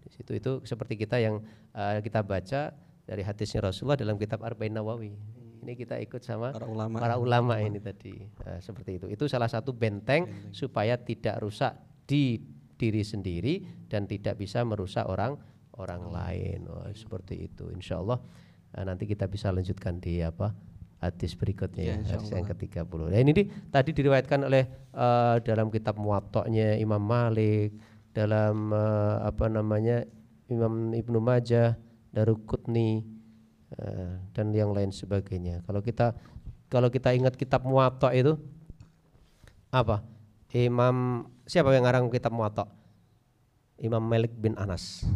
di 0.00 0.08
situ 0.08 0.32
itu 0.32 0.52
seperti 0.64 0.96
kita 0.96 1.20
yang 1.20 1.44
eh, 1.76 2.00
kita 2.00 2.24
baca 2.24 2.72
dari 3.04 3.22
hadisnya 3.22 3.68
Rasulullah 3.68 4.00
dalam 4.00 4.16
kitab 4.16 4.40
Arba'in 4.40 4.72
Nawawi. 4.72 5.12
Ini 5.60 5.76
kita 5.76 6.00
ikut 6.00 6.24
sama 6.24 6.56
Para 6.56 6.64
ulama. 6.64 6.96
para 6.96 7.16
ulama 7.20 7.60
ini 7.60 7.76
tadi. 7.84 8.16
Nah, 8.48 8.64
seperti 8.64 8.96
itu. 8.96 9.06
Itu 9.12 9.28
salah 9.28 9.50
satu 9.52 9.76
benteng, 9.76 10.48
supaya 10.56 10.96
tidak 10.96 11.36
rusak 11.44 11.76
di 12.08 12.40
diri 12.80 13.04
sendiri 13.04 13.84
dan 13.92 14.08
tidak 14.08 14.40
bisa 14.40 14.64
merusak 14.64 15.04
orang 15.04 15.36
orang 15.76 16.08
lain. 16.08 16.64
Wah, 16.64 16.88
seperti 16.96 17.44
itu. 17.44 17.68
Insya 17.76 18.00
Allah 18.00 18.24
eh, 18.72 18.84
nanti 18.88 19.04
kita 19.04 19.28
bisa 19.28 19.52
lanjutkan 19.52 20.00
di 20.00 20.24
apa 20.24 20.48
hadis 21.00 21.32
berikutnya 21.32 21.82
Ya, 21.82 21.94
ya, 21.96 22.14
hadis 22.14 22.28
yang 22.30 22.44
ke-30. 22.46 23.00
Nah, 23.08 23.18
ini 23.18 23.32
di- 23.32 23.48
tadi 23.68 23.90
diriwayatkan 23.90 24.40
oleh 24.44 24.64
eh, 24.92 25.36
dalam 25.42 25.72
kitab 25.72 25.96
Muwatta'nya 25.96 26.76
Imam 26.76 27.00
Malik, 27.00 27.72
dalam 28.12 28.68
eh, 28.70 29.16
apa 29.24 29.48
namanya 29.48 30.04
Imam 30.46 30.92
Ibnu 30.92 31.18
Majah, 31.18 31.74
Daruqutni 32.12 33.00
eh, 33.74 34.14
dan 34.30 34.52
yang 34.52 34.76
lain 34.76 34.92
sebagainya. 34.92 35.64
Kalau 35.64 35.80
kita 35.80 36.12
kalau 36.68 36.86
kita 36.86 37.10
ingat 37.10 37.34
kitab 37.34 37.66
Muwatta 37.66 38.12
itu 38.12 38.38
apa? 39.70 40.04
Imam 40.50 41.26
siapa 41.46 41.70
yang 41.72 41.86
ngarang 41.86 42.10
kitab 42.10 42.30
Muwatta? 42.30 42.66
Imam 43.80 44.02
Malik 44.02 44.36
bin 44.36 44.52
Anas. 44.54 45.08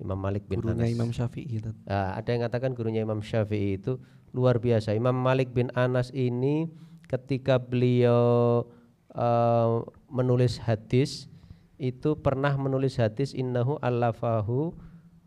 Imam 0.00 0.16
Malik 0.16 0.48
bin 0.48 0.64
Gurunya 0.64 0.88
Anas. 0.88 0.96
Imam 0.96 1.10
Syafi'i 1.12 1.60
itu. 1.60 1.70
Nah, 1.84 2.16
ada 2.16 2.28
yang 2.32 2.42
katakan 2.48 2.72
gurunya 2.72 3.04
Imam 3.04 3.20
Syafi'i 3.20 3.76
itu 3.76 4.00
luar 4.32 4.56
biasa. 4.56 4.96
Imam 4.96 5.12
Malik 5.12 5.52
bin 5.52 5.68
Anas 5.76 6.08
ini 6.16 6.72
ketika 7.04 7.60
beliau 7.60 8.64
eh, 9.12 9.70
menulis 10.08 10.56
hadis 10.64 11.28
itu 11.76 12.16
pernah 12.16 12.56
menulis 12.56 12.96
hadis 12.96 13.36
innahu 13.36 13.76
allafahu 13.84 14.72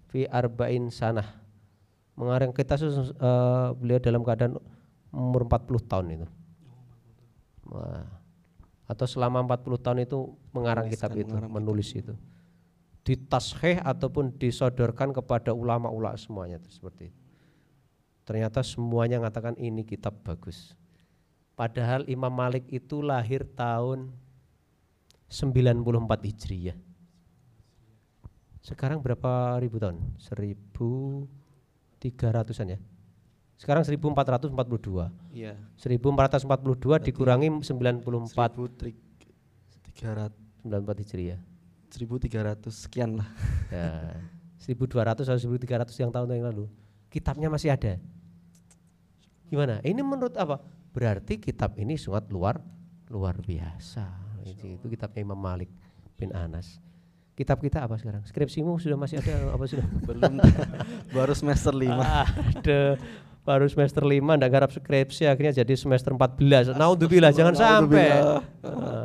fi 0.10 0.26
arba'in 0.26 0.90
sanah. 0.90 1.38
Mengarang 2.18 2.50
kita 2.50 2.74
eh, 2.82 3.68
beliau 3.78 4.02
dalam 4.02 4.26
keadaan 4.26 4.58
umur 5.14 5.46
40 5.46 5.86
tahun 5.86 6.06
itu. 6.18 6.28
Wah. 7.70 8.10
Atau 8.90 9.06
selama 9.06 9.46
40 9.46 9.86
tahun 9.86 10.00
itu 10.10 10.34
mengarang 10.52 10.90
kitab 10.90 11.14
Menuliskan, 11.14 11.30
itu, 11.30 11.32
mengarang 11.32 11.54
menulis 11.54 11.90
itu 11.94 12.14
ditasheh 13.04 13.84
ataupun 13.84 14.39
disodorkan 14.39 15.12
kepada 15.12 15.51
ulama-ulama 15.51 16.16
semuanya 16.16 16.56
tuh, 16.60 16.72
seperti 16.72 17.12
itu. 17.12 17.20
Ternyata 18.24 18.64
semuanya 18.64 19.20
mengatakan 19.20 19.60
ini 19.60 19.84
kitab 19.84 20.16
bagus. 20.24 20.80
Padahal 21.54 22.08
Imam 22.08 22.32
Malik 22.32 22.64
itu 22.72 23.04
lahir 23.04 23.43
tahun 23.43 24.16
94 25.28 26.32
Hijriyah. 26.32 26.80
Sekarang 28.64 29.04
berapa 29.04 29.60
ribu 29.60 29.76
tahun? 29.76 29.99
1300-an 30.24 32.68
ya. 32.74 32.80
Sekarang 33.60 33.84
1442. 33.84 35.12
Iya. 35.36 35.60
1442 35.76 37.04
dikurangi 37.12 37.51
94 37.51 38.08
1300 38.32 40.32
94 40.64 41.04
Hijriyah. 41.04 41.43
1300 41.94 42.66
sekian 42.74 43.22
lah. 43.22 43.30
Ya, 43.70 44.18
1200 44.66 45.30
atau 45.30 45.38
1300 45.38 46.02
yang 46.02 46.10
tahun 46.10 46.28
yang 46.34 46.50
lalu. 46.50 46.66
Kitabnya 47.14 47.52
masih 47.52 47.70
ada. 47.70 48.02
Gimana? 49.46 49.78
Ini 49.86 50.02
menurut 50.02 50.34
apa? 50.34 50.58
Berarti 50.89 51.38
kitab 51.38 51.78
ini 51.78 51.94
sangat 51.94 52.26
luar 52.34 52.58
luar 53.14 53.38
biasa. 53.38 54.10
Itu, 54.41 54.66
itu 54.66 54.86
kitabnya 54.89 55.22
Imam 55.22 55.38
Malik 55.38 55.70
bin 56.18 56.34
Anas. 56.34 56.82
Kitab 57.34 57.62
kita 57.62 57.86
apa 57.86 57.98
sekarang? 57.98 58.26
Skripsimu 58.26 58.78
sudah 58.82 58.98
masih 58.98 59.22
ada 59.22 59.54
apa 59.54 59.66
sudah? 59.70 59.86
Belum 60.10 60.41
baru 61.14 61.34
semester 61.38 61.74
5. 61.74 61.89
Ada 62.62 62.98
baru 63.44 63.66
semester 63.68 64.02
5 64.08 64.39
ndak 64.39 64.50
garap 64.50 64.72
skripsi 64.72 65.28
akhirnya 65.28 65.62
jadi 65.62 65.74
semester 65.76 66.16
14. 66.16 66.74
Naudzubillah 66.74 67.34
jangan 67.36 67.54
sampai. 67.54 68.10
Naudzubillah. 68.10 68.41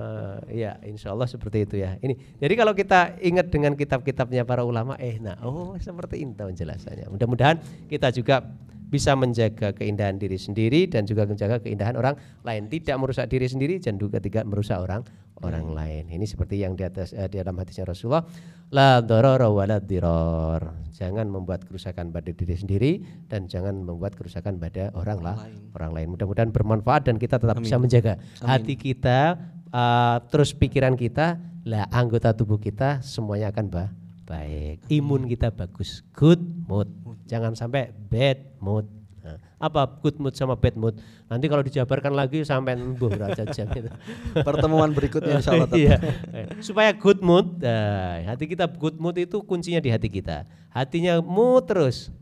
Ya, 0.50 0.80
insya 0.84 1.12
Allah 1.12 1.28
seperti 1.28 1.68
itu 1.68 1.76
ya. 1.80 1.96
Ini 2.00 2.40
jadi 2.40 2.54
kalau 2.56 2.72
kita 2.72 3.20
ingat 3.20 3.52
dengan 3.52 3.76
kitab-kitabnya 3.76 4.42
para 4.48 4.64
ulama, 4.64 4.96
eh 4.96 5.20
nah, 5.20 5.36
oh 5.44 5.76
seperti 5.78 6.24
ini 6.24 6.34
penjelasannya. 6.34 7.12
Mudah-mudahan 7.12 7.60
kita 7.86 8.10
juga 8.10 8.44
bisa 8.88 9.12
menjaga 9.12 9.76
keindahan 9.76 10.16
diri 10.16 10.40
sendiri 10.40 10.88
dan 10.88 11.04
juga 11.04 11.28
menjaga 11.28 11.60
keindahan 11.60 11.94
orang 12.00 12.16
lain. 12.42 12.72
Tidak 12.72 12.96
merusak 12.96 13.28
diri 13.28 13.44
sendiri 13.44 13.76
dan 13.78 14.00
juga 14.00 14.16
tidak 14.18 14.48
merusak 14.48 14.80
orang 14.80 15.04
orang 15.44 15.70
lain. 15.70 16.04
Ini 16.10 16.24
seperti 16.24 16.64
yang 16.64 16.74
di 16.74 16.82
atas 16.82 17.12
eh, 17.14 17.28
di 17.28 17.38
dalam 17.38 17.54
hadisnya 17.60 17.86
Rasulullah, 17.86 18.24
la 18.72 19.04
darara 19.04 19.46
wa 19.52 19.64
la. 19.68 19.78
Jangan 20.98 21.30
membuat 21.30 21.62
kerusakan 21.62 22.10
pada 22.10 22.34
diri 22.34 22.58
sendiri 22.58 22.92
dan 23.30 23.46
jangan 23.46 23.86
membuat 23.86 24.18
kerusakan 24.18 24.58
pada 24.58 24.90
orang, 24.98 25.22
lah, 25.22 25.46
lain. 25.46 25.70
orang 25.70 25.90
lain. 25.94 26.06
Mudah-mudahan 26.10 26.50
bermanfaat 26.50 27.06
dan 27.06 27.22
kita 27.22 27.38
tetap 27.38 27.62
bisa 27.62 27.78
menjaga 27.78 28.18
hati 28.42 28.74
kita, 28.74 29.38
uh, 29.72 30.16
terus 30.28 30.52
pikiran 30.54 30.94
kita, 30.94 31.40
lah 31.68 31.84
anggota 31.92 32.32
tubuh 32.32 32.56
kita 32.56 33.04
semuanya 33.04 33.52
akan 33.52 33.66
ba- 33.68 33.92
baik. 34.28 34.84
Imun 34.92 35.24
kita 35.28 35.48
bagus, 35.48 36.04
good 36.12 36.40
mood. 36.68 36.88
Jangan 37.28 37.56
sampai 37.56 37.92
bad 38.08 38.56
mood. 38.60 38.84
Nah, 39.24 39.36
apa 39.60 39.84
good 40.00 40.16
mood 40.20 40.36
sama 40.36 40.56
bad 40.56 40.76
mood? 40.76 40.96
Nanti 41.28 41.44
kalau 41.48 41.64
dijabarkan 41.64 42.12
lagi 42.16 42.44
sampai 42.44 42.76
nembuh 42.76 43.12
raja 43.12 43.44
jam 43.48 43.68
itu. 43.72 43.88
Pertemuan 44.48 44.92
berikutnya 44.92 45.40
insya 45.40 45.56
Allah. 45.56 45.68
Iya. 45.72 45.96
Supaya 46.60 46.92
good 46.96 47.20
mood, 47.24 47.60
nah, 47.60 48.20
hati 48.28 48.48
kita 48.48 48.68
good 48.68 48.96
mood 48.96 49.16
itu 49.16 49.40
kuncinya 49.44 49.80
di 49.80 49.92
hati 49.92 50.08
kita. 50.08 50.44
Hatinya 50.72 51.20
mood 51.24 51.68
terus, 51.68 52.12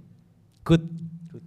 good, 0.63 0.87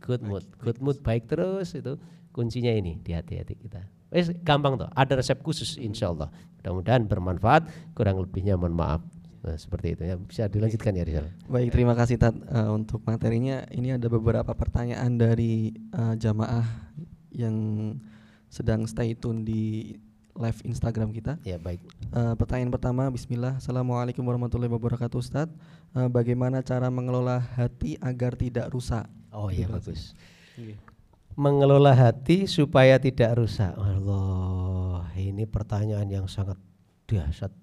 good 0.04 0.24
mood, 0.24 0.44
good 0.60 0.80
mood 0.80 1.00
baik 1.04 1.28
terus 1.28 1.76
itu 1.76 2.00
kuncinya 2.32 2.72
ini 2.72 3.00
di 3.04 3.12
hati-hati 3.12 3.56
kita. 3.56 3.84
Wes 4.10 4.34
gampang 4.42 4.74
tuh, 4.78 4.90
ada 4.90 5.14
resep 5.18 5.38
khusus 5.46 5.78
insya 5.78 6.10
Allah. 6.10 6.34
Mudah-mudahan 6.60 7.06
bermanfaat. 7.06 7.70
Kurang 7.94 8.20
lebihnya 8.20 8.58
mohon 8.58 8.74
maaf. 8.74 9.02
Nah, 9.40 9.56
seperti 9.56 9.96
itu 9.96 10.04
ya. 10.04 10.16
Bisa 10.20 10.52
dilanjutkan 10.52 10.92
ya 10.98 11.04
Rizal. 11.08 11.28
Baik, 11.48 11.72
terima 11.72 11.96
kasih 11.96 12.20
Tat 12.20 12.36
Eh, 12.36 12.70
untuk 12.70 13.00
materinya. 13.08 13.64
Ini 13.72 13.96
ada 13.96 14.12
beberapa 14.12 14.52
pertanyaan 14.52 15.16
dari 15.16 15.72
eh, 15.72 16.14
jamaah 16.20 16.66
yang 17.32 17.56
sedang 18.50 18.84
stay 18.90 19.16
tune 19.16 19.46
di 19.48 19.96
live 20.36 20.60
Instagram 20.66 21.14
kita. 21.16 21.40
Ya 21.48 21.56
baik. 21.62 21.80
Eh, 22.12 22.34
pertanyaan 22.36 22.74
pertama, 22.74 23.08
Bismillah. 23.08 23.62
Assalamualaikum 23.62 24.26
warahmatullahi 24.26 24.72
wabarakatuh, 24.74 25.18
Ustadz. 25.22 25.56
Eh, 25.96 26.10
bagaimana 26.12 26.60
cara 26.66 26.92
mengelola 26.92 27.40
hati 27.56 27.96
agar 28.02 28.36
tidak 28.36 28.68
rusak? 28.74 29.08
Oh 29.30 29.54
iya 29.54 29.70
bagus. 29.70 30.18
Mengelola 31.40 31.96
hati 31.96 32.52
supaya 32.52 33.00
tidak 33.00 33.40
rusak. 33.40 33.72
Allah, 33.80 35.08
ini 35.16 35.48
pertanyaan 35.48 36.04
yang 36.12 36.28
sangat 36.28 36.60
dahsyat. 37.08 37.56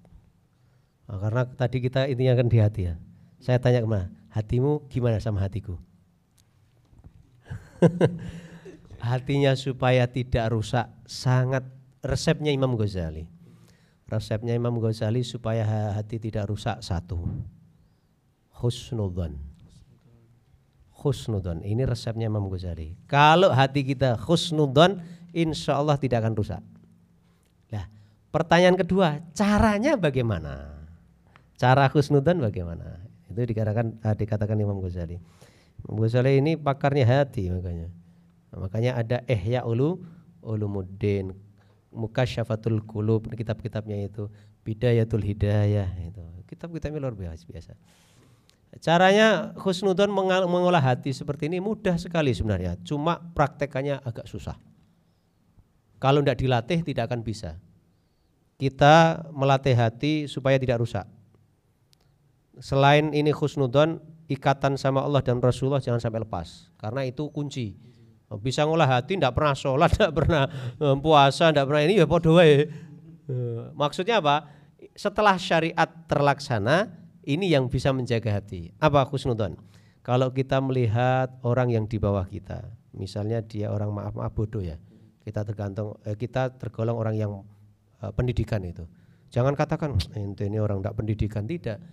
Nah, 1.05 1.17
karena 1.21 1.45
tadi 1.45 1.77
kita 1.85 2.09
intinya 2.09 2.33
kan 2.33 2.49
di 2.49 2.57
hati 2.57 2.81
ya. 2.89 2.97
Saya 3.37 3.61
tanya 3.61 3.85
ke 3.85 3.87
mana? 3.87 4.09
Hatimu 4.33 4.89
gimana 4.89 5.21
sama 5.21 5.45
hatiku? 5.45 5.77
Hatinya 8.97 9.53
supaya 9.53 10.09
tidak 10.09 10.57
rusak 10.57 10.89
sangat 11.05 11.61
resepnya 12.01 12.49
Imam 12.49 12.73
Ghazali. 12.73 13.29
Resepnya 14.09 14.57
Imam 14.57 14.73
Ghazali 14.81 15.21
supaya 15.21 15.61
ha- 15.61 15.93
hati 15.93 16.17
tidak 16.17 16.49
rusak 16.49 16.81
satu. 16.81 17.21
Husnudzon 18.57 19.46
husnudon. 21.07 21.63
Ini 21.63 21.87
resepnya 21.87 22.27
Imam 22.27 22.51
Ghazali. 22.51 22.99
Kalau 23.07 23.55
hati 23.55 23.87
kita 23.87 24.19
husnudon, 24.19 24.99
insya 25.31 25.79
Allah 25.79 25.95
tidak 25.95 26.27
akan 26.27 26.35
rusak. 26.35 26.61
Nah, 27.71 27.87
Pertanyaan 28.27 28.75
kedua, 28.75 29.23
caranya 29.31 29.95
bagaimana? 29.95 30.75
Cara 31.55 31.87
husnudan 31.89 32.37
bagaimana? 32.37 33.01
Itu 33.31 33.39
dikatakan 33.39 33.97
uh, 34.03 34.13
dikatakan 34.13 34.57
Imam 34.59 34.77
Ghazali. 34.83 35.17
Imam 35.81 35.95
Ghazali 36.03 36.37
ini 36.37 36.59
pakarnya 36.59 37.07
hati 37.07 37.49
makanya. 37.49 37.87
makanya 38.53 38.91
ada 38.99 39.17
Ihya 39.25 39.63
Ulu 39.63 40.03
Ulumuddin, 40.43 41.33
Mukasyafatul 41.91 42.83
Qulub, 42.85 43.25
kitab-kitabnya 43.33 44.05
itu, 44.05 44.29
Bidayatul 44.61 45.23
Hidayah 45.23 45.87
itu. 46.03 46.21
Kitab-kitabnya 46.45 46.99
luar 47.01 47.15
biasa 47.15 47.43
biasa. 47.47 47.73
Caranya 48.77 49.57
husnudon 49.57 50.11
mengolah 50.11 50.83
hati 50.83 51.09
seperti 51.15 51.49
ini 51.49 51.57
mudah 51.57 51.97
sekali 51.97 52.29
sebenarnya, 52.35 52.77
cuma 52.85 53.17
praktekannya 53.17 54.03
agak 54.05 54.29
susah. 54.29 54.59
Kalau 55.97 56.21
tidak 56.21 56.37
dilatih 56.37 56.79
tidak 56.85 57.09
akan 57.09 57.25
bisa. 57.25 57.57
Kita 58.57 59.25
melatih 59.33 59.73
hati 59.73 60.13
supaya 60.29 60.61
tidak 60.61 60.81
rusak. 60.81 61.05
Selain 62.57 63.13
ini 63.13 63.33
husnudon, 63.33 64.01
ikatan 64.29 64.77
sama 64.77 65.05
Allah 65.05 65.21
dan 65.21 65.41
Rasulullah 65.41 65.81
jangan 65.81 66.01
sampai 66.01 66.25
lepas, 66.25 66.69
karena 66.77 67.05
itu 67.05 67.29
kunci. 67.33 67.77
Bisa 68.43 68.67
ngolah 68.67 68.99
hati, 68.99 69.15
tidak 69.15 69.39
pernah 69.39 69.55
sholat, 69.55 69.89
tidak 69.95 70.13
pernah 70.13 70.43
eh, 70.77 70.97
puasa, 70.99 71.49
tidak 71.49 71.65
pernah 71.69 71.81
ini 71.85 71.97
ya 71.97 72.05
podo 72.05 72.37
eh, 72.43 72.67
Maksudnya 73.73 74.19
apa? 74.19 74.51
Setelah 74.97 75.35
syariat 75.37 75.89
terlaksana, 76.09 77.06
ini 77.27 77.51
yang 77.51 77.67
bisa 77.67 77.91
menjaga 77.91 78.39
hati. 78.39 78.71
Apa 78.79 79.03
khusnudon? 79.03 79.59
Kalau 79.99 80.31
kita 80.31 80.63
melihat 80.63 81.35
orang 81.43 81.67
yang 81.67 81.83
di 81.83 81.99
bawah 81.99 82.23
kita, 82.23 82.63
misalnya 82.95 83.43
dia 83.43 83.67
orang 83.67 83.91
maaf 83.91 84.15
maaf 84.15 84.31
bodoh 84.31 84.63
ya, 84.63 84.79
kita 85.27 85.43
tergantung 85.43 85.99
eh, 86.07 86.15
kita 86.15 86.55
tergolong 86.55 86.95
orang 86.95 87.19
yang 87.19 87.43
eh, 87.99 88.11
pendidikan 88.15 88.63
itu. 88.63 88.87
Jangan 89.27 89.59
katakan 89.59 89.99
ini 90.15 90.57
orang 90.63 90.79
tidak 90.79 90.95
pendidikan 90.95 91.43
tidak. 91.43 91.83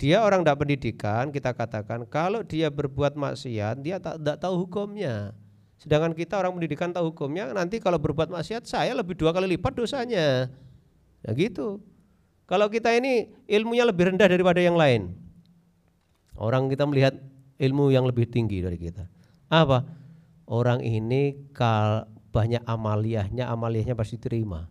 Dia 0.00 0.24
orang 0.24 0.40
tidak 0.40 0.58
pendidikan, 0.64 1.24
kita 1.28 1.52
katakan 1.52 2.08
kalau 2.08 2.40
dia 2.40 2.72
berbuat 2.72 3.12
maksiat, 3.12 3.84
dia 3.84 4.00
tak 4.00 4.16
tidak 4.16 4.40
tahu 4.40 4.64
hukumnya. 4.64 5.36
Sedangkan 5.76 6.16
kita 6.16 6.40
orang 6.40 6.56
pendidikan 6.56 6.88
tahu 6.94 7.12
hukumnya, 7.12 7.52
nanti 7.52 7.76
kalau 7.76 8.00
berbuat 8.00 8.32
maksiat 8.32 8.64
saya 8.64 8.96
lebih 8.96 9.18
dua 9.18 9.36
kali 9.36 9.58
lipat 9.58 9.76
dosanya. 9.76 10.48
Ya 11.20 11.30
gitu. 11.36 11.82
Kalau 12.48 12.72
kita 12.72 12.96
ini 12.96 13.28
ilmunya 13.44 13.84
lebih 13.84 14.08
rendah 14.08 14.24
daripada 14.24 14.56
yang 14.56 14.80
lain. 14.80 15.12
Orang 16.32 16.72
kita 16.72 16.88
melihat 16.88 17.20
ilmu 17.60 17.92
yang 17.92 18.08
lebih 18.08 18.24
tinggi 18.24 18.64
dari 18.64 18.80
kita. 18.80 19.04
Apa? 19.52 19.84
Orang 20.48 20.80
ini 20.80 21.52
kal 21.52 22.08
banyak 22.32 22.64
amaliyahnya, 22.64 23.44
amaliyahnya 23.52 23.92
pasti 23.92 24.16
terima. 24.16 24.64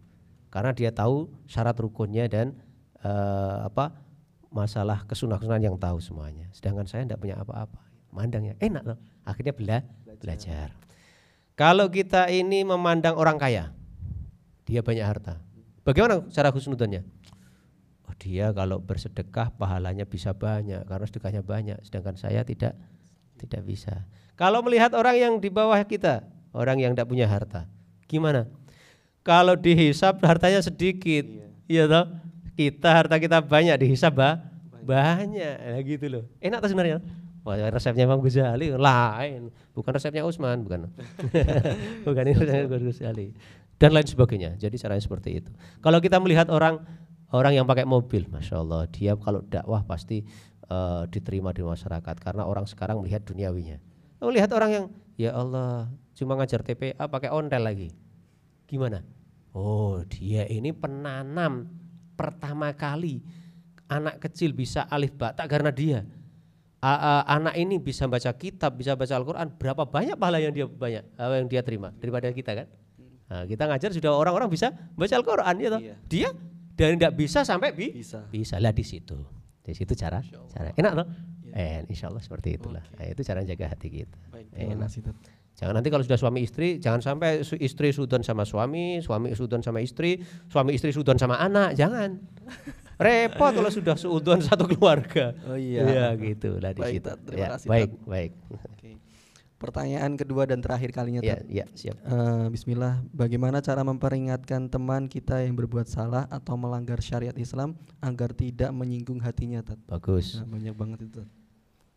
Karena 0.50 0.74
dia 0.74 0.90
tahu 0.90 1.30
syarat 1.46 1.78
rukunnya 1.78 2.26
dan 2.26 2.58
uh, 3.06 3.70
apa 3.70 3.94
masalah 4.50 5.06
kesunah-kesunahan 5.06 5.70
yang 5.70 5.78
tahu 5.78 6.02
semuanya. 6.02 6.50
Sedangkan 6.58 6.90
saya 6.90 7.06
tidak 7.06 7.22
punya 7.22 7.38
apa-apa. 7.38 7.78
Mandangnya 8.10 8.58
enak 8.58 8.84
loh. 8.90 8.98
Akhirnya 9.22 9.54
bela 9.54 9.86
belajar. 9.86 10.18
belajar. 10.18 10.68
Kalau 11.54 11.94
kita 11.94 12.26
ini 12.34 12.66
memandang 12.66 13.14
orang 13.14 13.38
kaya, 13.38 13.70
dia 14.66 14.82
banyak 14.82 15.06
harta. 15.06 15.38
Bagaimana 15.86 16.26
cara 16.34 16.50
khusnudannya? 16.50 17.06
Oh 18.08 18.16
dia 18.16 18.49
kalau 18.55 18.80
bersedekah 18.80 19.51
pahalanya 19.55 20.08
bisa 20.08 20.32
banyak 20.32 20.82
karena 20.88 21.05
sedekahnya 21.05 21.43
banyak 21.43 21.78
sedangkan 21.84 22.16
saya 22.16 22.41
tidak 22.47 22.74
tidak 23.38 23.62
bisa 23.68 24.08
kalau 24.39 24.64
melihat 24.64 24.95
orang 24.95 25.16
yang 25.20 25.34
di 25.38 25.51
bawah 25.51 25.78
kita 25.84 26.24
orang 26.55 26.80
yang 26.80 26.95
tidak 26.95 27.08
punya 27.12 27.28
harta 27.28 27.68
gimana 28.08 28.47
kalau 29.22 29.60
dihisap 29.60 30.24
hartanya 30.24 30.64
sedikit 30.64 31.28
iya, 31.68 31.84
iya 31.84 31.84
toh 31.86 32.05
kita 32.55 32.89
harta 32.89 33.20
kita 33.20 33.43
banyak 33.43 33.76
dihisap 33.84 34.16
bah? 34.16 34.39
banyak 34.88 35.55
ya 35.60 35.78
gitu 35.84 36.05
loh 36.08 36.24
enak 36.39 36.64
tuh 36.64 36.72
sebenarnya 36.72 37.03
Wah, 37.47 37.55
resepnya 37.72 38.03
Imam 38.03 38.20
Ghazali 38.20 38.76
lain, 38.76 39.55
bukan 39.72 39.95
resepnya 39.95 40.28
Usman, 40.28 40.68
bukan. 40.68 40.91
bukan 42.03 42.24
ini 42.28 42.36
resepnya 42.36 42.68
Ghazali. 42.68 43.32
Dan 43.80 43.95
lain 43.95 44.03
sebagainya. 44.03 44.60
Jadi 44.60 44.76
caranya 44.76 44.99
seperti 44.99 45.39
itu. 45.39 45.51
Kalau 45.80 46.03
kita 46.03 46.20
melihat 46.20 46.51
orang 46.51 46.84
orang 47.32 47.54
yang 47.58 47.66
pakai 47.68 47.84
mobil, 47.84 48.28
masya 48.32 48.64
Allah, 48.64 48.88
dia 48.88 49.16
kalau 49.20 49.44
dakwah 49.44 49.84
pasti 49.84 50.24
uh, 50.72 51.04
diterima 51.10 51.52
di 51.52 51.64
masyarakat 51.64 52.16
karena 52.20 52.48
orang 52.48 52.68
sekarang 52.68 53.04
melihat 53.04 53.24
duniawinya. 53.28 53.80
Melihat 54.24 54.50
orang 54.56 54.72
yang 54.72 54.86
ya 55.20 55.32
Allah 55.36 55.92
cuma 56.18 56.34
ngajar 56.40 56.66
TPA 56.66 57.06
pakai 57.06 57.30
ontel 57.30 57.62
lagi, 57.62 57.90
gimana? 58.66 59.06
Oh 59.54 60.02
dia 60.06 60.46
ini 60.50 60.74
penanam 60.74 61.70
pertama 62.18 62.74
kali 62.74 63.22
anak 63.88 64.20
kecil 64.20 64.52
bisa 64.52 64.86
alif 64.90 65.16
bata 65.16 65.48
karena 65.48 65.72
dia. 65.72 66.04
A, 66.78 66.94
a, 66.94 67.14
anak 67.34 67.58
ini 67.58 67.82
bisa 67.82 68.06
baca 68.06 68.30
kitab, 68.38 68.78
bisa 68.78 68.94
baca 68.94 69.10
Al-Quran, 69.18 69.50
berapa 69.58 69.82
banyak 69.90 70.14
pahala 70.14 70.38
yang 70.38 70.54
dia 70.54 70.70
banyak, 70.70 71.04
uh, 71.18 71.34
yang 71.34 71.50
dia 71.50 71.66
terima 71.66 71.90
daripada 71.98 72.30
kita 72.30 72.54
kan? 72.54 72.68
Nah, 73.28 73.44
kita 73.50 73.66
ngajar 73.66 73.90
sudah 73.92 74.14
orang-orang 74.14 74.46
bisa 74.46 74.72
baca 74.94 75.14
Al-Quran 75.18 75.56
ya 75.58 75.70
Iya. 75.82 75.96
Dia 76.06 76.30
dan 76.78 76.96
tidak 76.96 77.14
bisa 77.18 77.42
sampai 77.42 77.74
bi 77.74 77.90
bisa. 77.90 78.30
Bisa 78.30 78.62
lah 78.62 78.72
di 78.72 78.86
situ. 78.86 79.18
Di 79.66 79.74
situ 79.74 79.98
cara 79.98 80.22
cara 80.54 80.72
enak 80.78 80.94
loh. 80.94 81.08
Ya. 81.50 81.82
Eh, 81.82 81.90
insya 81.90 82.14
Allah 82.14 82.22
seperti 82.22 82.54
itulah. 82.54 82.86
Okay. 82.94 83.02
Nah, 83.02 83.06
itu 83.18 83.22
cara 83.26 83.42
jaga 83.42 83.66
hati 83.74 83.88
kita. 83.90 84.18
Baik, 84.30 84.48
enak. 84.54 84.90
Jangan 85.58 85.74
nanti 85.74 85.90
kalau 85.90 86.06
sudah 86.06 86.22
suami 86.22 86.46
istri, 86.46 86.78
jangan 86.78 87.02
sampai 87.02 87.42
istri 87.42 87.90
sudon 87.90 88.22
sama 88.22 88.46
suami, 88.46 89.02
suami 89.02 89.34
sudon 89.34 89.66
sama 89.66 89.82
istri, 89.82 90.22
suami 90.54 90.78
istri 90.78 90.94
sudon 90.94 91.18
sama 91.18 91.42
anak, 91.42 91.74
jangan. 91.74 92.22
Repot 93.02 93.54
kalau 93.58 93.70
sudah 93.74 93.98
sudon 93.98 94.38
satu 94.38 94.70
keluarga. 94.70 95.34
Oh 95.50 95.58
iya. 95.58 95.82
Iya 95.82 96.06
gitu 96.22 96.62
lah 96.62 96.78
di 96.78 96.82
baik, 96.86 96.94
situ. 97.02 97.10
Terima 97.26 97.42
ya, 97.42 97.48
kasih. 97.58 97.68
Baik, 97.74 97.90
baik. 98.06 98.32
Pertanyaan 99.58 100.14
kedua 100.14 100.45
dan 100.45 100.62
terakhir 100.62 100.93
kalinya. 100.93 101.18
Ya, 101.26 101.41
ya, 101.49 101.66
siap. 101.74 101.97
Uh, 102.05 102.45
Bismillah, 102.53 103.01
bagaimana 103.10 103.58
cara 103.58 103.82
memperingatkan 103.82 104.70
teman 104.70 105.10
kita 105.10 105.41
yang 105.41 105.58
berbuat 105.58 105.89
salah 105.89 106.30
atau 106.30 106.53
melanggar 106.53 107.01
syariat 107.01 107.34
Islam 107.34 107.74
agar 107.97 108.38
tidak 108.38 108.70
menyinggung 108.70 109.18
hatinya, 109.18 109.66
Tat? 109.66 109.82
Bagus. 109.89 110.38
Nah, 110.38 110.45
banyak 110.45 110.76
banget 110.78 110.99
itu. 111.10 111.22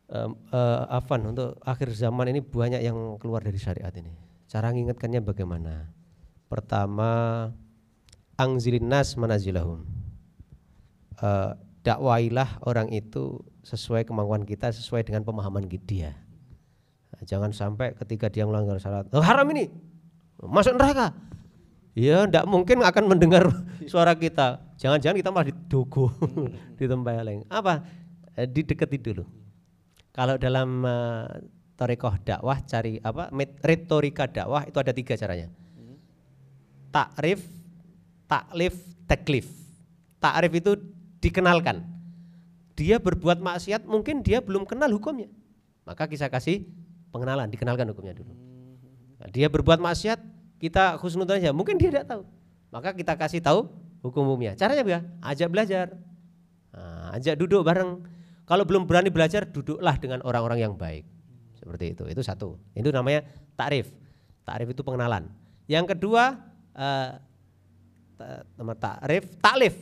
Um, 0.09 0.41
uh, 0.49 0.89
Afan, 0.89 1.37
untuk 1.37 1.61
akhir 1.61 1.93
zaman 1.93 2.33
ini 2.33 2.41
banyak 2.41 2.81
yang 2.81 2.97
keluar 3.21 3.45
dari 3.45 3.61
syariat 3.61 3.93
ini. 3.93 4.17
Cara 4.49 4.73
mengingatkannya 4.73 5.21
bagaimana? 5.21 5.93
Pertama, 6.49 7.53
angzilin 8.41 8.89
nas 8.89 9.21
manazilahum. 9.21 9.85
Uh, 11.21 11.53
dakwailah 11.85 12.57
orang 12.65 12.89
itu 12.89 13.45
sesuai 13.69 14.09
kemampuan 14.09 14.49
kita, 14.49 14.73
sesuai 14.73 15.05
dengan 15.05 15.29
pemahaman 15.29 15.69
dia 15.69 16.17
jangan 17.27 17.51
sampai 17.53 17.93
ketika 17.99 18.31
dia 18.31 18.47
melanggar 18.47 18.79
syarat, 18.81 19.11
oh, 19.13 19.23
haram 19.23 19.47
ini, 19.53 19.69
masuk 20.41 20.77
neraka. 20.79 21.13
Ya, 21.99 22.25
tidak 22.25 22.47
mungkin 22.47 22.87
akan 22.87 23.05
mendengar 23.11 23.51
suara 23.91 24.15
kita. 24.15 24.63
Jangan-jangan 24.79 25.17
kita 25.19 25.31
malah 25.35 25.51
didogo 25.51 26.15
lain. 27.27 27.45
Apa? 27.51 27.83
Eh, 28.39 28.47
didekati 28.47 28.97
dulu. 28.97 29.27
Kalau 30.15 30.39
dalam 30.39 30.87
uh, 30.87 31.27
dakwah 32.25 32.59
cari 32.65 33.03
apa? 33.03 33.29
Retorika 33.61 34.25
dakwah 34.31 34.65
itu 34.65 34.79
ada 34.79 34.93
tiga 34.95 35.19
caranya. 35.19 35.49
Takrif, 36.91 37.45
taklif, 38.27 38.75
teklif. 39.07 39.47
Takrif 40.19 40.53
itu 40.57 40.73
dikenalkan. 41.23 41.85
Dia 42.75 42.97
berbuat 42.97 43.45
maksiat 43.45 43.85
mungkin 43.85 44.25
dia 44.25 44.41
belum 44.41 44.65
kenal 44.65 44.91
hukumnya. 44.91 45.29
Maka 45.85 46.09
kita 46.09 46.33
kasih 46.33 46.65
pengenalan, 47.11 47.51
dikenalkan 47.51 47.87
hukumnya 47.91 48.15
dulu. 48.15 48.33
Nah, 49.21 49.29
dia 49.29 49.53
berbuat 49.53 49.83
maksiat, 49.83 50.19
kita 50.63 50.97
khusnudon 50.99 51.37
aja, 51.37 51.51
mungkin 51.53 51.77
dia 51.77 51.93
tidak 51.93 52.07
tahu. 52.09 52.23
Maka 52.71 52.95
kita 52.95 53.19
kasih 53.19 53.43
tahu 53.43 53.69
hukum 54.01 54.25
umumnya. 54.25 54.57
Caranya 54.57 54.83
apa? 54.87 55.03
Ajak 55.21 55.49
belajar. 55.51 55.87
Nah, 56.71 57.13
ajak 57.19 57.35
duduk 57.37 57.67
bareng. 57.67 58.01
Kalau 58.47 58.65
belum 58.67 58.87
berani 58.87 59.11
belajar, 59.11 59.47
duduklah 59.47 59.95
dengan 59.99 60.23
orang-orang 60.27 60.59
yang 60.63 60.75
baik. 60.75 61.07
Seperti 61.59 61.95
itu. 61.95 62.03
Itu 62.09 62.23
satu. 62.25 62.59
Itu 62.75 62.91
namanya 62.91 63.27
takrif. 63.55 63.91
Takrif 64.43 64.75
itu 64.75 64.83
pengenalan. 64.83 65.31
Yang 65.71 65.95
kedua, 65.95 66.35
uh, 66.75 67.11
takrif, 68.79 69.25
taklif. 69.39 69.75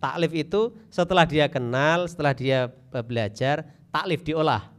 Taklif 0.00 0.32
itu 0.32 0.60
setelah 0.88 1.26
dia 1.26 1.50
kenal, 1.50 2.06
setelah 2.06 2.32
dia 2.32 2.70
belajar, 3.04 3.66
taklif 3.90 4.22
diolah 4.22 4.69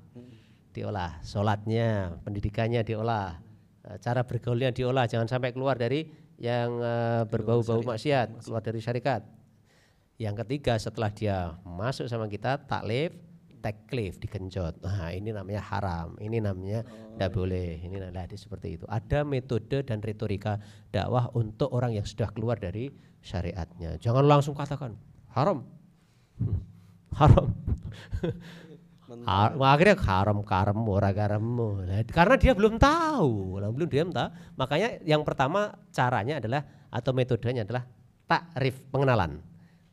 diolah, 0.72 1.20
sholatnya, 1.24 2.20
pendidikannya 2.24 2.82
diolah, 2.84 3.40
eh, 3.88 3.98
cara 4.00 4.24
bergaulnya 4.24 4.72
diolah, 4.72 5.06
jangan 5.06 5.28
sampai 5.28 5.52
keluar 5.52 5.76
dari 5.78 6.08
yang 6.42 6.82
uh, 6.82 7.22
berbau-bau 7.30 7.86
maksiat, 7.86 8.42
keluar 8.42 8.66
dari 8.66 8.82
syarikat. 8.82 9.22
Yang 10.18 10.42
ketiga 10.42 10.74
setelah 10.82 11.14
dia 11.14 11.54
masuk 11.62 12.10
sama 12.10 12.26
kita 12.26 12.58
taklif, 12.66 13.14
diteklif, 13.62 14.18
digenjot. 14.18 14.82
Nah, 14.82 15.14
ini 15.14 15.30
namanya 15.30 15.62
haram, 15.62 16.18
ini 16.18 16.42
namanya 16.42 16.82
tidak 17.14 17.30
boleh. 17.38 17.78
Ini 17.86 18.02
adalah 18.02 18.26
hadis 18.26 18.50
seperti 18.50 18.82
itu. 18.82 18.90
Ada 18.90 19.22
metode 19.22 19.86
dan 19.86 20.02
retorika 20.02 20.58
dakwah 20.90 21.30
untuk 21.38 21.70
orang 21.70 21.94
yang 21.94 22.02
sudah 22.02 22.34
keluar 22.34 22.58
dari 22.58 22.90
syariatnya. 23.22 24.02
Jangan 24.02 24.26
langsung 24.26 24.58
katakan 24.58 24.98
haram. 25.38 25.62
Hmm, 26.42 26.58
haram. 27.22 27.54
Ha- 29.28 29.56
akhirnya 29.56 29.96
haram 30.00 30.40
karam 30.44 30.78
ora 30.88 31.12
Nah, 31.84 32.02
karena 32.08 32.36
dia 32.40 32.54
belum 32.56 32.80
tahu. 32.80 33.60
Nah, 33.60 33.70
belum 33.72 33.88
dia 33.92 34.04
tahu 34.08 34.30
makanya 34.56 34.90
yang 35.04 35.22
pertama 35.28 35.76
caranya 35.92 36.40
adalah 36.40 36.64
atau 36.92 37.12
metodenya 37.12 37.68
adalah 37.68 37.84
takrif 38.28 38.80
pengenalan. 38.92 39.44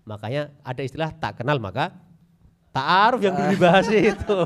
Makanya 0.07 0.55
ada 0.63 0.83
istilah 0.83 1.11
tak 1.19 1.43
kenal 1.43 1.59
maka 1.59 1.93
ta'aruf 2.71 3.21
yang 3.21 3.35
dulu 3.35 3.49
dibahas 3.59 3.87
itu. 4.15 4.41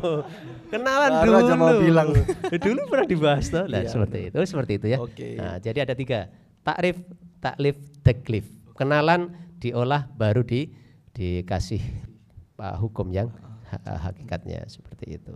Kenalan 0.73 1.11
dulu 1.23 1.37
aja 1.37 1.55
mau 1.55 1.77
bilang. 1.77 2.09
dulu 2.65 2.81
pernah 2.89 3.07
dibahas 3.07 3.47
tuh 3.53 3.69
Nah, 3.69 3.85
Iya, 3.85 3.93
seperti 3.93 4.19
itu 4.33 4.39
seperti 4.49 4.73
itu 4.81 4.87
ya. 4.89 4.99
Oke. 4.99 5.37
Nah, 5.37 5.61
jadi 5.61 5.85
ada 5.85 5.93
tiga. 5.93 6.33
Takrif 6.65 6.97
taklif 7.43 7.77
teklif 8.01 8.45
kenalan 8.79 9.35
diolah 9.61 10.09
baru 10.17 10.43
di 10.47 10.71
dikasih 11.13 11.83
uh, 12.59 12.77
hukum 12.81 13.13
yang 13.13 13.29
hakikatnya 13.81 14.65
seperti 14.69 15.17
itu 15.17 15.33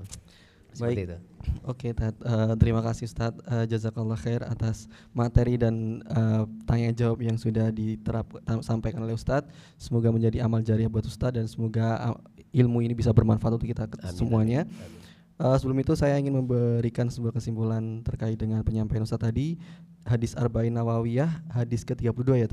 seperti 0.76 1.08
Baik. 1.08 1.08
itu 1.08 1.18
Oke, 1.64 1.88
Tat. 1.94 2.12
Eh, 2.20 2.54
terima 2.58 2.82
kasih 2.82 3.06
Ustadz. 3.06 3.38
Eh, 3.48 3.64
jazakallah 3.70 4.18
khair 4.18 4.42
atas 4.44 4.90
materi 5.14 5.56
dan 5.56 6.04
eh, 6.04 6.42
tanya 6.68 6.90
jawab 6.92 7.22
yang 7.22 7.38
sudah 7.38 7.70
diterap 7.72 8.26
tam- 8.44 8.60
sampaikan 8.66 9.00
oleh 9.00 9.14
Ustadz. 9.16 9.48
Semoga 9.78 10.10
menjadi 10.10 10.42
amal 10.42 10.60
jariah 10.60 10.90
buat 10.90 11.06
Ustadz 11.06 11.38
dan 11.38 11.46
semoga 11.48 12.12
ah, 12.12 12.16
ilmu 12.50 12.82
ini 12.82 12.92
bisa 12.98 13.14
bermanfaat 13.14 13.56
untuk 13.56 13.70
kita 13.70 13.88
Amin, 13.88 14.10
semuanya. 14.12 14.60
amin, 14.66 14.74
amin. 14.74 15.00
Eh, 15.36 15.56
sebelum 15.60 15.78
itu 15.80 15.92
saya 15.94 16.18
ingin 16.18 16.34
memberikan 16.34 17.06
sebuah 17.12 17.36
kesimpulan 17.36 18.02
terkait 18.02 18.36
dengan 18.36 18.60
penyampaian 18.66 19.06
Ustadz 19.06 19.28
tadi 19.32 19.56
hadis 20.02 20.34
Arba'in 20.34 20.74
Nawawiyah 20.74 21.46
hadis 21.52 21.84
ke-32 21.86 22.42
ya 22.42 22.48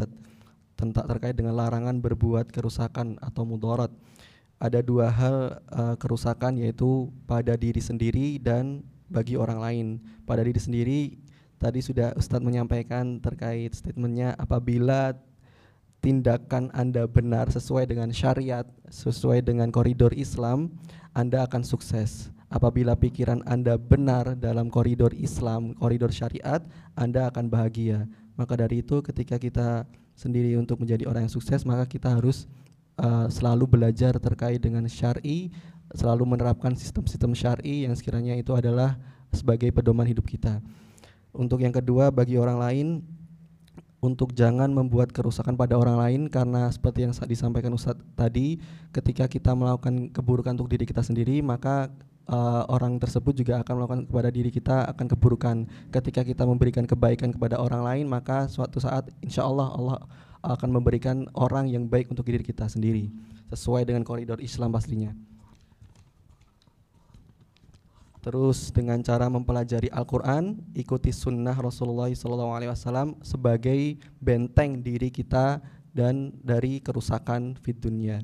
tentang 0.78 1.06
terkait 1.06 1.34
dengan 1.34 1.58
larangan 1.58 1.98
berbuat 1.98 2.50
kerusakan 2.52 3.18
atau 3.22 3.46
mudarat 3.46 3.90
ada 4.64 4.80
dua 4.80 5.12
hal 5.12 5.60
eh, 5.60 5.96
kerusakan 6.00 6.56
yaitu 6.56 7.12
pada 7.28 7.60
diri 7.60 7.84
sendiri 7.84 8.40
dan 8.40 8.80
bagi 9.12 9.36
orang 9.36 9.60
lain 9.60 9.88
pada 10.24 10.40
diri 10.40 10.58
sendiri 10.58 11.02
tadi 11.60 11.84
sudah 11.84 12.16
Ustadz 12.16 12.44
menyampaikan 12.44 13.20
terkait 13.20 13.76
statementnya 13.76 14.32
apabila 14.40 15.16
tindakan 16.04 16.68
Anda 16.76 17.08
benar 17.08 17.48
sesuai 17.48 17.88
dengan 17.88 18.12
syariat, 18.12 18.68
sesuai 18.92 19.40
dengan 19.40 19.72
koridor 19.72 20.12
Islam, 20.12 20.76
Anda 21.16 21.48
akan 21.48 21.64
sukses. 21.64 22.28
Apabila 22.52 23.00
pikiran 23.00 23.40
Anda 23.48 23.80
benar 23.80 24.36
dalam 24.36 24.68
koridor 24.68 25.16
Islam, 25.16 25.72
koridor 25.80 26.12
syariat, 26.12 26.60
Anda 27.00 27.32
akan 27.32 27.48
bahagia. 27.48 28.06
Maka 28.36 28.60
dari 28.60 28.84
itu 28.84 29.00
ketika 29.00 29.40
kita 29.40 29.88
sendiri 30.14 30.60
untuk 30.60 30.84
menjadi 30.84 31.08
orang 31.08 31.26
yang 31.26 31.34
sukses, 31.34 31.64
maka 31.64 31.88
kita 31.88 32.12
harus 32.12 32.46
uh, 33.00 33.28
selalu 33.30 33.66
belajar 33.80 34.18
terkait 34.18 34.62
dengan 34.62 34.86
syar'i, 34.86 35.50
selalu 35.94 36.26
menerapkan 36.26 36.74
sistem-sistem 36.74 37.34
syar'i 37.38 37.86
yang 37.86 37.94
sekiranya 37.94 38.34
itu 38.38 38.54
adalah 38.54 38.98
sebagai 39.34 39.70
pedoman 39.74 40.06
hidup 40.06 40.26
kita. 40.26 40.62
Untuk 41.34 41.66
yang 41.66 41.74
kedua 41.74 42.14
bagi 42.14 42.38
orang 42.38 42.62
lain 42.62 42.88
untuk 44.04 44.36
jangan 44.36 44.68
membuat 44.68 45.16
kerusakan 45.16 45.56
pada 45.56 45.80
orang 45.80 45.96
lain 45.96 46.22
karena 46.28 46.68
seperti 46.68 47.08
yang 47.08 47.16
sa- 47.16 47.24
disampaikan 47.24 47.72
Ustadz 47.72 48.04
tadi 48.20 48.60
ketika 48.92 49.32
kita 49.32 49.56
melakukan 49.56 50.12
keburukan 50.12 50.60
untuk 50.60 50.68
diri 50.68 50.84
kita 50.84 51.00
sendiri 51.00 51.40
maka 51.40 51.88
eh, 52.28 52.64
orang 52.68 53.00
tersebut 53.00 53.32
juga 53.32 53.64
akan 53.64 53.74
melakukan 53.80 54.02
kepada 54.12 54.30
diri 54.30 54.52
kita 54.52 54.92
akan 54.92 55.08
keburukan 55.08 55.56
ketika 55.96 56.22
kita 56.28 56.44
memberikan 56.44 56.84
kebaikan 56.84 57.32
kepada 57.32 57.56
orang 57.64 57.80
lain 57.88 58.06
maka 58.12 58.52
suatu 58.52 58.84
saat 58.84 59.08
insya 59.24 59.48
Allah 59.48 59.72
Allah 59.72 59.98
akan 60.44 60.70
memberikan 60.70 61.26
orang 61.34 61.72
yang 61.72 61.88
baik 61.88 62.12
untuk 62.12 62.28
diri 62.28 62.44
kita 62.44 62.68
sendiri 62.68 63.08
sesuai 63.50 63.88
dengan 63.88 64.04
koridor 64.04 64.44
Islam 64.44 64.76
pastinya 64.76 65.16
Terus 68.24 68.72
dengan 68.72 69.04
cara 69.04 69.28
mempelajari 69.28 69.92
Al-Quran, 69.92 70.56
ikuti 70.72 71.12
sunnah 71.12 71.60
Rasulullah 71.60 72.08
SAW 72.08 73.20
sebagai 73.20 74.00
benteng 74.24 74.80
diri 74.80 75.12
kita 75.12 75.60
dan 75.92 76.32
dari 76.40 76.80
kerusakan 76.80 77.60
fit 77.60 77.76
dunia. 77.76 78.24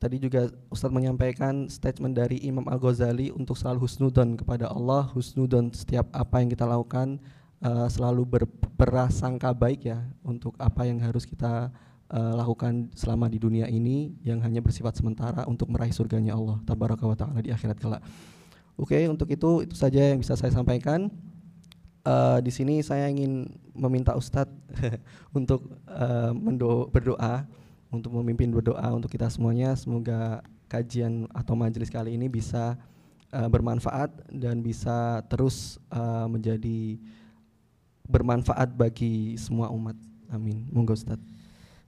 Tadi 0.00 0.16
juga 0.16 0.48
Ustadz 0.72 0.96
menyampaikan 0.96 1.68
statement 1.68 2.16
dari 2.16 2.40
Imam 2.40 2.64
Al-Ghazali 2.64 3.28
untuk 3.28 3.52
selalu 3.52 3.84
husnudon 3.84 4.40
kepada 4.40 4.72
Allah, 4.72 5.12
husnudon 5.12 5.76
setiap 5.76 6.08
apa 6.16 6.40
yang 6.40 6.48
kita 6.48 6.64
lakukan 6.64 7.20
eh, 7.64 7.88
selalu 7.88 8.22
ber, 8.26 8.44
berprasangka 8.76 9.52
baik 9.52 9.92
ya 9.92 10.00
untuk 10.24 10.56
apa 10.56 10.88
yang 10.88 10.98
harus 11.00 11.28
kita 11.28 11.68
eh, 12.10 12.34
lakukan 12.36 12.88
selama 12.96 13.28
di 13.28 13.38
dunia 13.40 13.68
ini 13.68 14.16
yang 14.24 14.40
hanya 14.40 14.64
bersifat 14.64 14.96
sementara 14.96 15.44
untuk 15.46 15.68
meraih 15.68 15.92
surganya 15.92 16.36
Allah 16.36 16.58
tabaraka 16.64 17.04
wa 17.04 17.16
taala 17.16 17.40
di 17.44 17.52
akhirat 17.52 17.76
kelak. 17.76 18.02
Oke, 18.80 18.96
untuk 19.08 19.28
itu 19.28 19.68
itu 19.68 19.76
saja 19.76 20.00
yang 20.00 20.20
bisa 20.20 20.34
saya 20.36 20.52
sampaikan. 20.52 21.12
Eh, 22.00 22.38
di 22.40 22.48
sini 22.48 22.80
saya 22.80 23.12
ingin 23.12 23.44
meminta 23.76 24.16
Ustadz 24.16 24.52
untuk 25.38 25.68
mendo- 26.32 26.88
berdoa, 26.88 27.44
untuk 27.92 28.14
memimpin 28.22 28.48
berdoa 28.54 28.88
untuk 28.96 29.12
kita 29.12 29.28
semuanya. 29.28 29.76
Semoga 29.76 30.40
kajian 30.70 31.26
atau 31.34 31.58
majelis 31.58 31.90
kali 31.90 32.14
ini 32.14 32.30
bisa 32.30 32.78
eh, 33.34 33.48
bermanfaat 33.50 34.30
dan 34.30 34.62
bisa 34.62 35.26
terus 35.26 35.82
eh, 35.90 36.26
menjadi 36.30 36.96
bermanfaat 38.10 38.74
bagi 38.74 39.38
semua 39.38 39.70
umat. 39.70 39.94
Amin. 40.34 40.66
Monggo 40.74 40.98
Ustadz. 40.98 41.22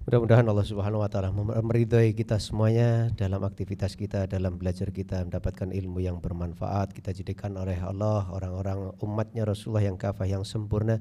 Mudah-mudahan 0.03 0.43
Allah 0.43 0.67
Subhanahu 0.67 0.99
wa 0.99 1.07
taala 1.07 1.31
meridhai 1.63 2.11
kita 2.11 2.35
semuanya 2.43 3.07
dalam 3.15 3.39
aktivitas 3.47 3.95
kita, 3.95 4.27
dalam 4.27 4.59
belajar 4.59 4.91
kita 4.91 5.23
mendapatkan 5.23 5.71
ilmu 5.71 6.03
yang 6.03 6.19
bermanfaat. 6.19 6.91
Kita 6.91 7.15
jadikan 7.15 7.55
oleh 7.55 7.79
Allah 7.79 8.27
orang-orang 8.35 8.99
umatnya 8.99 9.47
Rasulullah 9.47 9.87
yang 9.87 9.95
kafah 9.95 10.27
yang 10.27 10.43
sempurna. 10.43 10.99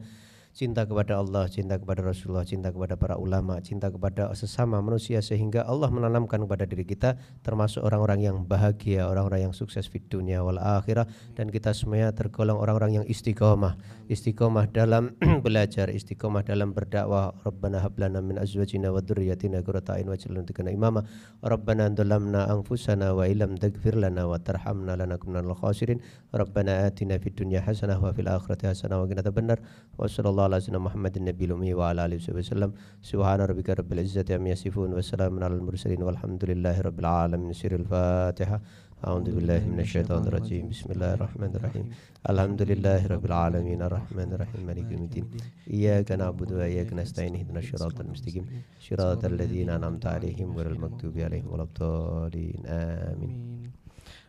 Cinta 0.52 0.84
kepada 0.84 1.16
Allah, 1.16 1.48
cinta 1.48 1.80
kepada 1.80 2.04
Rasulullah, 2.04 2.44
cinta 2.44 2.76
kepada 2.76 3.00
para 3.00 3.16
ulama, 3.16 3.64
cinta 3.64 3.88
kepada 3.88 4.28
sesama 4.36 4.84
manusia 4.84 5.24
sehingga 5.24 5.64
Allah 5.64 5.88
menanamkan 5.88 6.44
kepada 6.44 6.68
diri 6.68 6.84
kita 6.84 7.16
termasuk 7.40 7.80
orang-orang 7.88 8.20
yang 8.20 8.44
bahagia, 8.44 9.08
orang-orang 9.08 9.48
yang 9.48 9.54
sukses 9.56 9.88
di 9.88 10.04
dunia 10.04 10.44
wal 10.44 10.60
akhirah 10.60 11.08
dan 11.40 11.48
kita 11.48 11.72
semuanya 11.72 12.12
tergolong 12.12 12.60
orang-orang 12.60 13.00
yang 13.00 13.06
istiqomah, 13.08 13.80
istiqomah 14.12 14.68
dalam 14.76 15.16
belajar, 15.46 15.88
istiqomah 15.88 16.44
dalam 16.44 16.76
berdakwah. 16.76 17.32
Rabbana 17.48 17.80
hab 17.80 17.96
lana 17.96 18.20
min 18.20 18.36
azwajina 18.36 18.92
wa 18.92 19.00
dzurriyyatina 19.00 19.64
qurrata 19.64 19.96
a'yun 19.96 20.12
waj'alna 20.12 20.44
lana 20.44 20.72
imama. 20.76 21.02
Rabbana 21.40 21.88
dhalamna 21.96 22.52
anfusana 22.52 23.16
wa 23.16 23.24
illam 23.24 23.56
taghfir 23.56 23.96
lana 23.96 24.28
wa 24.28 24.36
tarhamna 24.36 25.00
lanakunanna 25.00 25.48
minal 25.48 25.56
khasirin. 25.56 26.04
Rabbana 26.36 26.92
atina 26.92 27.16
fid 27.24 27.40
dunya 27.40 27.64
hasanah 27.64 28.04
wa 28.04 28.12
fil 28.12 28.28
akhirati 28.28 28.68
hasanah 28.68 29.00
wa 29.00 29.08
qina 29.08 29.24
adzabannar. 29.24 29.64
Wa 29.96 30.12
sallallahu 30.42 30.50
ala 30.50 30.60
sayyidina 30.62 30.82
Muhammadin 30.82 31.26
nabiyil 31.26 31.52
ummi 31.54 31.74
wa 31.76 31.90
ala 31.90 32.04
alihi 32.08 32.34
wasallam. 32.34 32.74
Subhana 33.02 33.48
rabbika 33.48 33.78
rabbil 33.78 34.00
izzati 34.00 34.34
amma 34.34 34.50
yasifun 34.50 34.94
wa 34.94 35.02
salamun 35.02 35.44
alal 35.44 35.62
mursalin 35.62 36.02
walhamdulillahi 36.02 36.84
rabbil 36.84 37.06
alamin. 37.06 37.54
Sirul 37.54 37.86
Fatihah. 37.86 38.62
أعوذ 39.02 39.34
بالله 39.34 39.66
من 39.66 39.82
الشيطان 39.82 40.30
الرجيم 40.30 40.70
بسم 40.70 40.94
الله 40.94 41.14
الرحمن 41.18 41.52
الرحيم 41.58 41.86
الحمد 42.30 42.62
لله 42.62 43.02
رب 43.10 43.26
العالمين 43.26 43.82
الرحمن 43.82 44.30
الرحيم 44.38 44.62
مالك 44.62 44.94
يوم 44.94 45.04
الدين 45.10 45.26
إياك 45.74 46.12
نعبد 46.22 46.54
وإياك 46.54 46.94
نستعين 46.94 47.34
اهدنا 47.34 47.60
الصراط 47.66 47.98
المستقيم 47.98 48.46
صراط 48.78 49.26
الذين 49.26 49.74
أنعمت 49.74 50.06
عليهم 50.06 50.54
غير 50.54 50.68
المغضوب 50.78 51.18
عليهم 51.18 51.50
ولا 51.50 51.66
الضالين 51.66 52.62
آمين 52.70 53.34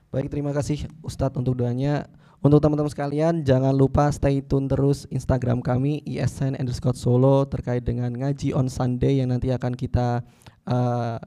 Baik, 0.09 0.33
terima 0.33 0.57
kasih 0.57 0.89
Ustadz 1.05 1.37
untuk 1.37 1.57
doanya. 1.57 2.09
Untuk 2.43 2.59
teman-teman 2.59 2.91
sekalian, 2.91 3.47
jangan 3.47 3.71
lupa 3.71 4.11
stay 4.11 4.43
tune 4.43 4.67
terus 4.67 5.07
Instagram 5.15 5.63
kami 5.63 6.03
isn 6.03 6.59
underscore 6.59 6.99
solo 6.99 7.47
terkait 7.47 7.87
dengan 7.87 8.11
ngaji 8.11 8.51
on 8.51 8.67
Sunday 8.67 9.23
yang 9.23 9.31
nanti 9.31 9.55
akan 9.55 9.79
kita 9.79 10.27
eh, 10.67 11.19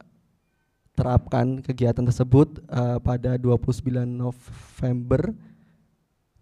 terapkan 0.91 1.63
kegiatan 1.63 2.03
tersebut 2.03 2.59
eh, 2.67 2.99
pada 2.99 3.39
29 3.39 3.95
November 4.03 5.31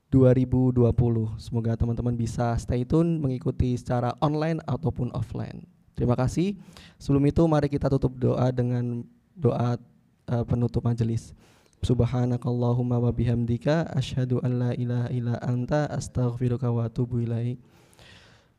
2020. 0.09 0.81
Semoga 1.37 1.77
teman-teman 1.77 2.17
bisa 2.17 2.57
stay 2.57 2.81
tune 2.81 3.21
mengikuti 3.21 3.77
secara 3.77 4.17
online 4.25 4.57
ataupun 4.65 5.13
offline. 5.13 5.69
Terima 5.93 6.17
kasih. 6.17 6.57
Sebelum 6.97 7.21
itu 7.29 7.45
mari 7.45 7.69
kita 7.69 7.93
tutup 7.93 8.17
doa 8.17 8.49
dengan 8.49 9.05
doa 9.37 9.77
eh, 10.33 10.45
penutup 10.49 10.81
majelis. 10.81 11.29
Subhanakallahumma 11.83 12.95
wa 12.95 13.11
bihamdika 13.11 13.91
asyhadu 13.91 14.39
an 14.39 14.55
la 14.55 14.71
ilaha 14.71 15.11
illa 15.11 15.35
anta 15.43 15.91
astaghfiruka 15.91 16.71
wa 16.71 16.87
atubu 16.87 17.19
ilaik. 17.19 17.59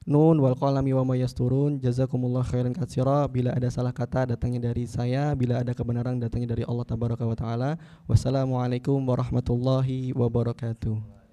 Nun 0.05 0.37
wal 0.37 0.53
qalami 0.53 0.93
wa 0.93 1.09
ma 1.09 1.17
yasturun. 1.17 1.81
Jazakumullah 1.81 2.45
khairan 2.45 2.77
katsira. 2.77 3.25
Bila 3.33 3.57
ada 3.57 3.73
salah 3.73 3.97
kata 3.97 4.37
datangnya 4.37 4.69
dari 4.69 4.85
saya, 4.85 5.33
bila 5.33 5.65
ada 5.65 5.73
kebenaran 5.73 6.21
datangnya 6.21 6.53
dari 6.53 6.69
Allah 6.69 6.85
tabaraka 6.85 7.25
wa 7.25 7.33
taala. 7.33 7.81
Wassalamualaikum 8.05 9.01
warahmatullahi 9.01 10.13
wabarakatuh. 10.13 11.24